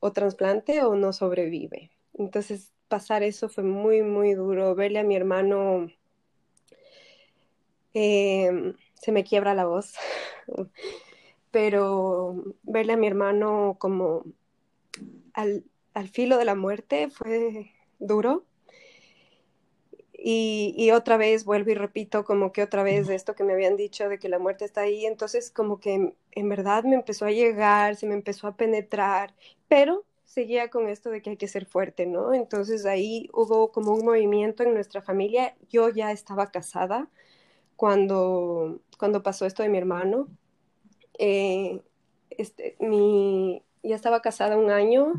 o 0.00 0.12
trasplante 0.12 0.82
o 0.82 0.94
no 0.94 1.12
sobrevive. 1.12 1.90
Entonces 2.14 2.72
pasar 2.88 3.22
eso 3.22 3.48
fue 3.48 3.64
muy, 3.64 4.02
muy 4.02 4.34
duro. 4.34 4.74
Verle 4.74 5.00
a 5.00 5.04
mi 5.04 5.16
hermano 5.16 5.88
Em, 7.94 8.74
se 8.94 9.12
me 9.12 9.24
quiebra 9.24 9.54
la 9.54 9.66
voz, 9.66 9.94
pero 11.50 12.42
verle 12.62 12.94
a 12.94 12.96
mi 12.96 13.06
hermano 13.06 13.76
como 13.78 14.24
al, 15.34 15.64
filo 16.10 16.38
de 16.38 16.44
la 16.44 16.54
muerte 16.54 17.10
fue 17.10 17.72
duro. 17.98 18.44
Y, 20.24 20.74
y, 20.76 20.92
otra 20.92 21.16
vez 21.16 21.44
vuelvo 21.44 21.70
y 21.70 21.74
repito 21.74 22.24
como 22.24 22.52
que 22.52 22.62
otra 22.62 22.84
vez 22.84 23.08
esto 23.08 23.34
que 23.34 23.42
me 23.42 23.54
habían 23.54 23.76
dicho 23.76 24.08
de 24.08 24.20
que 24.20 24.28
la 24.28 24.38
muerte 24.38 24.64
está 24.64 24.82
ahí, 24.82 25.04
entonces 25.04 25.50
como 25.50 25.80
que 25.80 26.14
en 26.30 26.48
verdad 26.48 26.84
me 26.84 26.94
empezó 26.94 27.24
a 27.26 27.32
llegar, 27.32 27.96
se 27.96 28.06
me 28.06 28.14
empezó 28.14 28.46
a 28.46 28.56
penetrar, 28.56 29.34
pero 29.66 30.04
seguía 30.24 30.70
con 30.70 30.88
esto 30.88 31.10
de 31.10 31.22
que 31.22 31.30
hay 31.30 31.36
que 31.36 31.48
ser 31.48 31.66
fuerte, 31.66 32.06
¿no? 32.06 32.34
Entonces 32.34 32.86
ahí 32.86 33.28
hubo 33.32 33.72
como 33.72 33.92
un 33.92 34.04
movimiento 34.04 34.62
en 34.62 34.74
nuestra 34.74 35.02
familia, 35.02 35.56
yo 35.70 35.88
ya 35.88 36.12
estaba 36.12 36.52
casada, 36.52 37.10
cuando, 37.82 38.80
cuando 38.96 39.24
pasó 39.24 39.44
esto 39.44 39.64
de 39.64 39.68
mi 39.68 39.78
hermano. 39.78 40.28
Eh, 41.18 41.80
este, 42.30 42.76
mi, 42.78 43.62
ya 43.82 43.96
estaba 43.96 44.22
casada 44.22 44.56
un 44.56 44.70
año, 44.70 45.12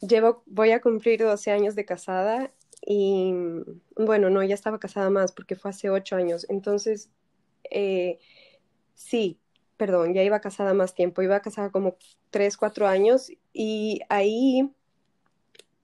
llevo, 0.00 0.42
voy 0.46 0.72
a 0.72 0.80
cumplir 0.80 1.22
12 1.22 1.50
años 1.50 1.74
de 1.74 1.84
casada 1.84 2.50
y 2.86 3.32
bueno, 3.96 4.30
no, 4.30 4.42
ya 4.42 4.54
estaba 4.54 4.78
casada 4.78 5.10
más 5.10 5.32
porque 5.32 5.56
fue 5.56 5.70
hace 5.70 5.90
8 5.90 6.16
años. 6.16 6.46
Entonces, 6.48 7.10
eh, 7.70 8.18
sí, 8.94 9.38
perdón, 9.76 10.14
ya 10.14 10.22
iba 10.22 10.40
casada 10.40 10.74
más 10.74 10.94
tiempo, 10.94 11.22
iba 11.22 11.40
casada 11.40 11.70
como 11.70 11.96
3, 12.30 12.56
4 12.56 12.86
años 12.86 13.30
y 13.52 14.00
ahí 14.08 14.70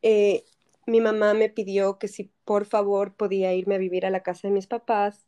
eh, 0.03 0.45
mi 0.87 1.01
mamá 1.01 1.35
me 1.35 1.49
pidió 1.49 1.99
que 1.99 2.09
si 2.09 2.31
por 2.45 2.67
favor 2.67 3.15
podía 3.15 3.55
irme 3.55 3.77
a 3.77 3.79
vivir 3.79 4.07
a 4.07 4.11
la 4.11 4.23
casa 4.23 4.49
de 4.49 4.55
mis 4.55 4.67
papás 4.67 5.27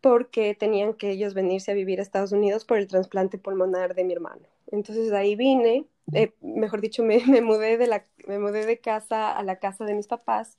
porque 0.00 0.54
tenían 0.54 0.94
que 0.94 1.10
ellos 1.10 1.34
venirse 1.34 1.70
a 1.70 1.74
vivir 1.74 1.98
a 1.98 2.02
Estados 2.02 2.32
Unidos 2.32 2.64
por 2.64 2.78
el 2.78 2.86
trasplante 2.86 3.38
pulmonar 3.38 3.94
de 3.94 4.04
mi 4.04 4.14
hermano. 4.14 4.46
Entonces 4.70 5.12
ahí 5.12 5.36
vine, 5.36 5.86
eh, 6.12 6.32
mejor 6.40 6.80
dicho, 6.80 7.02
me, 7.04 7.40
mudé 7.42 7.76
de 7.78 7.86
la, 7.86 8.06
me 8.26 8.38
mudé 8.38 8.66
de 8.66 8.80
casa 8.80 9.36
a 9.36 9.42
la 9.42 9.58
casa 9.58 9.84
de 9.84 9.94
mis 9.94 10.06
papás. 10.06 10.58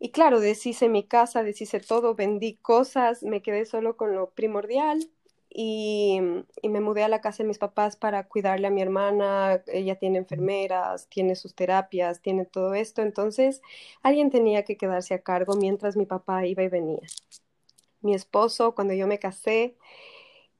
Y 0.00 0.10
claro, 0.10 0.40
deshice 0.40 0.88
mi 0.88 1.02
casa, 1.02 1.42
deshice 1.42 1.80
todo, 1.80 2.14
vendí 2.14 2.54
cosas, 2.56 3.22
me 3.24 3.42
quedé 3.42 3.66
solo 3.66 3.96
con 3.96 4.14
lo 4.14 4.30
primordial 4.30 5.10
y, 5.50 6.20
y, 6.62 6.68
me 6.68 6.80
mudé 6.80 7.02
a 7.02 7.08
la 7.08 7.20
casa 7.20 7.42
de 7.42 7.48
mis 7.48 7.58
papás 7.58 7.96
para 7.96 8.28
cuidarle 8.28 8.68
a 8.68 8.70
mi 8.70 8.80
hermana. 8.82 9.62
Ella 9.66 9.96
tiene 9.96 10.18
enfermeras, 10.18 11.08
tiene 11.08 11.34
sus 11.34 11.54
terapias, 11.54 12.20
tiene 12.22 12.44
todo 12.44 12.74
esto. 12.74 13.02
Entonces, 13.02 13.60
alguien 14.02 14.30
tenía 14.30 14.64
que 14.64 14.76
quedarse 14.76 15.14
a 15.14 15.22
cargo 15.22 15.56
mientras 15.56 15.96
mi 15.96 16.06
papá 16.06 16.46
iba 16.46 16.62
y 16.62 16.68
venía 16.68 17.00
mi 18.00 18.14
esposo, 18.14 18.74
cuando 18.74 18.94
yo 18.94 19.06
me 19.06 19.18
casé, 19.18 19.76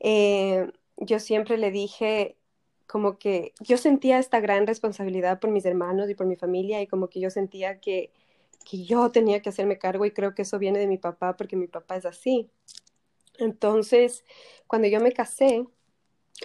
eh, 0.00 0.70
yo 0.96 1.20
siempre 1.20 1.58
le 1.58 1.70
dije 1.70 2.37
como 2.88 3.18
que 3.18 3.52
yo 3.60 3.76
sentía 3.76 4.18
esta 4.18 4.40
gran 4.40 4.66
responsabilidad 4.66 5.38
por 5.38 5.50
mis 5.50 5.66
hermanos 5.66 6.08
y 6.10 6.14
por 6.14 6.26
mi 6.26 6.36
familia 6.36 6.80
y 6.80 6.86
como 6.86 7.08
que 7.08 7.20
yo 7.20 7.30
sentía 7.30 7.80
que, 7.80 8.10
que 8.68 8.82
yo 8.84 9.12
tenía 9.12 9.42
que 9.42 9.50
hacerme 9.50 9.78
cargo 9.78 10.06
y 10.06 10.10
creo 10.10 10.34
que 10.34 10.42
eso 10.42 10.58
viene 10.58 10.78
de 10.78 10.86
mi 10.86 10.96
papá 10.96 11.36
porque 11.36 11.54
mi 11.54 11.66
papá 11.66 11.96
es 11.96 12.06
así. 12.06 12.50
Entonces, 13.38 14.24
cuando 14.66 14.88
yo 14.88 15.00
me 15.00 15.12
casé, 15.12 15.66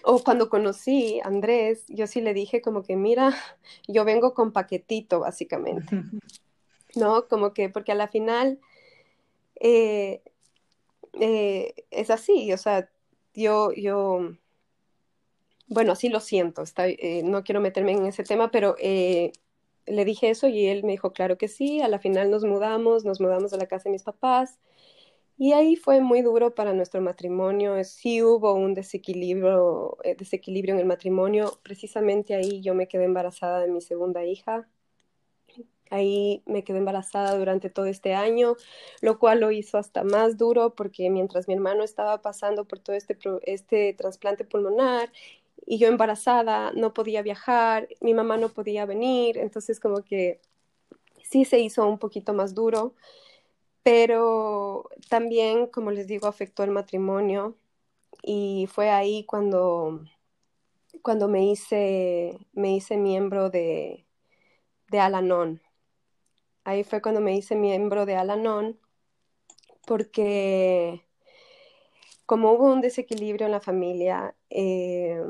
o 0.04 0.24
cuando 0.24 0.50
conocí 0.50 1.22
a 1.24 1.28
Andrés, 1.28 1.86
yo 1.88 2.08
sí 2.08 2.20
le 2.20 2.34
dije 2.34 2.62
como 2.62 2.84
que, 2.84 2.96
mira, 2.96 3.34
yo 3.88 4.04
vengo 4.06 4.34
con 4.34 4.52
paquetito, 4.52 5.22
básicamente. 5.22 5.88
¿No? 6.96 7.28
Como 7.28 7.54
que, 7.54 7.70
porque 7.70 7.92
a 7.94 7.96
la 7.96 8.08
final, 8.08 8.60
eh, 9.56 10.22
eh, 11.14 11.74
es 11.90 12.10
así, 12.10 12.52
o 12.54 12.58
sea, 12.58 12.90
yo, 13.34 13.72
yo, 13.72 14.36
bueno, 15.68 15.94
así 15.94 16.10
lo 16.10 16.20
siento, 16.20 16.64
eh, 16.78 17.24
no 17.24 17.44
quiero 17.44 17.62
meterme 17.62 17.94
en 17.94 18.06
ese 18.06 18.24
tema, 18.24 18.52
pero 18.52 18.76
eh, 18.80 19.32
le 19.86 20.06
dije 20.06 20.30
eso 20.30 20.48
y 20.48 20.68
él 20.68 20.84
me 20.84 20.92
dijo, 20.94 21.14
claro 21.14 21.38
que 21.38 21.48
sí, 21.48 21.82
a 21.82 21.88
la 21.88 22.00
final 22.00 22.32
nos 22.32 22.44
mudamos, 22.46 23.06
nos 23.06 23.22
mudamos 23.22 23.54
a 23.54 23.58
la 23.58 23.68
casa 23.68 23.86
de 23.86 23.92
mis 23.92 24.04
papás 24.04 24.60
y 25.38 25.54
ahí 25.54 25.76
fue 25.76 26.02
muy 26.02 26.22
duro 26.22 26.54
para 26.56 26.74
nuestro 26.74 27.02
matrimonio, 27.02 27.84
sí 27.84 28.22
hubo 28.24 28.54
un 28.54 28.74
desequilibrio, 28.74 29.98
desequilibrio 30.18 30.76
en 30.76 30.80
el 30.82 30.86
matrimonio, 30.86 31.60
precisamente 31.64 32.36
ahí 32.36 32.62
yo 32.62 32.76
me 32.76 32.88
quedé 32.88 33.06
embarazada 33.06 33.60
de 33.62 33.68
mi 33.70 33.82
segunda 33.82 34.24
hija. 34.26 34.68
Ahí 35.90 36.42
me 36.48 36.64
quedé 36.64 36.80
embarazada 36.80 37.38
durante 37.38 37.70
todo 37.70 37.86
este 37.86 38.16
año, 38.16 38.56
lo 39.02 39.20
cual 39.20 39.42
lo 39.42 39.52
hizo 39.52 39.78
hasta 39.78 40.04
más 40.04 40.38
duro 40.40 40.74
porque 40.74 41.08
mientras 41.12 41.48
mi 41.48 41.54
hermano 41.54 41.84
estaba 41.84 42.22
pasando 42.24 42.66
por 42.66 42.80
todo 42.80 42.96
este, 42.96 43.16
este 43.44 43.94
trasplante 43.94 44.44
pulmonar 44.44 45.12
y 45.66 45.78
yo 45.78 45.88
embarazada 45.88 46.72
no 46.74 46.94
podía 46.94 47.22
viajar, 47.22 47.88
mi 48.02 48.14
mamá 48.14 48.38
no 48.38 48.50
podía 48.50 48.86
venir, 48.86 49.38
entonces 49.38 49.80
como 49.80 50.04
que 50.04 50.42
sí 51.24 51.46
se 51.46 51.60
hizo 51.60 51.88
un 51.88 52.00
poquito 52.00 52.34
más 52.34 52.54
duro, 52.54 52.96
pero 53.84 54.90
también, 55.10 55.68
como 55.68 55.92
les 55.92 56.08
digo, 56.08 56.28
afectó 56.28 56.64
el 56.64 56.72
matrimonio 56.72 57.58
y 58.22 58.68
fue 58.72 58.90
ahí 58.90 59.26
cuando, 59.26 60.02
cuando 61.02 61.28
me, 61.28 61.46
hice, 61.46 62.40
me 62.54 62.76
hice 62.76 62.98
miembro 62.98 63.50
de, 63.50 64.06
de 64.90 65.00
Alanon. 65.00 65.62
Ahí 66.64 66.84
fue 66.84 67.02
cuando 67.02 67.20
me 67.20 67.36
hice 67.36 67.56
miembro 67.56 68.06
de 68.06 68.16
Alanon 68.16 68.80
porque 69.86 71.04
como 72.26 72.54
hubo 72.54 72.72
un 72.72 72.82
desequilibrio 72.82 73.46
en 73.46 73.52
la 73.52 73.60
familia, 73.60 74.36
eh, 74.50 75.22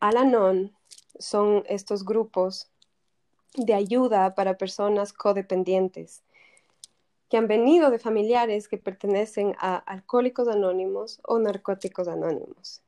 Alanon 0.00 0.76
son 1.18 1.64
estos 1.66 2.04
grupos 2.04 2.70
de 3.54 3.74
ayuda 3.74 4.34
para 4.34 4.58
personas 4.58 5.12
codependientes 5.12 6.22
que 7.28 7.38
han 7.38 7.48
venido 7.48 7.90
de 7.90 7.98
familiares 7.98 8.68
que 8.68 8.78
pertenecen 8.78 9.56
a 9.58 9.76
alcohólicos 9.76 10.46
anónimos 10.48 11.20
o 11.26 11.38
narcóticos 11.38 12.06
anónimos. 12.06 12.82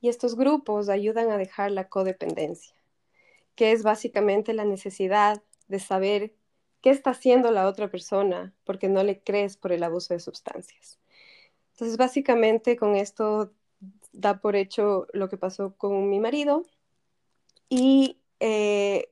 Y 0.00 0.08
estos 0.08 0.34
grupos 0.34 0.88
ayudan 0.88 1.30
a 1.30 1.38
dejar 1.38 1.70
la 1.70 1.88
codependencia, 1.88 2.74
que 3.54 3.72
es 3.72 3.82
básicamente 3.82 4.54
la 4.54 4.64
necesidad 4.64 5.42
de 5.68 5.78
saber 5.78 6.34
qué 6.80 6.90
está 6.90 7.10
haciendo 7.10 7.50
la 7.50 7.68
otra 7.68 7.88
persona 7.88 8.54
porque 8.64 8.88
no 8.88 9.02
le 9.02 9.20
crees 9.20 9.56
por 9.56 9.72
el 9.72 9.82
abuso 9.82 10.14
de 10.14 10.20
sustancias. 10.20 10.98
Entonces, 11.76 11.98
básicamente 11.98 12.74
con 12.74 12.96
esto 12.96 13.52
da 14.10 14.40
por 14.40 14.56
hecho 14.56 15.06
lo 15.12 15.28
que 15.28 15.36
pasó 15.36 15.74
con 15.76 16.08
mi 16.08 16.18
marido 16.18 16.64
y 17.68 18.18
eh, 18.40 19.10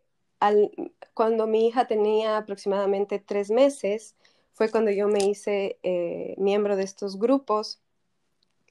cuando 1.13 1.47
mi 1.47 1.67
hija 1.67 1.87
tenía 1.87 2.39
aproximadamente 2.39 3.19
tres 3.19 3.51
meses, 3.51 4.17
fue 4.55 4.71
cuando 4.71 4.91
yo 4.91 5.09
me 5.09 5.19
hice 5.27 5.79
eh, 5.83 6.35
miembro 6.39 6.77
de 6.77 6.85
estos 6.85 7.19
grupos 7.19 7.83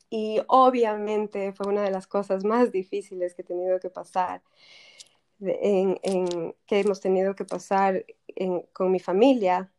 y 0.10 0.40
obviamente 0.48 1.54
fue 1.54 1.68
una 1.68 1.84
de 1.84 1.92
las 1.92 2.08
cosas 2.08 2.44
más 2.44 2.72
difíciles 2.72 3.36
que 3.36 3.44
he 3.44 3.46
tenido 3.46 3.80
que 3.80 3.92
pasar, 3.92 4.42
que 5.40 6.00
hemos 6.70 7.00
tenido 7.00 7.36
que 7.36 7.46
pasar 7.46 8.04
con 8.74 8.92
mi 8.92 9.00
familia. 9.00 9.72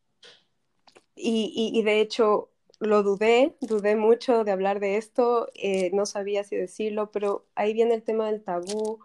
Y, 1.17 1.83
de 1.83 2.01
hecho 2.01 2.51
lo 2.81 3.03
dudé, 3.03 3.55
dudé 3.61 3.97
mucho 3.97 4.45
de 4.45 4.53
hablar 4.53 4.81
de 4.81 4.97
esto, 4.97 5.49
eh, 5.55 5.91
no 5.93 6.07
sabía 6.07 6.45
si 6.45 6.57
decirlo, 6.57 7.11
pero 7.11 7.47
ahí 7.55 7.73
viene 7.73 7.95
el 7.95 8.03
tema 8.03 8.27
del 8.27 8.43
tabú 8.43 9.01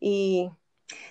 y 0.00 0.50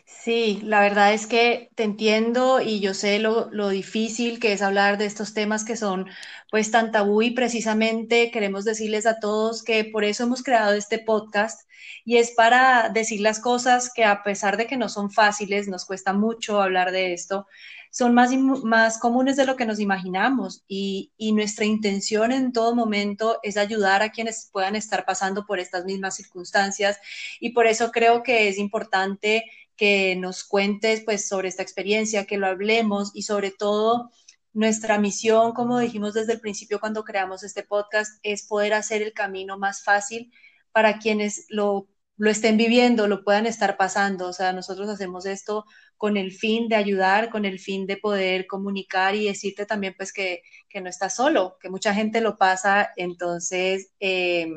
Sí, 0.06 0.62
la 0.63 0.80
verdad 0.80 1.13
es 1.13 1.28
que 1.28 1.69
te 1.76 1.84
entiendo 1.84 2.62
y 2.62 2.80
yo 2.80 2.93
sé 2.93 3.19
lo, 3.19 3.50
lo, 3.52 3.69
difícil 3.69 4.39
que 4.39 4.54
es 4.54 4.62
hablar 4.62 4.98
de 4.98 5.06
estos 5.06 5.34
temas 5.34 5.65
que 5.65 5.76
son 5.76 6.08
pues 6.50 6.71
tan 6.71 6.91
tabú 6.91 7.21
y 7.21 7.32
precisamente 7.32 8.32
queremos 8.32 8.63
decirles 8.63 9.06
a 9.06 9.19
todos 9.19 9.63
que 9.63 9.84
por 9.84 10.06
eso 10.06 10.24
hemos 10.24 10.43
creado 10.43 10.74
este 10.74 11.00
podcast 11.00 11.69
y 12.06 12.17
es 12.17 12.32
para 12.32 12.89
decir 12.89 13.19
las 13.21 13.39
cosas 13.39 13.91
que 13.93 14.06
a 14.06 14.24
pesar 14.24 14.58
de 14.58 14.67
que 14.67 14.78
no 14.78 14.89
son 14.89 15.12
fáciles, 15.12 15.67
nos 15.67 15.86
cuesta 15.86 16.13
mucho 16.13 16.62
hablar 16.62 16.91
de 16.91 17.13
esto, 17.13 17.48
son 17.95 18.13
más, 18.13 18.31
más 18.36 18.97
comunes 18.97 19.38
de 19.38 19.45
lo 19.45 19.55
que 19.55 19.65
nos 19.65 19.79
imaginamos 19.79 20.65
y, 20.67 21.13
y 21.15 21.31
nuestra 21.31 21.63
intención 21.63 22.34
en 22.34 22.51
todo 22.51 22.75
momento 22.75 23.39
es 23.41 23.55
ayudar 23.55 24.01
a 24.01 24.10
quienes 24.10 24.49
puedan 24.51 24.75
estar 24.75 25.05
pasando 25.05 25.45
por 25.45 25.62
estas 25.62 25.86
mismas 25.86 26.17
circunstancias 26.17 26.99
y 27.39 27.51
por 27.51 27.67
eso 27.67 27.93
creo 27.93 28.21
que 28.21 28.49
es 28.49 28.58
importante 28.58 29.45
que 29.77 30.17
nos 30.17 30.43
cuentes 30.43 31.03
pues 31.05 31.25
sobre 31.25 31.47
esta 31.47 31.63
experiencia, 31.63 32.25
que 32.25 32.38
lo 32.38 32.47
hablemos 32.47 33.12
y 33.13 33.21
sobre 33.21 33.51
todo 33.51 34.12
nuestra 34.51 34.99
misión, 34.99 35.53
como 35.53 35.79
dijimos 35.79 36.13
desde 36.13 36.34
el 36.34 36.41
principio 36.41 36.81
cuando 36.81 37.05
creamos 37.05 37.43
este 37.43 37.63
podcast, 37.63 38.19
es 38.23 38.45
poder 38.45 38.73
hacer 38.73 39.03
el 39.03 39.13
camino 39.13 39.58
más 39.58 39.86
fácil 39.86 40.34
para 40.73 40.99
quienes 40.99 41.45
lo, 41.47 41.88
lo 42.17 42.30
estén 42.30 42.58
viviendo, 42.58 43.08
lo 43.08 43.23
puedan 43.23 43.45
estar 43.45 43.78
pasando. 43.78 44.28
O 44.28 44.34
sea, 44.34 44.54
nosotros 44.54 44.89
hacemos 44.89 45.25
esto 45.25 45.65
con 45.97 46.17
el 46.17 46.32
fin 46.32 46.67
de 46.67 46.75
ayudar, 46.75 47.30
con 47.30 47.45
el 47.45 47.60
fin 47.60 47.88
de 47.88 47.97
poder 47.97 48.47
comunicar 48.47 49.15
y 49.15 49.25
decirte 49.28 49.65
también 49.65 49.95
pues 49.97 50.13
que, 50.13 50.41
que 50.69 50.82
no 50.82 50.89
estás 50.89 51.15
solo, 51.15 51.58
que 51.60 51.69
mucha 51.69 51.93
gente 51.93 52.21
lo 52.21 52.38
pasa. 52.38 52.91
Entonces, 52.95 53.91
eh, 53.99 54.47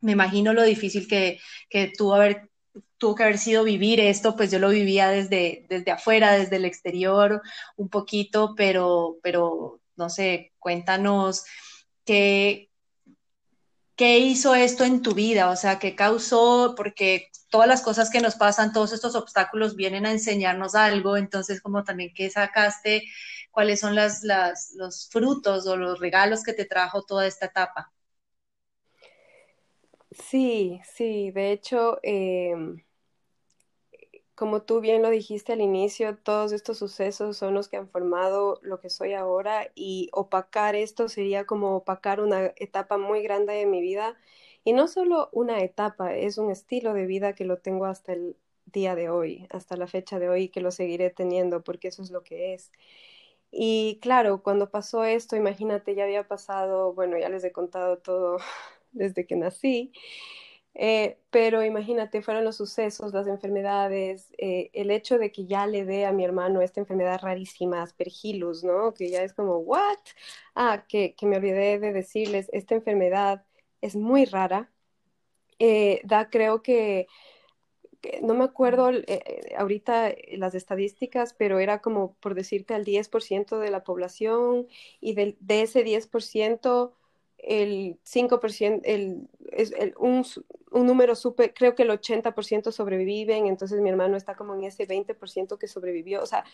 me 0.00 0.12
imagino 0.12 0.52
lo 0.52 0.62
difícil 0.62 1.08
que, 1.08 1.40
que 1.68 1.92
tuvo 1.96 2.14
haber 2.14 2.50
tuvo 2.98 3.14
que 3.14 3.24
haber 3.24 3.38
sido 3.38 3.64
vivir 3.64 4.00
esto, 4.00 4.36
pues 4.36 4.50
yo 4.50 4.58
lo 4.58 4.70
vivía 4.70 5.10
desde, 5.10 5.66
desde 5.68 5.90
afuera, 5.90 6.32
desde 6.32 6.56
el 6.56 6.64
exterior, 6.64 7.42
un 7.76 7.88
poquito, 7.88 8.54
pero, 8.56 9.18
pero 9.22 9.80
no 9.96 10.08
sé, 10.08 10.52
cuéntanos 10.58 11.44
qué, 12.04 12.70
qué 13.96 14.18
hizo 14.18 14.54
esto 14.54 14.84
en 14.84 15.02
tu 15.02 15.14
vida, 15.14 15.50
o 15.50 15.56
sea, 15.56 15.78
qué 15.78 15.94
causó, 15.96 16.74
porque 16.76 17.28
todas 17.50 17.68
las 17.68 17.82
cosas 17.82 18.10
que 18.10 18.20
nos 18.20 18.36
pasan, 18.36 18.72
todos 18.72 18.92
estos 18.92 19.14
obstáculos 19.16 19.76
vienen 19.76 20.06
a 20.06 20.12
enseñarnos 20.12 20.74
algo, 20.74 21.16
entonces 21.16 21.60
como 21.62 21.84
también 21.84 22.12
qué 22.14 22.30
sacaste, 22.30 23.04
cuáles 23.50 23.80
son 23.80 23.94
las, 23.94 24.22
los 24.76 25.08
frutos 25.10 25.66
o 25.66 25.76
los 25.76 25.98
regalos 26.00 26.42
que 26.42 26.52
te 26.52 26.66
trajo 26.66 27.02
toda 27.04 27.26
esta 27.26 27.46
etapa. 27.46 27.92
Sí, 30.10 30.80
sí, 30.84 31.30
de 31.30 31.52
hecho, 31.52 31.98
em, 32.02 32.82
como 34.36 34.62
tú 34.62 34.80
bien 34.80 35.02
lo 35.02 35.10
dijiste 35.10 35.52
al 35.54 35.60
inicio, 35.62 36.16
todos 36.18 36.52
estos 36.52 36.78
sucesos 36.78 37.36
son 37.38 37.54
los 37.54 37.68
que 37.68 37.78
han 37.78 37.88
formado 37.88 38.60
lo 38.62 38.80
que 38.80 38.90
soy 38.90 39.14
ahora 39.14 39.70
y 39.74 40.10
opacar 40.12 40.76
esto 40.76 41.08
sería 41.08 41.46
como 41.46 41.76
opacar 41.76 42.20
una 42.20 42.52
etapa 42.56 42.98
muy 42.98 43.22
grande 43.22 43.54
de 43.54 43.66
mi 43.66 43.80
vida. 43.80 44.16
Y 44.64 44.72
no 44.74 44.88
solo 44.88 45.30
una 45.32 45.60
etapa, 45.62 46.14
es 46.14 46.38
un 46.38 46.50
estilo 46.50 46.94
de 46.94 47.06
vida 47.06 47.34
que 47.34 47.44
lo 47.44 47.58
tengo 47.58 47.86
hasta 47.86 48.12
el 48.14 48.36
día 48.66 48.94
de 48.96 49.08
hoy, 49.10 49.46
hasta 49.50 49.76
la 49.76 49.86
fecha 49.88 50.18
de 50.18 50.28
hoy, 50.28 50.48
que 50.50 50.60
lo 50.60 50.70
seguiré 50.72 51.10
teniendo 51.10 51.62
porque 51.64 51.88
eso 51.88 52.02
es 52.02 52.10
lo 52.10 52.22
que 52.24 52.54
es. 52.54 52.72
Y 53.50 53.98
claro, 54.02 54.42
cuando 54.42 54.70
pasó 54.70 55.04
esto, 55.04 55.36
imagínate, 55.36 55.94
ya 55.94 56.04
había 56.04 56.28
pasado, 56.28 56.92
bueno, 56.94 57.18
ya 57.18 57.28
les 57.28 57.44
he 57.44 57.52
contado 57.52 57.98
todo 57.98 58.38
desde 58.92 59.26
que 59.26 59.36
nací. 59.36 59.92
Eh, 60.78 61.18
pero 61.30 61.64
imagínate, 61.64 62.20
fueron 62.20 62.44
los 62.44 62.56
sucesos, 62.56 63.14
las 63.14 63.26
enfermedades, 63.26 64.34
eh, 64.36 64.70
el 64.74 64.90
hecho 64.90 65.18
de 65.18 65.32
que 65.32 65.46
ya 65.46 65.66
le 65.66 65.86
dé 65.86 66.04
a 66.04 66.12
mi 66.12 66.22
hermano 66.22 66.60
esta 66.60 66.80
enfermedad 66.80 67.20
rarísima, 67.22 67.82
aspergillus, 67.82 68.62
¿no? 68.62 68.92
Que 68.92 69.08
ya 69.08 69.22
es 69.22 69.32
como, 69.32 69.56
¿what? 69.58 69.98
Ah, 70.54 70.84
que, 70.86 71.14
que 71.14 71.26
me 71.26 71.38
olvidé 71.38 71.78
de 71.78 71.92
decirles, 71.94 72.50
esta 72.52 72.74
enfermedad 72.74 73.46
es 73.80 73.96
muy 73.96 74.26
rara. 74.26 74.70
Eh, 75.58 76.02
da, 76.04 76.28
creo 76.30 76.62
que, 76.62 77.06
no 78.22 78.34
me 78.34 78.44
acuerdo 78.44 78.90
ahorita 79.58 80.14
las 80.32 80.54
estadísticas, 80.54 81.34
pero 81.34 81.58
era 81.58 81.80
como 81.80 82.14
por 82.16 82.34
decirte 82.34 82.74
al 82.74 82.84
10% 82.84 83.58
de 83.58 83.70
la 83.70 83.82
población 83.84 84.68
y 85.00 85.14
de, 85.14 85.36
de 85.40 85.62
ese 85.62 85.84
10%, 85.84 86.92
el 87.38 87.98
5%, 88.04 88.80
el, 88.84 89.28
es 89.52 89.72
el, 89.72 89.94
un, 89.98 90.24
un, 90.70 90.86
número 90.86 91.14
súper, 91.14 91.54
creo 91.54 91.74
que 91.74 91.82
el 91.82 91.90
80% 91.90 92.72
sobreviven, 92.72 93.46
entonces 93.46 93.80
mi 93.80 93.90
hermano 93.90 94.16
está 94.16 94.34
como 94.34 94.54
en 94.54 94.64
ese 94.64 94.86
20% 94.86 95.58
que 95.58 95.68
sobrevivió, 95.68 96.22
o 96.22 96.26
sea, 96.26 96.44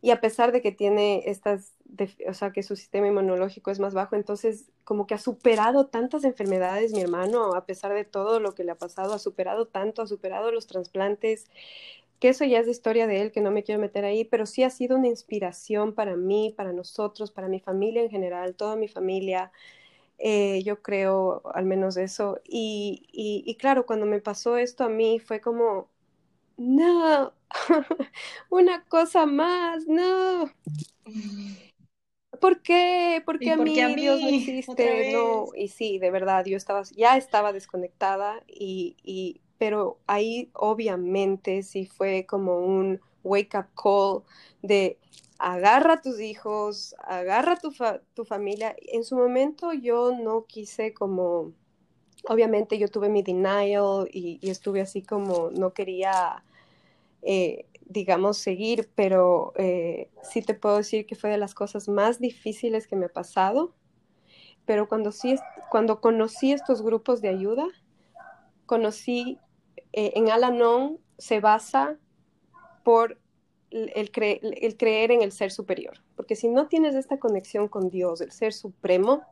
y 0.00 0.10
a 0.10 0.20
pesar 0.20 0.50
de 0.50 0.60
que 0.62 0.72
tiene 0.72 1.22
estas, 1.26 1.74
o 2.28 2.34
sea, 2.34 2.50
que 2.50 2.62
su 2.62 2.76
sistema 2.76 3.06
inmunológico 3.06 3.70
es 3.70 3.78
más 3.78 3.94
bajo, 3.94 4.16
entonces 4.16 4.70
como 4.84 5.06
que 5.06 5.14
ha 5.14 5.18
superado 5.18 5.86
tantas 5.86 6.24
enfermedades 6.24 6.92
mi 6.92 7.00
hermano, 7.00 7.54
a 7.54 7.66
pesar 7.66 7.92
de 7.94 8.04
todo 8.04 8.40
lo 8.40 8.54
que 8.54 8.64
le 8.64 8.72
ha 8.72 8.78
pasado, 8.78 9.14
ha 9.14 9.18
superado 9.18 9.66
tanto, 9.66 10.02
ha 10.02 10.06
superado 10.06 10.50
los 10.50 10.66
trasplantes, 10.66 11.46
que 12.18 12.28
eso 12.28 12.44
ya 12.44 12.60
es 12.60 12.66
de 12.66 12.72
historia 12.72 13.06
de 13.06 13.20
él, 13.20 13.32
que 13.32 13.40
no 13.40 13.50
me 13.50 13.64
quiero 13.64 13.80
meter 13.80 14.04
ahí, 14.04 14.24
pero 14.24 14.46
sí 14.46 14.62
ha 14.62 14.70
sido 14.70 14.96
una 14.96 15.08
inspiración 15.08 15.92
para 15.92 16.16
mí, 16.16 16.54
para 16.56 16.72
nosotros, 16.72 17.32
para 17.32 17.48
mi 17.48 17.58
familia 17.58 18.00
en 18.00 18.10
general, 18.10 18.54
toda 18.54 18.76
mi 18.76 18.86
familia. 18.86 19.50
Eh, 20.24 20.62
yo 20.62 20.80
creo 20.82 21.42
al 21.52 21.64
menos 21.64 21.96
eso. 21.96 22.40
Y, 22.44 23.08
y, 23.10 23.56
claro, 23.56 23.86
cuando 23.86 24.06
me 24.06 24.20
pasó 24.20 24.56
esto 24.56 24.84
a 24.84 24.88
mí 24.88 25.18
fue 25.18 25.40
como, 25.40 25.88
no, 26.56 27.32
una 28.48 28.84
cosa 28.84 29.26
más, 29.26 29.88
no. 29.88 30.48
¿Por 32.40 32.62
qué? 32.62 33.20
Porque 33.26 33.50
a, 33.50 33.56
mí, 33.56 33.80
a 33.80 33.88
mí 33.88 33.94
Dios 34.02 34.20
no 34.20 34.28
existe. 34.28 35.12
No, 35.12 35.46
y 35.56 35.66
sí, 35.66 35.98
de 35.98 36.12
verdad, 36.12 36.44
yo 36.44 36.56
estaba, 36.56 36.84
ya 36.96 37.16
estaba 37.16 37.52
desconectada, 37.52 38.44
y, 38.46 38.96
y, 39.02 39.40
pero 39.58 39.98
ahí 40.06 40.50
obviamente 40.52 41.64
sí 41.64 41.84
fue 41.84 42.26
como 42.26 42.60
un 42.60 43.00
wake 43.24 43.58
up 43.58 43.66
call 43.74 44.22
de 44.62 44.98
agarra 45.42 45.94
a 45.94 46.00
tus 46.00 46.20
hijos, 46.20 46.94
agarra 46.98 47.56
tu, 47.56 47.72
tu 48.14 48.24
familia. 48.24 48.76
En 48.78 49.02
su 49.04 49.16
momento 49.16 49.72
yo 49.72 50.12
no 50.12 50.46
quise 50.46 50.94
como 50.94 51.52
obviamente 52.28 52.78
yo 52.78 52.88
tuve 52.88 53.08
mi 53.08 53.22
denial 53.22 54.08
y, 54.12 54.38
estuve 54.48 54.80
así 54.80 55.02
como 55.02 55.50
no 55.50 55.72
quería, 55.72 56.44
eh, 57.22 57.66
digamos, 57.86 58.38
seguir, 58.38 58.88
pero 58.94 59.52
eh, 59.56 60.10
sí 60.22 60.42
te 60.42 60.54
puedo 60.54 60.76
decir 60.76 61.06
que 61.06 61.16
fue 61.16 61.30
de 61.30 61.38
las 61.38 61.54
cosas 61.54 61.88
más 61.88 62.20
difíciles 62.20 62.86
que 62.86 62.96
me 62.96 63.06
ha 63.06 63.12
pasado. 63.12 63.74
Pero 64.64 64.88
cuando, 64.88 65.10
sí, 65.10 65.34
cuando 65.70 66.00
conocí 66.00 66.52
estos 66.52 66.82
grupos 66.82 67.20
de 67.20 67.30
ayuda, 67.30 67.66
conocí 68.66 69.38
eh, 69.92 70.12
en 70.14 70.30
Alanon 70.30 71.00
se 71.18 71.40
basa 71.40 71.98
por 72.84 73.18
el, 73.72 74.10
creer 74.10 75.10
en 75.10 75.22
el 75.22 75.32
ser 75.32 75.50
superior, 75.50 75.98
porque 76.16 76.36
si 76.36 76.48
no 76.48 76.68
tienes 76.68 76.94
esta 76.94 77.18
conexión 77.18 77.68
con 77.68 77.88
Dios, 77.88 78.20
el 78.20 78.32
ser 78.32 78.52
supremo, 78.52 79.22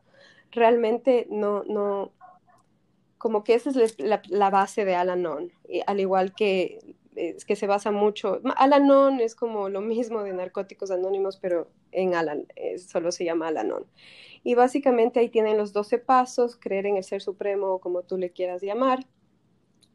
realmente 0.51 1.27
no, 1.31 1.63
no, 1.65 2.13
como 3.19 3.45
que 3.45 3.55
esa 3.55 3.71
es 3.71 3.97
la, 3.99 4.51
base 4.51 4.85
de 4.85 4.95
Alanon, 4.95 5.53
al 5.87 6.01
igual 6.01 6.35
que 6.35 6.97
es 7.17 7.45
que 7.45 7.57
se 7.57 7.67
basa 7.67 7.91
mucho, 7.91 8.41
Alanon 8.57 9.21
es 9.21 9.35
como 9.35 9.69
lo 9.69 9.81
mismo 9.81 10.23
de 10.23 10.33
Narcóticos 10.33 10.91
Anónimos, 10.91 11.37
pero 11.37 11.69
en 11.93 12.15
Alan, 12.15 12.47
solo 12.79 13.13
se 13.13 13.25
llama 13.25 13.49
Alanon. 13.49 13.85
Y 14.43 14.55
básicamente 14.55 15.21
ahí 15.21 15.29
tienen 15.29 15.59
los 15.59 15.73
12 15.73 15.99
pasos, 15.99 16.57
creer 16.57 16.87
en 16.87 16.97
el 16.97 17.05
ser 17.05 17.21
supremo, 17.21 17.79
como 17.79 18.03
tú 18.03 18.17
le 18.17 18.31
quieras 18.31 18.63
llamar. 18.63 19.07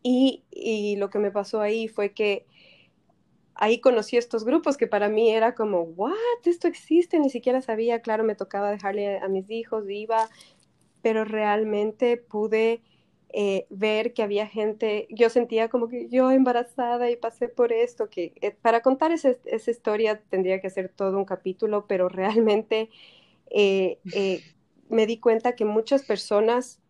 Y, 0.04 0.44
y 0.52 0.98
lo 0.98 1.10
que 1.10 1.18
me 1.18 1.32
pasó 1.32 1.62
ahí 1.62 1.88
fue 1.88 2.14
que 2.14 2.46
ahí 3.56 3.80
conocí 3.80 4.18
estos 4.18 4.44
grupos 4.44 4.78
que 4.78 4.88
para 4.88 5.10
mí 5.10 5.32
era 5.32 5.56
como, 5.56 5.82
¿what? 5.82 6.14
Esto 6.46 6.68
existe, 6.68 7.20
ni 7.20 7.30
siquiera 7.30 7.62
sabía, 7.62 8.02
claro, 8.02 8.24
me 8.24 8.36
tocaba 8.36 8.70
dejarle 8.70 9.18
a 9.20 9.28
mis 9.28 9.50
hijos, 9.50 9.86
iba, 9.90 10.30
pero 11.02 11.24
realmente 11.26 12.18
pude 12.18 12.82
eh, 13.30 13.66
ver 13.70 14.14
que 14.14 14.24
había 14.24 14.48
gente, 14.48 15.08
yo 15.10 15.30
sentía 15.30 15.70
como 15.70 15.88
que 15.88 16.08
yo 16.10 16.32
embarazada 16.32 17.10
y 17.10 17.16
pasé 17.16 17.48
por 17.48 17.72
esto, 17.74 18.10
que 18.10 18.34
eh, 18.42 18.52
para 18.52 18.82
contar 18.82 19.12
esa, 19.12 19.36
historia 19.70 20.22
tendría 20.30 20.62
que 20.62 20.70
ser 20.70 20.90
todo 20.90 21.18
un 21.18 21.26
capítulo, 21.26 21.86
pero 21.88 22.10
realmente 22.10 22.90
eh, 23.50 24.00
me 24.90 25.06
di 25.06 25.18
cuenta 25.20 25.56
que 25.56 25.66
muchas 25.66 26.04
personas 26.04 26.82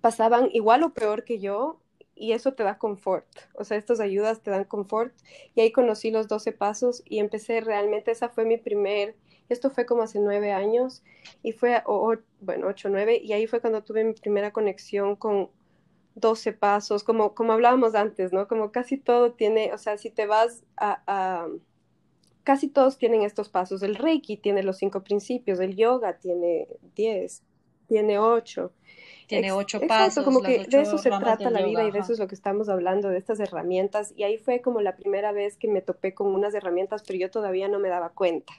pasaban 0.00 0.50
igual 0.52 0.82
o 0.82 0.92
peor 0.92 1.24
que 1.24 1.38
yo 1.38 1.80
y 2.16 2.32
eso 2.32 2.54
te 2.54 2.64
da 2.64 2.78
confort, 2.78 3.26
o 3.54 3.64
sea, 3.64 3.76
estas 3.76 4.00
ayudas 4.00 4.42
te 4.42 4.50
dan 4.50 4.64
confort 4.64 5.14
y 5.54 5.60
ahí 5.60 5.70
conocí 5.70 6.10
los 6.10 6.28
12 6.28 6.52
pasos 6.52 7.02
y 7.04 7.18
empecé 7.18 7.60
realmente, 7.60 8.10
esa 8.10 8.28
fue 8.30 8.44
mi 8.44 8.56
primer, 8.56 9.14
esto 9.48 9.70
fue 9.70 9.86
como 9.86 10.02
hace 10.02 10.18
nueve 10.18 10.52
años 10.52 11.04
y 11.42 11.52
fue, 11.52 11.82
bueno, 12.40 12.66
ocho, 12.68 12.88
nueve, 12.88 13.20
y 13.22 13.32
ahí 13.32 13.46
fue 13.46 13.60
cuando 13.60 13.84
tuve 13.84 14.02
mi 14.02 14.14
primera 14.14 14.52
conexión 14.52 15.14
con 15.14 15.50
12 16.16 16.54
pasos, 16.54 17.04
como, 17.04 17.34
como 17.34 17.52
hablábamos 17.52 17.94
antes, 17.94 18.32
¿no? 18.32 18.48
Como 18.48 18.72
casi 18.72 18.96
todo 18.96 19.32
tiene, 19.32 19.72
o 19.74 19.78
sea, 19.78 19.98
si 19.98 20.10
te 20.10 20.26
vas 20.26 20.64
a, 20.76 21.46
casi 22.42 22.68
todos 22.68 22.96
tienen 22.96 23.22
estos 23.22 23.48
pasos. 23.50 23.82
El 23.82 23.96
Reiki 23.96 24.36
tiene 24.38 24.62
los 24.62 24.78
cinco 24.78 25.02
principios, 25.04 25.60
el 25.60 25.76
yoga 25.76 26.18
tiene 26.18 26.68
10, 26.94 27.42
tiene 27.86 28.18
8. 28.18 28.72
Tiene 29.26 29.52
ocho 29.52 29.80
pasos. 29.80 30.24
como 30.24 30.40
que 30.40 30.66
de 30.66 30.80
eso 30.80 30.98
se 30.98 31.10
trata 31.10 31.50
la 31.50 31.62
vida 31.62 31.84
y 31.84 31.90
de 31.90 31.98
eso 31.98 32.12
es 32.12 32.18
lo 32.18 32.28
que 32.28 32.34
estamos 32.34 32.68
hablando, 32.68 33.08
de 33.08 33.18
estas 33.18 33.40
herramientas. 33.40 34.12
Y 34.16 34.22
ahí 34.22 34.38
fue 34.38 34.60
como 34.60 34.80
la 34.80 34.96
primera 34.96 35.32
vez 35.32 35.56
que 35.56 35.68
me 35.68 35.82
topé 35.82 36.14
con 36.14 36.28
unas 36.28 36.54
herramientas, 36.54 37.02
pero 37.06 37.18
yo 37.18 37.30
todavía 37.30 37.68
no 37.68 37.78
me 37.78 37.88
daba 37.88 38.10
cuenta. 38.10 38.52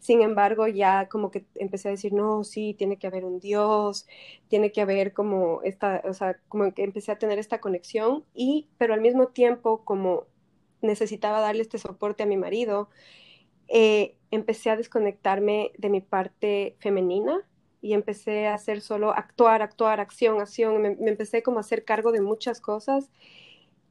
Sin 0.00 0.22
embargo, 0.22 0.68
ya 0.68 1.08
como 1.08 1.30
que 1.30 1.44
empecé 1.56 1.88
a 1.88 1.90
decir, 1.90 2.12
no, 2.12 2.44
sí, 2.44 2.74
tiene 2.74 2.96
que 2.96 3.06
haber 3.06 3.24
un 3.24 3.40
Dios, 3.40 4.06
tiene 4.48 4.70
que 4.70 4.80
haber 4.80 5.12
como 5.12 5.62
esta, 5.62 6.02
o 6.04 6.14
sea, 6.14 6.38
como 6.48 6.72
que 6.72 6.84
empecé 6.84 7.12
a 7.12 7.18
tener 7.18 7.38
esta 7.38 7.60
conexión 7.60 8.24
y, 8.34 8.68
pero 8.78 8.94
al 8.94 9.00
mismo 9.00 9.28
tiempo, 9.28 9.84
como 9.84 10.26
necesitaba 10.80 11.40
darle 11.40 11.62
este 11.62 11.78
soporte 11.78 12.22
a 12.22 12.26
mi 12.26 12.36
marido, 12.36 12.88
eh, 13.68 14.16
empecé 14.30 14.70
a 14.70 14.76
desconectarme 14.76 15.72
de 15.78 15.88
mi 15.88 16.00
parte 16.00 16.76
femenina 16.78 17.40
y 17.84 17.92
empecé 17.92 18.46
a 18.46 18.54
hacer 18.54 18.80
solo 18.80 19.10
actuar, 19.10 19.60
actuar, 19.60 20.00
acción, 20.00 20.40
acción. 20.40 20.80
Me, 20.80 20.96
empecé 21.10 21.42
como 21.42 21.58
a 21.58 21.60
hacer 21.60 21.84
cargo 21.84 22.12
de 22.12 22.22
muchas 22.22 22.62
cosas 22.62 23.10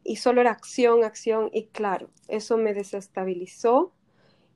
y 0.04 0.16
solo 0.16 0.42
era 0.42 0.50
acción, 0.50 1.04
acción 1.04 1.52
y 1.54 1.68
claro, 1.68 2.10
eso 2.28 2.58
me 2.58 2.74
desestabilizó 2.74 3.94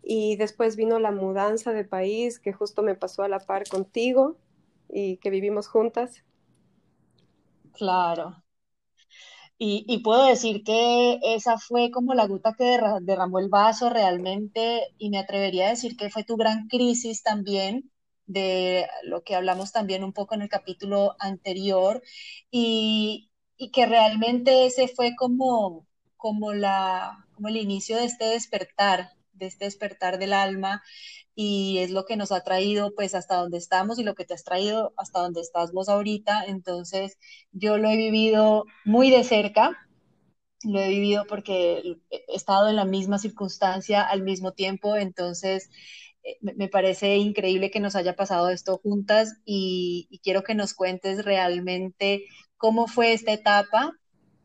y 0.01 0.37
después 0.37 0.75
vino 0.75 0.97
la 0.97 1.11
mudanza 1.11 1.71
de 1.71 1.83
país, 1.85 2.39
que 2.39 2.51
justo 2.51 2.81
me 2.81 2.95
pasó 2.95 3.21
a 3.21 3.29
la 3.29 3.37
par 3.37 3.69
contigo 3.69 4.37
y 4.89 5.17
que 5.17 5.29
vivimos 5.29 5.67
juntas. 5.67 6.23
Claro. 7.73 8.43
Y, 9.59 9.99
puedo 10.03 10.25
decir 10.25 10.63
que 10.63 11.19
esa 11.23 11.59
fue 11.59 11.91
como 11.91 12.15
la 12.15 12.25
gota 12.25 12.55
que 12.57 12.79
derramó 13.01 13.37
el 13.37 13.49
vaso 13.49 13.91
realmente 13.91 14.81
y 14.97 15.11
me 15.11 15.19
atrevería 15.19 15.67
a 15.67 15.69
decir 15.71 15.95
que 15.95 16.09
fue 16.09 16.23
tu 16.23 16.37
gran 16.37 16.67
crisis 16.67 17.21
también 17.21 17.91
de 18.27 18.87
lo 19.03 19.23
que 19.23 19.35
hablamos 19.35 19.71
también 19.71 20.03
un 20.03 20.13
poco 20.13 20.35
en 20.35 20.43
el 20.43 20.49
capítulo 20.49 21.15
anterior 21.19 22.03
y, 22.51 23.31
y 23.57 23.71
que 23.71 23.85
realmente 23.87 24.65
ese 24.67 24.87
fue 24.87 25.15
como, 25.15 25.87
como, 26.17 26.53
la, 26.53 27.25
como 27.33 27.47
el 27.47 27.57
inicio 27.57 27.97
de 27.97 28.05
este 28.05 28.25
despertar 28.25 29.17
de 29.37 29.47
este 29.47 29.65
despertar 29.65 30.17
del 30.19 30.33
alma 30.33 30.83
y 31.35 31.77
es 31.79 31.91
lo 31.91 32.05
que 32.05 32.17
nos 32.17 32.31
ha 32.31 32.43
traído 32.43 32.95
pues 32.95 33.13
hasta 33.15 33.35
donde 33.35 33.57
estamos 33.57 33.99
y 33.99 34.03
lo 34.03 34.15
que 34.15 34.25
te 34.25 34.33
has 34.33 34.43
traído 34.43 34.93
hasta 34.97 35.19
donde 35.19 35.41
estás 35.41 35.71
vos 35.71 35.89
ahorita. 35.89 36.43
Entonces 36.45 37.17
yo 37.51 37.77
lo 37.77 37.89
he 37.89 37.97
vivido 37.97 38.65
muy 38.85 39.11
de 39.11 39.23
cerca, 39.23 39.77
lo 40.63 40.79
he 40.79 40.89
vivido 40.89 41.25
porque 41.27 41.97
he 42.09 42.35
estado 42.35 42.69
en 42.69 42.75
la 42.75 42.85
misma 42.85 43.19
circunstancia 43.19 44.01
al 44.01 44.23
mismo 44.23 44.53
tiempo, 44.53 44.95
entonces 44.95 45.69
me 46.41 46.67
parece 46.67 47.15
increíble 47.17 47.71
que 47.71 47.79
nos 47.79 47.95
haya 47.95 48.15
pasado 48.15 48.49
esto 48.49 48.77
juntas 48.77 49.37
y, 49.45 50.07
y 50.09 50.19
quiero 50.19 50.43
que 50.43 50.55
nos 50.55 50.73
cuentes 50.73 51.23
realmente 51.23 52.25
cómo 52.57 52.87
fue 52.87 53.13
esta 53.13 53.31
etapa, 53.33 53.93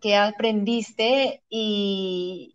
qué 0.00 0.16
aprendiste 0.16 1.42
y, 1.48 2.54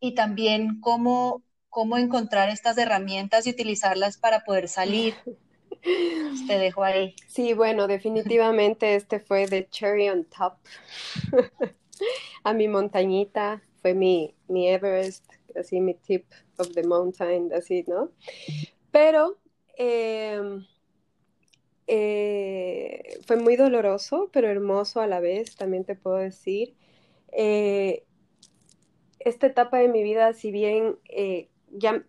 y 0.00 0.14
también 0.14 0.80
cómo, 0.80 1.42
cómo 1.68 1.96
encontrar 1.96 2.50
estas 2.50 2.78
herramientas 2.78 3.46
y 3.46 3.50
utilizarlas 3.50 4.18
para 4.18 4.40
poder 4.40 4.68
salir. 4.68 5.14
Te 6.46 6.58
dejo 6.58 6.82
ahí. 6.82 7.14
Sí, 7.28 7.54
bueno, 7.54 7.86
definitivamente 7.86 8.96
este 8.96 9.20
fue 9.20 9.46
de 9.46 9.68
cherry 9.68 10.08
on 10.08 10.24
top. 10.24 10.54
a 12.44 12.52
mi 12.52 12.68
montañita, 12.68 13.62
fue 13.80 13.94
mi, 13.94 14.34
mi 14.48 14.68
Everest, 14.68 15.24
así 15.56 15.80
mi 15.80 15.94
tip 15.94 16.24
of 16.58 16.72
the 16.72 16.82
mountain, 16.82 17.52
así, 17.52 17.84
¿no? 17.86 18.10
Pero 18.90 19.38
em, 19.76 20.66
eh, 21.86 23.20
fue 23.26 23.36
muy 23.36 23.56
doloroso, 23.56 24.28
pero 24.32 24.48
hermoso 24.48 25.00
a 25.00 25.06
la 25.06 25.20
vez, 25.20 25.56
también 25.56 25.84
te 25.84 25.94
puedo 25.94 26.16
decir. 26.16 26.74
Eh, 27.32 28.04
esta 29.20 29.46
etapa 29.46 29.78
de 29.78 29.88
mi 29.88 30.02
vida, 30.02 30.32
si 30.32 30.50
bien 30.50 30.98
eh, 31.08 31.48
ya, 31.70 32.04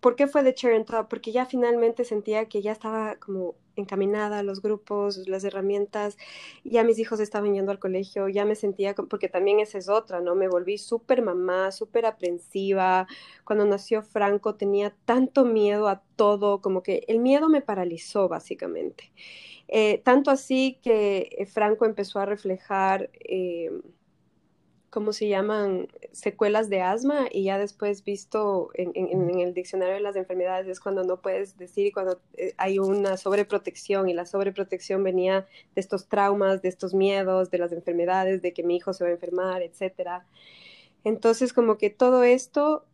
¿por 0.00 0.16
qué 0.16 0.26
fue 0.26 0.42
de 0.42 0.54
Cherry 0.54 0.84
Top? 0.84 1.08
Porque 1.08 1.32
ya 1.32 1.46
finalmente 1.46 2.04
sentía 2.04 2.46
que 2.46 2.62
ya 2.62 2.72
estaba 2.72 3.16
como 3.16 3.54
encaminada 3.76 4.42
los 4.42 4.62
grupos, 4.62 5.28
las 5.28 5.44
herramientas, 5.44 6.16
ya 6.64 6.82
mis 6.84 6.98
hijos 6.98 7.20
estaban 7.20 7.54
yendo 7.54 7.70
al 7.70 7.78
colegio, 7.78 8.28
ya 8.28 8.44
me 8.44 8.54
sentía, 8.54 8.94
porque 8.94 9.28
también 9.28 9.60
esa 9.60 9.78
es 9.78 9.88
otra, 9.88 10.20
¿no? 10.20 10.34
Me 10.34 10.48
volví 10.48 10.78
súper 10.78 11.22
mamá, 11.22 11.70
súper 11.72 12.06
aprensiva. 12.06 13.06
Cuando 13.44 13.64
nació 13.64 14.02
Franco 14.02 14.54
tenía 14.54 14.94
tanto 15.04 15.44
miedo 15.44 15.88
a 15.88 16.02
todo, 16.16 16.60
como 16.60 16.82
que 16.82 17.04
el 17.08 17.20
miedo 17.20 17.48
me 17.48 17.62
paralizó 17.62 18.28
básicamente. 18.28 19.12
Eh, 19.68 20.00
tanto 20.04 20.30
así 20.30 20.78
que 20.82 21.46
Franco 21.52 21.84
empezó 21.84 22.20
a 22.20 22.26
reflejar... 22.26 23.10
Eh, 23.20 23.70
¿cómo 24.96 25.12
se 25.12 25.28
llaman? 25.28 25.88
Secuelas 26.12 26.70
de 26.70 26.80
asma 26.80 27.26
y 27.30 27.44
ya 27.44 27.58
después 27.58 28.02
visto 28.02 28.70
en, 28.72 29.40
el 29.40 29.52
diccionario 29.52 29.92
de 29.92 30.00
las 30.00 30.16
enfermedades 30.16 30.66
es 30.68 30.80
cuando 30.80 31.04
no 31.04 31.20
puedes 31.20 31.58
decir 31.58 31.92
cuando 31.92 32.18
eh, 32.38 32.54
hay 32.56 32.78
una 32.78 33.18
sobreprotección 33.18 34.08
y 34.08 34.14
la 34.14 34.24
sobreprotección 34.24 35.04
venía 35.04 35.46
de 35.74 35.80
estos 35.82 36.08
traumas, 36.08 36.62
de 36.62 36.70
estos 36.70 36.94
miedos, 36.94 37.50
de 37.50 37.58
las 37.58 37.72
enfermedades, 37.72 38.40
de 38.40 38.54
que 38.54 38.62
mi 38.62 38.76
hijo 38.76 38.94
se 38.94 39.04
va 39.04 39.10
a 39.10 39.12
enfermar, 39.12 39.60
etcétera. 39.60 40.24
Entonces 41.04 41.52
como 41.52 41.76
que 41.76 41.90
todo 41.90 42.22
esto 42.22 42.86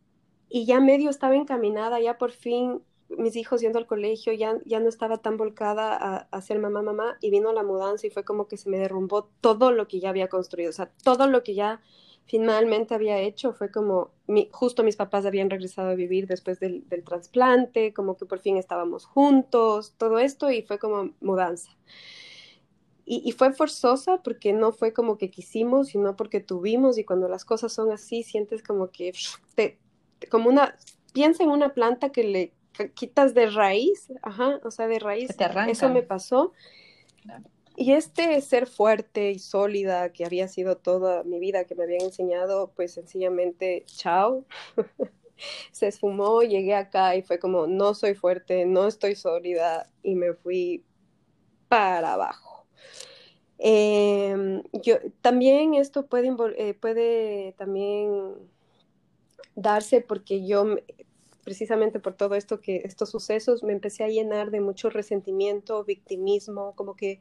y 0.49 0.65
ya 0.65 0.81
medio 0.81 1.09
estaba 1.09 1.37
encaminada, 1.37 2.01
ya 2.01 2.17
por 2.17 2.31
fin 2.31 2.81
mis 3.09 3.35
hijos 3.35 3.61
yendo 3.61 3.79
al 3.79 3.87
colegio, 3.87 4.33
ya, 4.33 4.57
ya 4.65 4.79
no 4.79 4.89
estaba 4.89 5.17
tan 5.17 5.37
volcada 5.37 6.27
a, 6.29 6.41
ser 6.41 6.59
mamá, 6.59 6.81
mamá, 6.81 7.17
y 7.21 7.29
vino 7.29 7.53
la 7.53 7.63
mudanza 7.63 8.07
y 8.07 8.09
fue 8.09 8.23
como 8.23 8.47
que 8.47 8.57
se 8.57 8.69
me 8.69 8.77
derrumbó 8.77 9.29
todo 9.41 9.71
lo 9.71 9.87
que 9.87 9.99
ya 9.99 10.09
había 10.09 10.29
construido, 10.29 10.69
o 10.69 10.73
sea, 10.73 10.91
todo 11.03 11.27
lo 11.27 11.43
que 11.43 11.53
ya 11.55 11.81
finalmente 12.25 12.95
había 12.95 13.19
hecho 13.19 13.53
fue 13.53 13.71
como, 13.71 14.11
justo 14.51 14.83
mis 14.83 14.95
papás 14.95 15.25
habían 15.25 15.49
regresado 15.49 15.89
a 15.89 15.95
vivir 15.95 16.27
después 16.27 16.59
del, 16.59 16.87
del 16.87 17.03
trasplante, 17.03 17.93
como 17.93 18.15
que 18.17 18.25
por 18.25 18.39
fin 18.39 18.57
estábamos 18.57 19.05
juntos, 19.05 19.93
todo 19.97 20.19
esto, 20.19 20.49
y 20.49 20.63
fue 20.63 20.79
como 20.79 21.11
mudanza. 21.21 21.71
y, 23.05 23.33
fue 23.33 23.51
forzosa 23.51 24.23
porque 24.23 24.53
no 24.53 24.71
fue 24.71 24.93
como 24.93 25.17
que 25.17 25.29
quisimos, 25.29 25.89
sino 25.89 26.15
porque 26.15 26.39
tuvimos 26.39 26.97
y 26.97 27.03
cuando 27.03 27.27
las 27.27 27.43
cosas 27.43 27.73
son 27.73 27.91
así, 27.91 28.23
sientes 28.23 28.63
como 28.63 28.91
que, 28.91 29.11
te, 29.55 29.77
como 30.31 30.49
una, 30.49 30.77
piensa 31.13 31.43
en 31.43 31.49
una 31.49 31.73
planta 31.73 32.13
que 32.13 32.23
le 32.23 32.53
quitas 32.93 33.33
de 33.33 33.47
raíz, 33.47 34.11
ajá, 34.21 34.59
o 34.63 34.71
sea, 34.71 34.87
de 34.87 34.99
raíz, 34.99 35.29
eso 35.67 35.89
me 35.89 36.03
pasó. 36.03 36.53
Y 37.75 37.93
este 37.93 38.39
ser 38.41 38.67
fuerte 38.67 39.31
y 39.31 39.39
sólida 39.39 40.11
que 40.13 40.25
había 40.25 40.47
sido 40.47 40.77
toda 40.77 41.23
mi 41.23 41.39
vida, 41.39 41.65
que 41.65 41.75
me 41.75 41.83
habían 41.83 42.01
enseñado, 42.01 42.71
pues 42.75 42.93
sencillamente, 42.93 43.83
chao. 43.87 44.45
se 45.71 45.87
esfumó, 45.87 46.41
llegué 46.43 46.75
acá 46.75 47.15
y 47.15 47.21
fue 47.21 47.39
como, 47.39 47.67
no 47.67 47.93
soy 47.93 48.13
fuerte, 48.13 48.65
no 48.65 48.87
estoy 48.87 49.15
sólida 49.15 49.89
y 50.03 50.15
me 50.15 50.33
fui 50.33 50.83
para 51.67 52.13
abajo. 52.13 52.65
Em, 53.57 54.61
yo, 54.73 54.97
también 55.21 55.73
esto 55.73 56.05
puede, 56.07 56.35
eh, 56.57 56.73
puede 56.73 57.53
también 57.53 58.35
darse 59.55 60.01
porque 60.01 60.45
yo, 60.45 60.75
precisamente 61.43 61.99
por 61.99 62.13
todo 62.13 62.35
esto 62.35 62.59
que 62.59 62.81
estos 62.85 63.09
sucesos, 63.09 63.63
me 63.63 63.73
empecé 63.73 64.03
a 64.03 64.07
llenar 64.07 64.51
de 64.51 64.61
mucho 64.61 64.89
resentimiento, 64.89 65.83
victimismo, 65.83 66.73
como 66.75 66.95
que, 66.95 67.19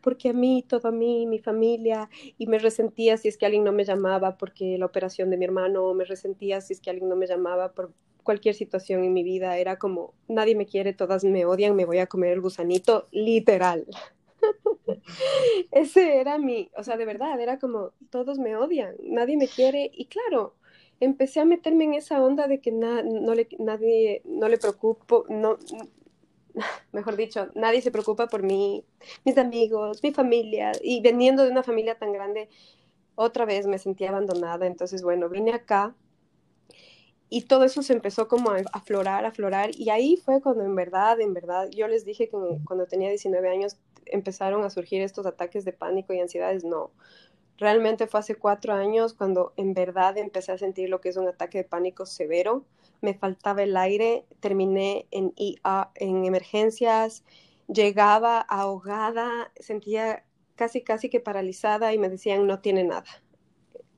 porque 0.00 0.30
a 0.30 0.32
mí, 0.32 0.64
todo 0.66 0.88
a 0.88 0.92
mí, 0.92 1.26
mi 1.26 1.38
familia, 1.38 2.08
y 2.38 2.46
me 2.46 2.58
resentía 2.58 3.16
si 3.16 3.28
es 3.28 3.36
que 3.36 3.46
alguien 3.46 3.64
no 3.64 3.72
me 3.72 3.84
llamaba 3.84 4.36
porque 4.36 4.78
la 4.78 4.86
operación 4.86 5.30
de 5.30 5.36
mi 5.36 5.44
hermano, 5.44 5.92
me 5.94 6.04
resentía 6.04 6.60
si 6.60 6.74
es 6.74 6.80
que 6.80 6.90
alguien 6.90 7.08
no 7.08 7.16
me 7.16 7.26
llamaba 7.26 7.72
por 7.72 7.92
cualquier 8.22 8.54
situación 8.54 9.04
en 9.04 9.12
mi 9.12 9.22
vida, 9.22 9.58
era 9.58 9.78
como, 9.78 10.14
nadie 10.28 10.56
me 10.56 10.66
quiere, 10.66 10.92
todas 10.92 11.24
me 11.24 11.44
odian, 11.44 11.76
me 11.76 11.84
voy 11.84 11.98
a 11.98 12.06
comer 12.06 12.32
el 12.32 12.40
gusanito, 12.40 13.06
literal. 13.12 13.86
Ese 15.70 16.18
era 16.20 16.38
mi, 16.38 16.70
o 16.76 16.82
sea, 16.82 16.96
de 16.96 17.04
verdad, 17.04 17.38
era 17.40 17.58
como, 17.58 17.92
todos 18.10 18.38
me 18.38 18.56
odian, 18.56 18.96
nadie 19.02 19.36
me 19.36 19.46
quiere. 19.46 19.90
Y 19.92 20.06
claro, 20.06 20.54
empecé 21.00 21.40
a 21.40 21.44
meterme 21.44 21.84
en 21.84 21.94
esa 21.94 22.22
onda 22.22 22.46
de 22.48 22.60
que 22.60 22.72
no 22.72 23.34
le, 23.34 23.48
nadie, 23.58 24.22
no 24.24 24.48
le 24.48 24.58
preocupo, 24.58 25.24
no, 25.28 25.58
mejor 26.92 27.16
dicho, 27.16 27.48
nadie 27.54 27.82
se 27.82 27.90
preocupa 27.90 28.26
por 28.26 28.42
mí, 28.42 28.84
mis 29.24 29.38
amigos, 29.38 30.02
mi 30.02 30.12
familia. 30.12 30.72
Y 30.82 31.00
veniendo 31.00 31.44
de 31.44 31.50
una 31.50 31.62
familia 31.62 31.96
tan 31.98 32.12
grande, 32.12 32.48
otra 33.14 33.44
vez 33.44 33.66
me 33.66 33.78
sentía 33.78 34.10
abandonada. 34.10 34.66
Entonces, 34.66 35.02
bueno, 35.02 35.28
vine 35.28 35.52
acá 35.52 35.94
y 37.28 37.42
todo 37.42 37.64
eso 37.64 37.82
se 37.82 37.92
empezó 37.92 38.28
como 38.28 38.50
a 38.50 38.62
aflorar, 38.72 39.24
a 39.24 39.28
aflorar. 39.28 39.70
Y 39.74 39.90
ahí 39.90 40.16
fue 40.16 40.40
cuando 40.40 40.64
en 40.64 40.76
verdad, 40.76 41.20
en 41.20 41.34
verdad, 41.34 41.68
yo 41.70 41.88
les 41.88 42.04
dije 42.04 42.28
que 42.28 42.36
cuando 42.64 42.86
tenía 42.86 43.08
19 43.08 43.48
años 43.48 43.76
empezaron 44.06 44.64
a 44.64 44.70
surgir 44.70 45.02
estos 45.02 45.26
ataques 45.26 45.64
de 45.64 45.72
pánico 45.72 46.12
y 46.12 46.20
ansiedades, 46.20 46.64
no. 46.64 46.92
Realmente 47.58 48.06
fue 48.06 48.20
hace 48.20 48.34
cuatro 48.34 48.72
años 48.72 49.14
cuando 49.14 49.52
en 49.56 49.74
verdad 49.74 50.18
empecé 50.18 50.52
a 50.52 50.58
sentir 50.58 50.88
lo 50.88 51.00
que 51.00 51.08
es 51.10 51.16
un 51.16 51.28
ataque 51.28 51.58
de 51.58 51.64
pánico 51.64 52.04
severo. 52.04 52.64
Me 53.00 53.14
faltaba 53.14 53.62
el 53.62 53.76
aire, 53.76 54.24
terminé 54.40 55.06
en 55.10 55.32
en 55.36 56.24
emergencias, 56.24 57.24
llegaba 57.68 58.40
ahogada, 58.40 59.52
sentía 59.56 60.24
casi, 60.56 60.82
casi 60.82 61.08
que 61.08 61.20
paralizada 61.20 61.92
y 61.92 61.98
me 61.98 62.08
decían, 62.08 62.46
no 62.46 62.60
tiene 62.60 62.84
nada. 62.84 63.04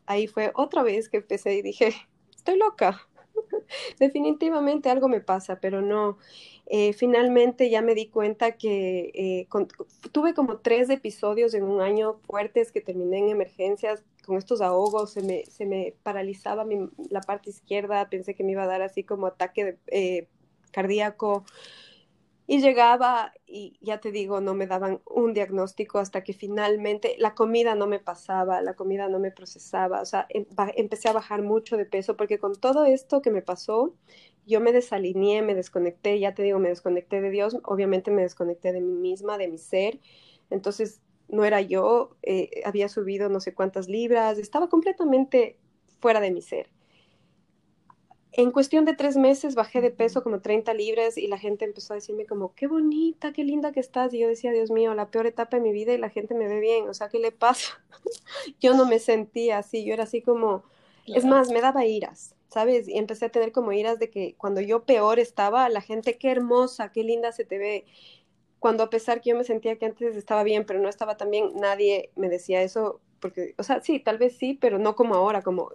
Ahí 0.06 0.26
fue 0.26 0.52
otra 0.54 0.82
vez 0.82 1.08
que 1.08 1.18
empecé 1.18 1.54
y 1.54 1.62
dije, 1.62 1.94
estoy 2.34 2.58
loca. 2.58 3.08
Definitivamente 3.98 4.90
algo 4.90 5.08
me 5.08 5.20
pasa, 5.20 5.60
pero 5.60 5.82
no. 5.82 6.18
Eh, 6.68 6.92
finalmente 6.92 7.70
ya 7.70 7.80
me 7.80 7.94
di 7.94 8.08
cuenta 8.08 8.56
que 8.56 9.12
eh, 9.14 9.48
tuve 10.10 10.34
como 10.34 10.58
tres 10.58 10.90
episodios 10.90 11.54
en 11.54 11.62
un 11.62 11.80
año 11.80 12.18
fuertes 12.26 12.72
que 12.72 12.80
terminé 12.80 13.18
en 13.18 13.28
emergencias 13.28 14.02
con 14.26 14.36
estos 14.36 14.60
ahogos, 14.60 15.12
se 15.12 15.22
me, 15.22 15.44
se 15.44 15.64
me 15.64 15.94
paralizaba 16.02 16.66
la 17.08 17.20
parte 17.20 17.50
izquierda, 17.50 18.10
pensé 18.10 18.34
que 18.34 18.42
me 18.42 18.52
iba 18.52 18.64
a 18.64 18.66
dar 18.66 18.82
así 18.82 19.04
como 19.04 19.28
ataque 19.28 19.78
eh, 19.86 20.26
cardíaco. 20.72 21.44
Y 22.48 22.60
llegaba 22.60 23.32
y 23.46 23.76
ya 23.80 23.98
te 24.00 24.12
digo, 24.12 24.40
no 24.40 24.54
me 24.54 24.66
daban 24.68 25.00
un 25.04 25.34
diagnóstico 25.34 25.98
hasta 25.98 26.22
que 26.22 26.32
finalmente 26.32 27.16
la 27.18 27.34
comida 27.34 27.74
no 27.74 27.88
me 27.88 27.98
pasaba, 27.98 28.62
la 28.62 28.74
comida 28.74 29.08
no 29.08 29.18
me 29.18 29.32
procesaba, 29.32 30.00
o 30.00 30.04
sea, 30.04 30.26
em, 30.28 30.46
empecé 30.76 31.08
a 31.08 31.12
bajar 31.12 31.42
mucho 31.42 31.76
de 31.76 31.86
peso 31.86 32.16
porque 32.16 32.38
con 32.38 32.54
todo 32.54 32.84
esto 32.84 33.20
que 33.20 33.32
me 33.32 33.42
pasó, 33.42 33.94
yo 34.46 34.60
me 34.60 34.72
desalineé, 34.72 35.42
me 35.42 35.54
desconecté, 35.56 36.20
ya 36.20 36.34
te 36.34 36.42
digo, 36.44 36.60
me 36.60 36.68
desconecté 36.68 37.20
de 37.20 37.30
Dios, 37.30 37.56
obviamente 37.64 38.10
me 38.12 38.22
desconecté 38.22 38.72
de 38.72 38.80
mí 38.80 38.92
misma, 38.92 39.38
de 39.38 39.48
mi 39.48 39.58
ser, 39.58 39.98
entonces 40.50 41.02
no 41.28 41.44
era 41.44 41.60
yo, 41.60 42.16
eh, 42.22 42.62
había 42.64 42.88
subido 42.88 43.28
no 43.28 43.40
sé 43.40 43.54
cuántas 43.54 43.88
libras, 43.88 44.38
estaba 44.38 44.68
completamente 44.68 45.58
fuera 46.00 46.20
de 46.20 46.30
mi 46.30 46.42
ser. 46.42 46.70
En 48.38 48.50
cuestión 48.50 48.84
de 48.84 48.94
tres 48.94 49.16
meses 49.16 49.54
bajé 49.54 49.80
de 49.80 49.90
peso 49.90 50.22
como 50.22 50.40
30 50.40 50.74
libras 50.74 51.16
y 51.16 51.26
la 51.26 51.38
gente 51.38 51.64
empezó 51.64 51.94
a 51.94 51.96
decirme 51.96 52.26
como, 52.26 52.54
qué 52.54 52.66
bonita, 52.66 53.32
qué 53.32 53.44
linda 53.44 53.72
que 53.72 53.80
estás. 53.80 54.12
Y 54.12 54.18
yo 54.18 54.28
decía, 54.28 54.52
Dios 54.52 54.70
mío, 54.70 54.94
la 54.94 55.10
peor 55.10 55.26
etapa 55.26 55.56
de 55.56 55.62
mi 55.62 55.72
vida 55.72 55.94
y 55.94 55.98
la 55.98 56.10
gente 56.10 56.34
me 56.34 56.46
ve 56.46 56.60
bien, 56.60 56.88
o 56.88 56.94
sea, 56.94 57.08
¿qué 57.08 57.18
le 57.18 57.32
pasa? 57.32 57.82
yo 58.60 58.74
no 58.74 58.86
me 58.86 58.98
sentía 58.98 59.58
así, 59.58 59.84
yo 59.84 59.94
era 59.94 60.04
así 60.04 60.20
como, 60.20 60.64
es 61.06 61.24
más, 61.24 61.50
me 61.50 61.62
daba 61.62 61.86
iras 61.86 62.36
¿sabes? 62.48 62.88
Y 62.88 62.96
empecé 62.96 63.26
a 63.26 63.28
tener 63.28 63.52
como 63.52 63.72
iras 63.72 63.98
de 63.98 64.08
que 64.08 64.34
cuando 64.38 64.62
yo 64.62 64.84
peor 64.84 65.18
estaba, 65.18 65.68
la 65.68 65.82
gente, 65.82 66.16
qué 66.16 66.30
hermosa, 66.30 66.90
qué 66.90 67.02
linda 67.02 67.30
se 67.32 67.44
te 67.44 67.58
ve. 67.58 67.84
Cuando 68.60 68.82
a 68.82 68.90
pesar 68.90 69.20
que 69.20 69.30
yo 69.30 69.36
me 69.36 69.44
sentía 69.44 69.76
que 69.76 69.84
antes 69.84 70.16
estaba 70.16 70.42
bien, 70.42 70.64
pero 70.64 70.80
no 70.80 70.88
estaba 70.88 71.18
tan 71.18 71.30
bien, 71.30 71.52
nadie 71.56 72.10
me 72.16 72.30
decía 72.30 72.62
eso, 72.62 73.00
porque, 73.20 73.54
o 73.58 73.62
sea, 73.62 73.80
sí, 73.80 74.00
tal 74.00 74.18
vez 74.18 74.36
sí, 74.36 74.54
pero 74.54 74.78
no 74.78 74.96
como 74.96 75.14
ahora, 75.14 75.42
como, 75.42 75.72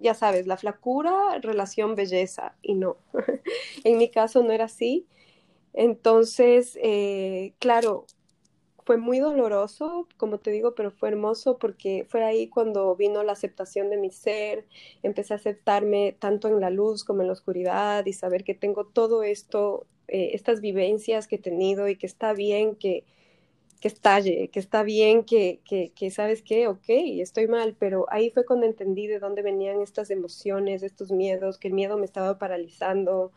ya 0.00 0.14
sabes, 0.14 0.46
la 0.46 0.56
flacura, 0.56 1.38
relación, 1.40 1.94
belleza, 1.94 2.54
y 2.62 2.74
no. 2.74 2.96
en 3.84 3.98
mi 3.98 4.10
caso 4.10 4.42
no 4.42 4.52
era 4.52 4.66
así. 4.66 5.06
Entonces, 5.74 6.78
eh, 6.82 7.54
claro, 7.58 8.06
fue 8.84 8.96
muy 8.96 9.18
doloroso, 9.20 10.08
como 10.16 10.38
te 10.38 10.50
digo, 10.50 10.74
pero 10.74 10.90
fue 10.90 11.08
hermoso 11.10 11.58
porque 11.58 12.04
fue 12.08 12.24
ahí 12.24 12.48
cuando 12.48 12.94
vino 12.96 13.22
la 13.22 13.32
aceptación 13.32 13.90
de 13.90 13.96
mi 13.96 14.10
ser, 14.10 14.66
empecé 15.02 15.34
a 15.34 15.36
aceptarme 15.36 16.16
tanto 16.18 16.48
en 16.48 16.60
la 16.60 16.70
luz 16.70 17.04
como 17.04 17.22
en 17.22 17.28
la 17.28 17.32
oscuridad 17.32 18.04
y 18.06 18.12
saber 18.12 18.44
que 18.44 18.54
tengo 18.54 18.86
todo 18.86 19.22
esto, 19.22 19.86
eh, 20.08 20.30
estas 20.34 20.60
vivencias 20.60 21.28
que 21.28 21.36
he 21.36 21.38
tenido 21.38 21.88
y 21.88 21.96
que 21.96 22.06
está 22.06 22.32
bien 22.32 22.74
que, 22.74 23.04
que 23.82 23.88
estalle, 23.88 24.48
que 24.50 24.60
está 24.60 24.84
bien 24.84 25.24
que, 25.24 25.60
que, 25.64 26.10
sabes 26.12 26.42
qué, 26.42 26.68
ok, 26.68 26.84
estoy 27.20 27.48
mal, 27.48 27.74
pero 27.76 28.06
ahí 28.10 28.30
fue 28.30 28.46
cuando 28.46 28.64
entendí 28.64 29.08
de 29.08 29.18
dónde 29.18 29.42
venían 29.42 29.80
estas 29.82 30.10
emociones, 30.10 30.84
estos 30.84 31.10
miedos, 31.10 31.58
que 31.58 31.66
el 31.68 31.74
miedo 31.74 31.98
me 31.98 32.04
estaba 32.04 32.38
paralizando 32.38 33.32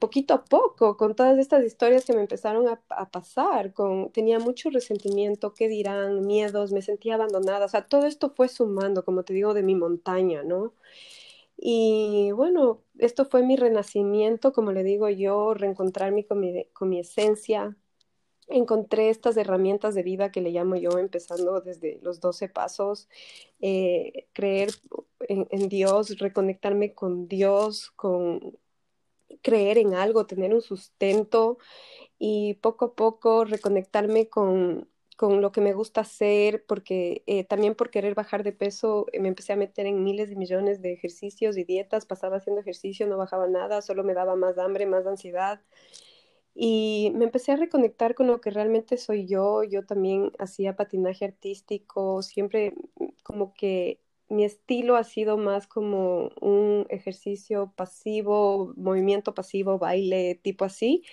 poquito 0.00 0.34
a 0.34 0.44
poco, 0.44 0.96
con 0.96 1.14
todas 1.14 1.38
estas 1.38 1.64
historias 1.64 2.04
que 2.04 2.12
me 2.12 2.22
empezaron 2.22 2.66
a, 2.68 2.80
pasar, 3.10 3.72
con, 3.72 4.10
tenía 4.10 4.40
mucho 4.40 4.70
resentimiento, 4.70 5.54
qué 5.54 5.68
dirán, 5.68 6.26
miedos, 6.26 6.72
me 6.72 6.82
sentía 6.82 7.14
abandonada, 7.14 7.66
o 7.66 7.68
sea, 7.68 7.86
todo 7.86 8.06
esto 8.06 8.30
fue 8.30 8.48
sumando, 8.48 9.04
como 9.04 9.22
te 9.24 9.32
digo, 9.32 9.54
de 9.54 9.62
mi 9.62 9.76
montaña, 9.76 10.42
¿no? 10.42 10.74
Y 11.56 12.32
bueno, 12.32 12.82
esto 12.98 13.24
fue 13.26 13.42
mi 13.44 13.56
renacimiento, 13.56 14.52
como 14.52 14.72
le 14.72 14.84
digo 14.84 15.08
yo, 15.08 15.54
reencontrarme 15.54 16.26
con 16.26 16.40
mi, 16.40 16.64
con 16.72 16.88
mi 16.88 17.00
esencia. 17.00 17.76
Encontré 18.48 19.10
estas 19.10 19.36
herramientas 19.36 19.94
de 19.94 20.02
vida 20.02 20.32
que 20.32 20.40
le 20.40 20.50
llamo 20.50 20.76
yo, 20.76 20.98
empezando 20.98 21.60
desde 21.60 21.98
los 22.02 22.20
12 22.20 22.48
pasos, 22.48 23.08
eh, 23.60 24.26
creer 24.32 24.70
en 25.28 25.68
Dios, 25.68 26.18
reconectarme 26.18 26.94
con 26.94 27.28
Dios, 27.28 27.90
con 27.92 28.58
creer 29.42 29.78
en 29.78 29.94
algo, 29.94 30.26
tener 30.26 30.54
un 30.54 30.62
sustento 30.62 31.58
y 32.18 32.54
poco 32.54 32.86
a 32.86 32.94
poco 32.94 33.44
reconectarme 33.44 34.28
con, 34.28 34.88
con 35.16 35.40
lo 35.42 35.52
que 35.52 35.60
me 35.60 35.72
gusta 35.74 36.02
hacer, 36.02 36.64
porque 36.66 37.22
eh, 37.26 37.44
también 37.44 37.74
por 37.74 37.90
querer 37.90 38.14
bajar 38.14 38.44
de 38.44 38.52
peso 38.52 39.06
eh, 39.12 39.20
me 39.20 39.28
empecé 39.28 39.52
a 39.52 39.56
meter 39.56 39.86
en 39.86 40.04
miles 40.04 40.30
de 40.30 40.36
millones 40.36 40.82
de 40.82 40.92
ejercicios 40.92 41.56
y 41.56 41.64
dietas, 41.64 42.06
pasaba 42.06 42.38
haciendo 42.38 42.60
ejercicio, 42.60 43.06
no 43.06 43.16
bajaba 43.18 43.48
nada, 43.48 43.82
solo 43.82 44.04
me 44.04 44.14
daba 44.14 44.36
más 44.36 44.58
hambre, 44.58 44.86
más 44.86 45.06
ansiedad. 45.06 45.60
Y 46.60 47.12
me 47.14 47.24
empecé 47.26 47.52
a 47.52 47.56
reconectar 47.56 48.14
con 48.16 48.26
lo 48.26 48.40
que 48.40 48.50
realmente 48.50 48.96
soy 48.96 49.26
yo. 49.28 49.62
Yo 49.64 49.86
también 49.86 50.32
hacía 50.38 50.74
patinaje 50.76 51.24
artístico, 51.24 52.22
siempre 52.22 52.72
mm, 52.98 53.06
como 53.22 53.54
que 53.54 54.00
mi 54.28 54.44
estilo 54.44 54.96
ha 54.96 55.04
sido 55.04 55.36
más 55.38 55.66
como 55.68 56.30
un 56.40 56.86
ejercicio 56.90 57.72
pasivo, 57.76 58.74
movimiento 58.76 59.34
pasivo, 59.34 59.78
baile, 59.78 60.34
tipo 60.42 60.64
así. 60.64 61.04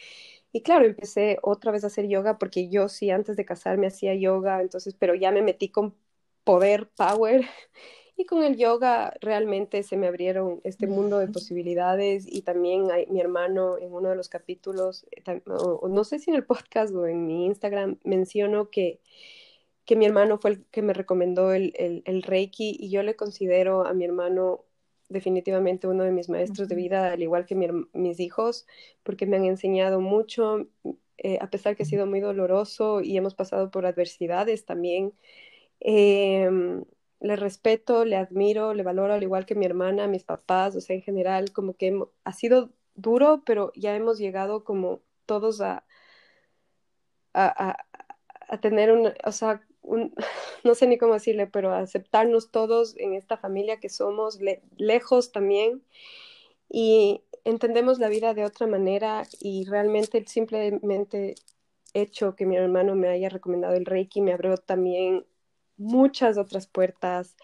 Y 0.51 0.61
claro, 0.63 0.85
empecé 0.85 1.37
otra 1.43 1.71
vez 1.71 1.83
a 1.83 1.87
hacer 1.87 2.07
yoga 2.07 2.37
porque 2.39 2.69
yo 2.69 2.89
sí 2.89 3.09
antes 3.11 3.35
de 3.37 3.45
casarme 3.45 3.87
hacía 3.87 4.15
yoga, 4.15 4.61
entonces, 4.61 4.95
pero 4.97 5.15
ya 5.15 5.31
me 5.31 5.41
metí 5.43 5.69
con 5.69 5.95
poder, 6.43 6.89
power. 6.97 7.45
Y 8.17 8.25
con 8.25 8.43
el 8.43 8.55
yoga 8.55 9.13
realmente 9.19 9.83
se 9.83 9.97
me 9.97 10.07
abrieron 10.07 10.61
este 10.63 10.87
mundo 10.87 11.19
de 11.19 11.27
posibilidades 11.27 12.25
y 12.27 12.43
también 12.43 12.89
hay, 12.89 13.07
mi 13.07 13.19
hermano 13.19 13.77
en 13.77 13.91
uno 13.93 14.09
de 14.09 14.15
los 14.15 14.29
capítulos, 14.29 15.05
eh, 15.11 15.41
no 15.45 16.03
sé 16.05 16.19
si 16.19 16.31
en 16.31 16.37
el 16.37 16.45
podcast 16.45 16.93
o 16.95 17.07
en 17.07 17.27
mi 17.27 17.45
Instagram, 17.45 17.99
menciono 18.03 18.69
que 18.69 19.01
que 19.85 19.95
mi 19.95 20.05
hermano 20.05 20.37
fue 20.39 20.51
el 20.51 20.65
que 20.71 20.81
me 20.81 20.93
recomendó 20.93 21.53
el, 21.53 21.73
el, 22.05 22.23
Reiki 22.23 22.75
y 22.79 22.89
yo 22.89 23.03
le 23.03 23.15
considero 23.15 23.85
a 23.85 23.93
mi 23.93 24.03
hermano 24.05 24.65
definitivamente 25.09 25.87
uno 25.87 26.03
de 26.03 26.11
mis 26.11 26.29
maestros 26.29 26.67
de 26.67 26.75
vida, 26.75 27.11
al 27.11 27.21
igual 27.21 27.45
que 27.45 27.55
mis 27.93 28.19
hijos, 28.19 28.65
porque 29.03 29.27
me 29.27 29.37
han 29.37 29.45
enseñado 29.45 30.01
mucho, 30.01 30.67
eh, 31.17 31.37
a 31.39 31.49
pesar 31.49 31.75
que 31.75 31.83
ha 31.83 31.85
sido 31.85 32.07
muy 32.07 32.19
doloroso 32.19 33.01
y 33.01 33.15
hemos 33.15 33.35
pasado 33.35 33.69
por 33.69 33.85
adversidades 33.85 34.65
también. 34.65 35.13
Em, 35.79 36.83
le 37.25 37.35
respeto, 37.35 38.05
le 38.05 38.15
admiro, 38.17 38.73
le 38.73 38.83
valoro 38.83 39.13
al 39.13 39.23
igual 39.23 39.45
que 39.45 39.55
mi 39.55 39.65
hermana, 39.65 40.07
mis 40.07 40.23
papás, 40.23 40.75
o 40.75 40.81
sea, 40.81 40.95
en 40.95 41.01
general, 41.01 41.51
como 41.51 41.73
que 41.75 41.99
ha 42.23 42.33
sido 42.33 42.71
duro, 42.95 43.43
pero 43.45 43.71
ya 43.75 43.95
hemos 43.95 44.19
llegado 44.19 44.63
como 44.63 45.01
todos 45.25 45.61
a, 45.61 45.85
a, 47.33 47.77
a, 48.47 48.57
tener 48.61 48.91
un, 48.91 49.11
o 49.25 49.31
sea, 49.31 49.61
un, 49.81 50.13
no 50.63 50.75
sé 50.75 50.87
ni 50.87 50.97
cómo 50.97 51.13
decirle, 51.13 51.47
pero 51.47 51.73
aceptarnos 51.73 52.51
todos 52.51 52.95
en 52.97 53.15
esta 53.15 53.37
familia 53.37 53.79
que 53.79 53.89
somos, 53.89 54.39
lejos 54.77 55.31
también, 55.31 55.83
y 56.69 57.23
entendemos 57.43 57.99
la 57.99 58.09
vida 58.09 58.33
de 58.33 58.45
otra 58.45 58.67
manera 58.67 59.23
y 59.39 59.65
realmente 59.65 60.17
el 60.19 60.27
simplemente 60.27 61.35
hecho 61.93 62.35
que 62.35 62.45
mi 62.45 62.57
hermano 62.57 62.95
me 62.95 63.09
haya 63.09 63.29
recomendado 63.29 63.75
el 63.75 63.85
Reiki 63.85 64.21
me 64.21 64.33
abrió 64.33 64.57
también 64.57 65.25
muchas 65.77 66.37
otras 66.37 66.67
puertas 66.67 67.35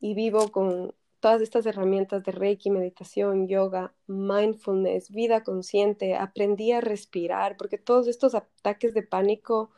y 0.00 0.14
vivo 0.14 0.50
con 0.50 0.94
todas 1.20 1.42
estas 1.42 1.66
herramientas 1.66 2.22
de 2.24 2.32
Reiki, 2.32 2.70
meditación, 2.70 3.48
yoga, 3.48 3.94
mindfulness, 4.06 5.10
vida 5.10 5.42
consciente, 5.42 6.14
aprendí 6.14 6.72
a 6.72 6.80
respirar, 6.80 7.56
porque 7.56 7.78
todos 7.78 8.06
estos 8.06 8.34
ataques 8.34 8.94
de 8.94 9.02
pánico 9.02 9.70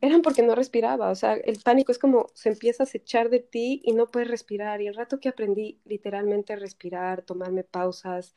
eran 0.00 0.22
porque 0.22 0.42
no 0.42 0.54
respiraba, 0.54 1.10
o 1.10 1.14
sea, 1.14 1.34
el 1.34 1.60
pánico 1.62 1.92
es 1.92 1.98
como 1.98 2.26
se 2.34 2.48
empieza 2.48 2.82
a 2.82 2.88
echar 2.92 3.30
de 3.30 3.38
ti 3.38 3.82
y 3.84 3.92
no 3.92 4.10
puedes 4.10 4.28
respirar, 4.28 4.80
y 4.80 4.88
el 4.88 4.94
rato 4.94 5.20
que 5.20 5.28
aprendí 5.28 5.78
literalmente 5.84 6.52
a 6.52 6.56
respirar, 6.56 7.22
tomarme 7.22 7.62
pausas 7.62 8.34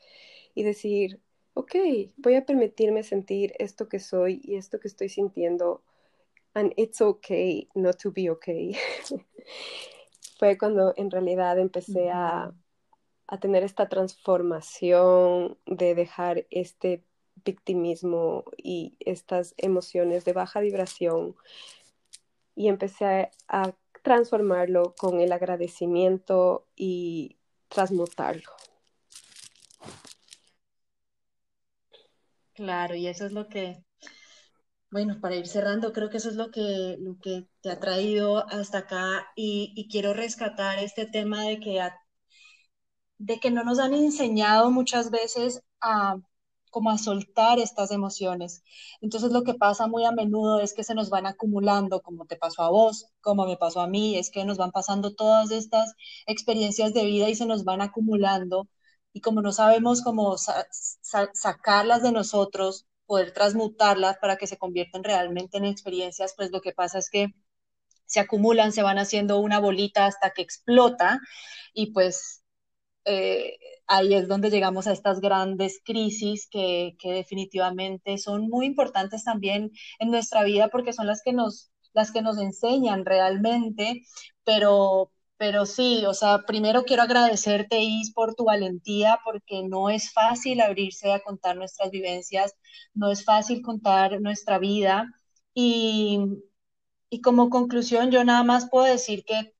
y 0.54 0.62
decir, 0.62 1.20
ok, 1.54 1.74
voy 2.18 2.34
a 2.34 2.44
permitirme 2.44 3.02
sentir 3.02 3.54
esto 3.58 3.88
que 3.88 3.98
soy 3.98 4.40
y 4.44 4.56
esto 4.56 4.78
que 4.78 4.88
estoy 4.88 5.08
sintiendo, 5.08 5.82
and 6.56 6.72
it's 6.76 7.00
okay 7.00 7.68
not 7.74 7.98
to 7.98 8.10
be 8.10 8.30
okay. 8.30 8.74
Fue 10.38 10.56
cuando 10.58 10.94
en 10.96 11.10
realidad 11.10 11.58
empecé 11.58 12.10
a, 12.10 12.52
a 13.26 13.38
tener 13.38 13.62
esta 13.62 13.88
transformación 13.88 15.58
de 15.66 15.94
dejar 15.94 16.46
este 16.50 17.04
victimismo 17.44 18.44
y 18.56 18.96
estas 19.00 19.54
emociones 19.58 20.24
de 20.24 20.32
baja 20.32 20.60
vibración 20.60 21.36
y 22.54 22.68
empecé 22.68 23.30
a, 23.48 23.74
transformarlo 24.02 24.94
con 24.96 25.20
el 25.20 25.32
agradecimiento 25.32 26.68
y 26.76 27.38
transmutarlo. 27.66 28.52
Claro, 32.54 32.94
y 32.94 33.08
eso 33.08 33.26
es 33.26 33.32
lo 33.32 33.48
que 33.48 33.82
bueno, 34.90 35.20
para 35.20 35.36
ir 35.36 35.46
cerrando, 35.46 35.92
creo 35.92 36.10
que 36.10 36.18
eso 36.18 36.28
es 36.30 36.36
lo 36.36 36.50
que, 36.50 36.98
te 37.60 37.70
ha 37.70 37.80
traído 37.80 38.46
hasta 38.48 38.78
acá 38.78 39.26
y, 39.36 39.88
quiero 39.90 40.14
rescatar 40.14 40.78
este 40.78 41.06
tema 41.06 41.42
de 41.42 41.60
que, 41.60 41.80
de 43.18 43.38
que 43.40 43.50
no 43.50 43.64
nos 43.64 43.78
han 43.78 43.94
enseñado 43.94 44.70
muchas 44.70 45.10
veces 45.10 45.62
a 45.80 46.16
como 46.70 46.90
a 46.90 46.98
soltar 46.98 47.58
estas 47.58 47.90
emociones. 47.90 48.62
Entonces 49.00 49.32
lo 49.32 49.44
que 49.44 49.54
pasa 49.54 49.86
muy 49.86 50.04
a 50.04 50.12
menudo 50.12 50.60
es 50.60 50.74
que 50.74 50.84
se 50.84 50.94
nos 50.94 51.08
van 51.10 51.26
acumulando, 51.26 52.02
como 52.02 52.26
te 52.26 52.36
pasó 52.36 52.62
a 52.62 52.70
vos, 52.70 53.06
como 53.22 53.46
me 53.46 53.56
pasó 53.56 53.80
a 53.80 53.86
mí, 53.88 54.18
es 54.18 54.30
que 54.30 54.44
nos 54.44 54.58
van 54.58 54.72
pasando 54.72 55.14
todas 55.14 55.50
estas 55.52 55.94
experiencias 56.26 56.92
de 56.92 57.04
vida 57.06 57.28
y 57.30 57.34
se 57.34 57.46
nos 57.46 57.64
van 57.64 57.80
acumulando 57.80 58.68
y 59.12 59.22
como 59.22 59.40
no 59.40 59.52
sabemos 59.52 60.02
cómo 60.02 60.36
sacarlas 60.36 62.02
de 62.02 62.12
nosotros, 62.12 62.86
poder 63.06 63.32
transmutarlas 63.32 64.18
para 64.18 64.36
que 64.36 64.46
se 64.46 64.58
conviertan 64.58 65.04
realmente 65.04 65.58
en 65.58 65.64
experiencias, 65.64 66.34
pues 66.36 66.50
lo 66.50 66.60
que 66.60 66.72
pasa 66.72 66.98
es 66.98 67.10
que 67.10 67.28
se 68.06 68.20
acumulan, 68.20 68.72
se 68.72 68.82
van 68.82 68.98
haciendo 68.98 69.38
una 69.40 69.60
bolita 69.60 70.06
hasta 70.06 70.30
que 70.30 70.42
explota 70.42 71.20
y 71.74 71.92
pues 71.92 72.42
eh, 73.04 73.58
ahí 73.86 74.14
es 74.14 74.28
donde 74.28 74.50
llegamos 74.50 74.86
a 74.86 74.92
estas 74.92 75.20
grandes 75.20 75.80
crisis 75.84 76.48
que, 76.50 76.96
que, 76.98 77.12
definitivamente 77.12 78.18
son 78.18 78.48
muy 78.48 78.66
importantes 78.66 79.24
también 79.24 79.70
en 79.98 80.10
nuestra 80.10 80.44
vida 80.44 80.68
porque 80.68 80.92
son 80.92 81.06
las 81.06 81.22
que 81.22 81.32
nos, 81.32 81.70
las 81.92 82.12
que 82.12 82.22
nos 82.22 82.38
enseñan 82.38 83.04
realmente, 83.04 84.02
pero, 84.44 85.12
pero 85.38 85.66
sí, 85.66 86.04
o 86.06 86.14
sea, 86.14 86.44
primero 86.46 86.84
quiero 86.84 87.02
agradecerte, 87.02 87.80
Is, 87.80 88.12
por 88.12 88.34
tu 88.34 88.44
valentía, 88.44 89.20
porque 89.24 89.62
no 89.64 89.90
es 89.90 90.12
fácil 90.12 90.60
abrirse 90.60 91.12
a 91.12 91.20
contar 91.20 91.56
nuestras 91.56 91.90
vivencias, 91.90 92.54
no 92.94 93.10
es 93.10 93.24
fácil 93.24 93.62
contar 93.62 94.20
nuestra 94.20 94.58
vida. 94.58 95.12
Y, 95.54 96.20
y 97.10 97.20
como 97.20 97.50
conclusión, 97.50 98.10
yo 98.10 98.24
nada 98.24 98.42
más 98.44 98.68
puedo 98.70 98.86
decir 98.86 99.24
que 99.24 99.54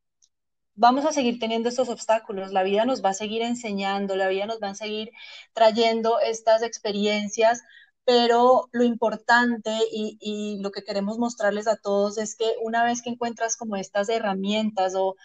vamos 0.74 1.04
a 1.06 1.12
seguir 1.12 1.38
teniendo 1.38 1.68
estos 1.68 1.88
obstáculos, 1.88 2.52
la 2.52 2.62
vida 2.62 2.84
nos 2.84 3.04
va 3.04 3.10
a 3.10 3.14
seguir 3.14 3.42
enseñando, 3.42 4.16
la 4.16 4.28
vida 4.28 4.46
nos 4.46 4.60
va 4.62 4.70
a 4.70 4.74
seguir 4.74 5.10
trayendo 5.54 6.20
estas 6.20 6.62
experiencias, 6.62 7.62
pero 8.04 8.68
lo 8.72 8.84
importante 8.84 9.70
y, 9.92 10.18
y, 10.20 10.62
lo 10.62 10.70
que 10.70 10.84
queremos 10.84 11.18
mostrarles 11.18 11.66
a 11.66 11.76
todos 11.76 12.18
es 12.18 12.36
que 12.36 12.46
una 12.62 12.84
vez 12.84 13.02
que 13.02 13.10
encuentras 13.10 13.56
como 13.56 13.76
estas 13.76 14.08
herramientas 14.08 14.94
o, 14.96 15.16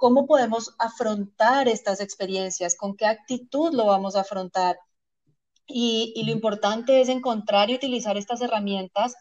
cómo 0.00 0.26
podemos 0.26 0.74
afrontar 0.78 1.68
estas 1.68 2.00
experiencias, 2.00 2.74
con 2.74 2.96
qué 2.96 3.04
actitud 3.04 3.74
lo 3.74 3.84
vamos 3.84 4.16
a 4.16 4.22
afrontar. 4.22 4.78
Y, 5.66 6.14
y, 6.16 6.24
lo 6.24 6.32
importante 6.32 7.02
es 7.02 7.10
encontrar 7.10 7.68
y 7.68 7.74
utilizar 7.74 8.16
estas 8.16 8.40
herramientas 8.40 9.14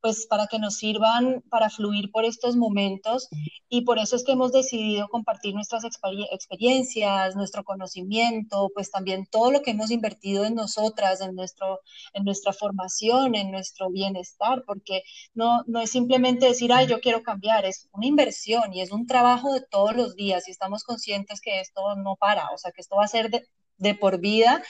pues 0.00 0.26
para 0.26 0.46
que 0.46 0.58
nos 0.58 0.76
sirvan 0.76 1.42
para 1.50 1.70
fluir 1.70 2.10
por 2.10 2.24
estos 2.24 2.56
momentos. 2.56 3.28
Y 3.68 3.82
por 3.82 3.98
eso 3.98 4.16
es 4.16 4.24
que 4.24 4.32
hemos 4.32 4.52
decidido 4.52 5.08
compartir 5.08 5.54
nuestras 5.54 5.82
experiencias, 5.84 7.34
nuestro 7.34 7.64
conocimiento, 7.64 8.70
pues 8.74 8.90
también 8.90 9.26
todo 9.26 9.50
lo 9.50 9.62
que 9.62 9.72
hemos 9.72 9.90
invertido 9.90 10.44
en 10.44 10.54
nosotras, 10.54 11.20
en, 11.20 11.34
nuestro, 11.34 11.80
en 12.12 12.24
nuestra 12.24 12.52
formación, 12.52 13.34
en 13.34 13.50
nuestro 13.50 13.90
bienestar, 13.90 14.62
porque 14.66 15.02
no, 15.34 15.62
no 15.66 15.80
es 15.80 15.90
simplemente 15.90 16.46
decir, 16.46 16.72
ay, 16.72 16.86
yo 16.86 17.00
quiero 17.00 17.22
cambiar, 17.22 17.64
es 17.64 17.88
una 17.92 18.06
inversión 18.06 18.72
y 18.72 18.82
es 18.82 18.92
un 18.92 19.06
trabajo 19.06 19.52
de 19.52 19.62
todos 19.62 19.96
los 19.96 20.14
días 20.14 20.46
y 20.48 20.52
estamos 20.52 20.84
conscientes 20.84 21.40
que 21.40 21.60
esto 21.60 21.96
no 21.96 22.16
para, 22.16 22.50
o 22.50 22.58
sea, 22.58 22.72
que 22.72 22.80
esto 22.80 22.96
va 22.96 23.04
a 23.04 23.08
ser 23.08 23.30
de, 23.30 23.42
de 23.78 23.94
por 23.94 24.20
vida, 24.20 24.62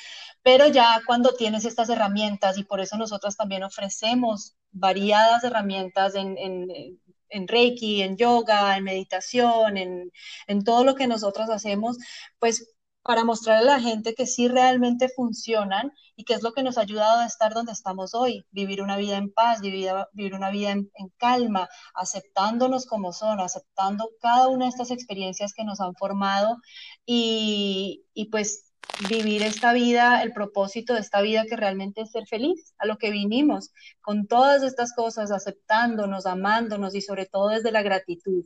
pero 0.42 0.68
ya 0.68 1.02
cuando 1.06 1.34
tienes 1.34 1.64
estas 1.64 1.88
herramientas 1.88 2.58
y 2.58 2.64
por 2.64 2.80
eso 2.80 2.96
nosotros 2.96 3.36
también 3.36 3.64
ofrecemos 3.64 4.56
variadas 4.70 5.44
herramientas 5.44 6.14
en, 6.14 6.36
en, 6.38 7.48
Reiki, 7.48 8.02
en 8.02 8.16
yoga, 8.16 8.76
en 8.76 8.84
meditación, 8.84 9.76
en, 9.76 10.12
en 10.46 10.64
todo 10.64 10.84
lo 10.84 10.94
que 10.94 11.06
nosotros 11.06 11.50
hacemos, 11.50 11.98
pues 12.38 12.76
para 13.06 13.24
mostrarle 13.24 13.70
a 13.70 13.76
la 13.76 13.80
gente 13.80 14.14
que 14.14 14.26
sí 14.26 14.48
realmente 14.48 15.08
funcionan 15.08 15.92
y 16.16 16.24
que 16.24 16.34
es 16.34 16.42
lo 16.42 16.52
que 16.52 16.62
nos 16.62 16.76
ha 16.76 16.82
ayudado 16.82 17.20
a 17.20 17.26
estar 17.26 17.54
donde 17.54 17.72
estamos 17.72 18.14
hoy, 18.14 18.44
vivir 18.50 18.82
una 18.82 18.96
vida 18.96 19.16
en 19.16 19.32
paz, 19.32 19.60
vivir, 19.60 19.90
vivir 20.12 20.34
una 20.34 20.50
vida 20.50 20.72
en, 20.72 20.90
en, 20.94 21.08
calma, 21.16 21.68
aceptándonos 21.94 22.86
como 22.86 23.12
son, 23.12 23.38
aceptando 23.40 24.10
cada 24.20 24.48
una 24.48 24.64
de 24.64 24.70
estas 24.70 24.90
experiencias 24.90 25.52
que 25.54 25.64
nos 25.64 25.80
han 25.80 25.94
formado 25.94 26.56
y, 27.04 28.04
y 28.12 28.26
pues 28.30 28.65
vivir 29.08 29.42
esta 29.42 29.72
vida, 29.72 30.22
el 30.22 30.32
propósito 30.32 30.94
de 30.94 31.00
esta 31.00 31.20
vida 31.20 31.44
que 31.48 31.56
realmente 31.56 32.00
es 32.00 32.10
ser 32.10 32.26
feliz, 32.26 32.74
a 32.78 32.86
lo 32.86 32.96
que 32.96 33.10
vinimos, 33.10 33.72
con 34.00 34.26
todas 34.26 34.62
estas 34.62 34.94
cosas, 34.94 35.30
aceptándonos, 35.30 36.26
amándonos 36.26 36.94
y 36.94 37.02
sobre 37.02 37.26
todo 37.26 37.48
desde 37.48 37.72
la 37.72 37.82
gratitud. 37.82 38.44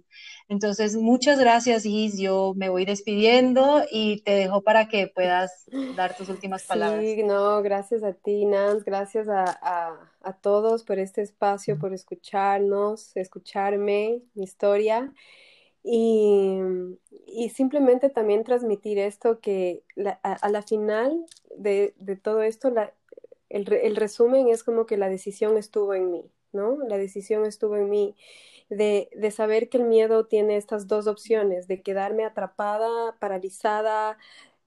Entonces, 0.49 0.97
muchas 0.97 1.39
gracias, 1.39 1.87
Is. 1.87 2.19
Yo 2.19 2.53
me 2.57 2.69
voy 2.69 2.85
despidiendo 2.85 3.85
y 3.91 4.23
te 4.23 4.33
dejo 4.33 4.63
para 4.63 4.89
que 4.89 5.07
puedas 5.07 5.67
dar 5.97 6.17
tus 6.17 6.29
últimas 6.29 6.65
palabras. 6.65 7.05
Sí, 7.05 7.23
no, 7.23 7.63
gracias 7.63 8.03
a 8.03 8.13
ti, 8.13 8.45
Nance, 8.45 8.85
gracias 8.85 9.29
a, 9.29 9.45
a, 9.45 10.11
a 10.23 10.33
todos 10.33 10.83
por 10.83 10.99
este 10.99 11.23
espacio, 11.23 11.79
por 11.79 11.95
escucharnos, 11.95 13.17
escucharme, 13.17 14.23
mi 14.35 14.45
historia. 14.45 15.13
Y, 15.83 16.59
y 17.27 17.49
simplemente 17.51 18.11
también 18.11 18.45
transmitir 18.45 18.99
esto 18.99 19.41
que 19.41 19.83
a, 20.23 20.49
la 20.49 20.63
final 20.63 21.25
de, 21.57 21.95
de 21.99 22.17
todo 22.17 22.43
esto, 22.43 22.71
la, 22.71 22.93
el, 23.49 23.73
el, 23.73 23.97
resumen 23.97 24.49
es 24.49 24.63
como 24.63 24.87
que 24.87 24.97
la 24.97 25.09
decisión 25.09 25.57
estuvo 25.57 25.95
en 25.95 26.11
mí, 26.11 26.31
¿no? 26.53 26.77
La 26.87 26.99
decisión 26.99 27.47
estuvo 27.47 27.77
en 27.77 27.89
mí 27.89 28.15
de, 28.69 29.11
de 29.15 29.31
saber 29.31 29.69
que 29.69 29.79
el 29.79 29.85
miedo 29.85 30.27
tiene 30.27 30.57
estas 30.57 30.87
dos 30.87 31.07
opciones, 31.07 31.67
de 31.67 31.83
quedarme 31.83 32.25
atrapada, 32.25 33.17
paralizada 33.19 34.19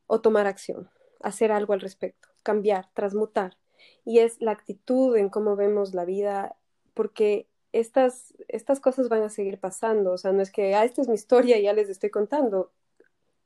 o 0.08 0.22
tomar 0.22 0.48
acción, 0.48 0.90
hacer 1.22 1.52
algo 1.52 1.74
al 1.74 1.82
respecto, 1.82 2.28
cambiar, 2.44 2.90
transmutar. 2.94 3.58
Y 4.06 4.20
es 4.20 4.42
la 4.42 4.52
actitud 4.52 5.16
en 5.16 5.30
cómo 5.30 5.56
vemos 5.56 5.94
la 5.94 6.06
vida, 6.06 6.56
porque 6.94 7.48
estas, 7.74 8.34
estas 8.48 8.80
cosas 8.80 9.10
van 9.10 9.24
a 9.24 9.30
seguir 9.30 9.60
pasando, 9.60 10.14
o 10.14 10.18
sea, 10.18 10.32
no 10.32 10.42
es 10.42 10.52
que, 10.52 10.76
ah, 10.76 10.86
esta 10.86 11.02
es 11.02 11.10
mi 11.10 11.16
historia 11.16 11.58
y 11.58 11.64
ya 11.64 11.74
les 11.74 11.90
estoy 11.90 12.10
contando, 12.12 12.72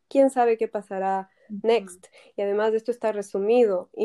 quién 0.10 0.30
sabe 0.30 0.58
qué 0.58 0.68
pasará 0.68 1.30
next. 1.64 2.08
Y 2.36 2.42
además 2.42 2.74
esto 2.74 2.92
está 2.92 3.12
resumido. 3.12 3.90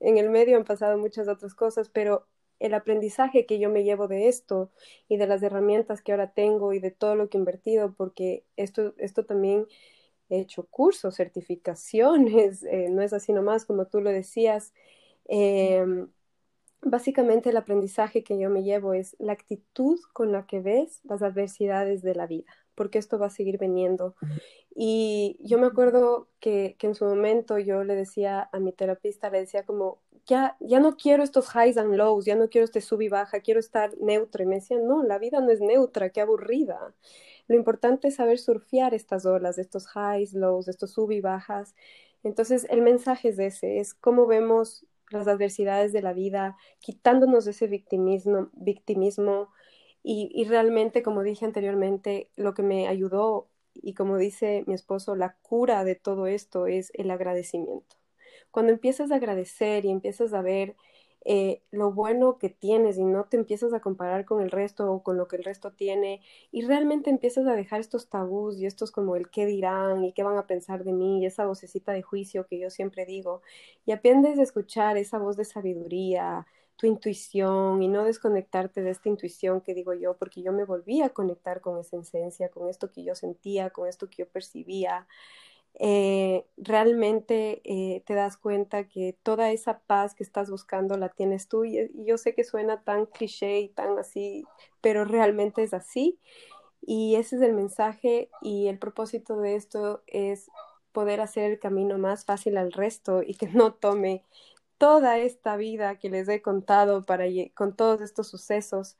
En 0.00 0.18
el 0.18 0.30
medio 0.30 0.56
han 0.56 0.64
pasado 0.64 0.98
muchas 0.98 1.28
otras 1.28 1.54
cosas, 1.54 1.88
pero 1.88 2.26
el 2.58 2.74
aprendizaje 2.74 3.44
que 3.46 3.58
yo 3.58 3.70
me 3.70 3.84
llevo 3.84 4.08
de 4.08 4.28
esto 4.28 4.70
y 5.08 5.16
de 5.16 5.26
las 5.26 5.42
herramientas 5.42 6.00
que 6.00 6.12
ahora 6.12 6.32
tengo 6.32 6.72
y 6.72 6.78
de 6.78 6.92
todo 6.92 7.16
lo 7.16 7.28
que 7.28 7.36
he 7.38 7.40
invertido, 7.40 7.94
porque 7.94 8.44
esto, 8.56 8.94
esto 8.98 9.24
también 9.24 9.66
he 10.28 10.40
hecho 10.40 10.66
cursos, 10.68 11.16
certificaciones, 11.16 12.62
eh, 12.70 12.88
no 12.90 13.02
es 13.02 13.12
así 13.12 13.32
nomás 13.32 13.64
como 13.66 13.86
tú 13.86 14.00
lo 14.00 14.10
decías. 14.10 14.72
Em, 15.26 16.08
básicamente 16.82 17.50
el 17.50 17.56
aprendizaje 17.56 18.22
que 18.24 18.38
yo 18.38 18.50
me 18.50 18.62
llevo 18.62 18.94
es 18.94 19.16
la 19.18 19.32
actitud 19.32 19.98
con 20.12 20.32
la 20.32 20.46
que 20.46 20.60
ves 20.60 21.00
las 21.04 21.22
adversidades 21.22 22.02
de 22.02 22.14
la 22.14 22.26
vida, 22.26 22.52
porque 22.74 22.98
esto 22.98 23.18
va 23.18 23.26
a 23.26 23.30
seguir 23.30 23.58
viniendo. 23.58 24.14
Y 24.74 25.38
yo 25.40 25.58
me 25.58 25.66
acuerdo 25.66 26.28
que, 26.40 26.76
que 26.78 26.88
en 26.88 26.94
su 26.94 27.04
momento 27.04 27.58
yo 27.58 27.84
le 27.84 27.94
decía 27.94 28.48
a 28.52 28.58
mi 28.58 28.72
terapista, 28.72 29.30
le 29.30 29.40
decía 29.40 29.64
como, 29.64 30.00
ya, 30.26 30.56
ya 30.60 30.80
no 30.80 30.96
quiero 30.96 31.22
estos 31.22 31.54
highs 31.54 31.76
and 31.76 31.94
lows, 31.94 32.24
ya 32.24 32.36
no 32.36 32.48
quiero 32.48 32.64
este 32.64 32.80
sub 32.80 33.00
y 33.02 33.08
baja, 33.08 33.40
quiero 33.40 33.60
estar 33.60 33.96
neutro. 33.98 34.42
Y 34.42 34.46
me 34.46 34.56
decían, 34.56 34.86
no, 34.86 35.02
la 35.02 35.18
vida 35.18 35.40
no 35.40 35.50
es 35.50 35.60
neutra, 35.60 36.10
qué 36.10 36.20
aburrida. 36.20 36.94
Lo 37.48 37.56
importante 37.56 38.08
es 38.08 38.16
saber 38.16 38.38
surfear 38.38 38.94
estas 38.94 39.26
olas, 39.26 39.58
estos 39.58 39.86
highs, 39.94 40.32
lows, 40.32 40.68
estos 40.68 40.92
sub 40.92 41.10
y 41.10 41.20
bajas. 41.20 41.74
Entonces, 42.22 42.66
el 42.70 42.82
mensaje 42.82 43.30
es 43.30 43.38
ese, 43.38 43.78
es 43.80 43.94
cómo 43.94 44.26
vemos 44.26 44.86
las 45.12 45.28
adversidades 45.28 45.92
de 45.92 46.02
la 46.02 46.12
vida, 46.12 46.56
quitándonos 46.80 47.46
ese 47.46 47.66
victimismo, 47.66 48.50
victimismo 48.54 49.48
y, 50.02 50.30
y 50.34 50.44
realmente, 50.44 51.02
como 51.02 51.22
dije 51.22 51.44
anteriormente, 51.44 52.30
lo 52.36 52.54
que 52.54 52.62
me 52.62 52.88
ayudó 52.88 53.48
y 53.74 53.94
como 53.94 54.18
dice 54.18 54.64
mi 54.66 54.74
esposo, 54.74 55.16
la 55.16 55.36
cura 55.42 55.84
de 55.84 55.94
todo 55.94 56.26
esto 56.26 56.66
es 56.66 56.90
el 56.94 57.10
agradecimiento. 57.10 57.96
Cuando 58.50 58.72
empiezas 58.72 59.10
a 59.10 59.16
agradecer 59.16 59.84
y 59.84 59.90
empiezas 59.90 60.34
a 60.34 60.42
ver 60.42 60.76
eh, 61.24 61.62
lo 61.70 61.92
bueno 61.92 62.38
que 62.38 62.48
tienes 62.50 62.98
y 62.98 63.04
no 63.04 63.24
te 63.24 63.36
empiezas 63.36 63.72
a 63.72 63.80
comparar 63.80 64.24
con 64.24 64.42
el 64.42 64.50
resto 64.50 64.90
o 64.92 65.02
con 65.02 65.16
lo 65.16 65.28
que 65.28 65.36
el 65.36 65.44
resto 65.44 65.72
tiene 65.72 66.20
y 66.50 66.62
realmente 66.62 67.10
empiezas 67.10 67.46
a 67.46 67.54
dejar 67.54 67.80
estos 67.80 68.08
tabús 68.08 68.58
y 68.58 68.66
estos 68.66 68.90
como 68.90 69.14
el 69.16 69.30
qué 69.30 69.46
dirán 69.46 70.04
y 70.04 70.12
qué 70.12 70.22
van 70.24 70.36
a 70.38 70.46
pensar 70.46 70.84
de 70.84 70.92
mí 70.92 71.22
y 71.22 71.26
esa 71.26 71.46
vocecita 71.46 71.92
de 71.92 72.02
juicio 72.02 72.46
que 72.46 72.58
yo 72.58 72.70
siempre 72.70 73.06
digo 73.06 73.42
y 73.86 73.92
aprendes 73.92 74.38
a 74.38 74.42
escuchar 74.42 74.96
esa 74.96 75.18
voz 75.18 75.36
de 75.36 75.44
sabiduría, 75.44 76.46
tu 76.76 76.86
intuición 76.86 77.82
y 77.82 77.88
no 77.88 78.04
desconectarte 78.04 78.82
de 78.82 78.90
esta 78.90 79.08
intuición 79.08 79.60
que 79.60 79.74
digo 79.74 79.94
yo, 79.94 80.16
porque 80.16 80.42
yo 80.42 80.52
me 80.52 80.64
volví 80.64 81.02
a 81.02 81.10
conectar 81.10 81.60
con 81.60 81.78
esa 81.78 81.96
esencia, 81.98 82.48
con 82.48 82.68
esto 82.68 82.90
que 82.90 83.04
yo 83.04 83.14
sentía, 83.14 83.70
con 83.70 83.88
esto 83.88 84.08
que 84.10 84.16
yo 84.24 84.28
percibía. 84.28 85.06
Eh, 85.78 86.44
realmente 86.58 87.62
eh, 87.64 88.02
te 88.06 88.14
das 88.14 88.36
cuenta 88.36 88.88
que 88.88 89.16
toda 89.22 89.50
esa 89.50 89.80
paz 89.80 90.14
que 90.14 90.22
estás 90.22 90.50
buscando 90.50 90.98
la 90.98 91.08
tienes 91.08 91.48
tú 91.48 91.64
y, 91.64 91.78
y, 91.78 92.04
yo 92.04 92.18
sé 92.18 92.34
que 92.34 92.44
suena 92.44 92.82
tan 92.82 93.06
cliché 93.06 93.60
y 93.60 93.68
tan 93.70 93.98
así, 93.98 94.44
pero 94.82 95.04
realmente 95.04 95.62
es 95.62 95.72
así 95.72 96.18
y 96.82 97.16
ese 97.16 97.36
es 97.36 97.42
el 97.42 97.54
mensaje 97.54 98.28
y 98.42 98.68
el 98.68 98.78
propósito 98.78 99.38
de 99.38 99.54
esto 99.56 100.02
es 100.06 100.50
poder 100.92 101.20
hacer 101.20 101.50
el 101.50 101.58
camino 101.58 101.98
más 101.98 102.24
fácil 102.24 102.56
al 102.58 102.72
resto 102.72 103.22
y 103.22 103.34
que 103.34 103.48
no 103.48 103.72
tome 103.72 104.24
toda 104.78 105.18
esta 105.18 105.56
vida 105.56 105.96
que 105.98 106.10
les 106.10 106.28
he 106.28 106.42
contado 106.42 107.04
para, 107.04 107.24
con 107.54 107.76
todos 107.76 108.00
estos 108.00 108.28
sucesos 108.28 108.96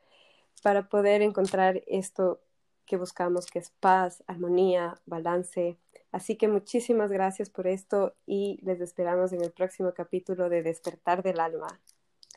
para 0.62 0.88
poder 0.88 1.22
encontrar 1.22 1.82
esto 1.88 2.40
que 2.86 2.96
buscamos, 2.96 3.46
que 3.46 3.58
es 3.58 3.70
paz, 3.80 4.22
armonía, 4.28 5.00
balance. 5.06 5.78
Así 6.12 6.36
que 6.36 6.46
muchísimas 6.46 7.10
gracias 7.10 7.48
por 7.50 7.66
esto 7.66 8.14
y 8.26 8.60
les 8.62 8.80
esperamos 8.80 9.32
en 9.32 9.42
el 9.42 9.50
próximo 9.50 9.92
capítulo 9.94 10.50
de 10.50 10.62
Despertar 10.62 11.22
del 11.22 11.40
Alma. 11.40 11.80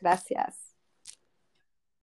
Gracias. 0.00 0.65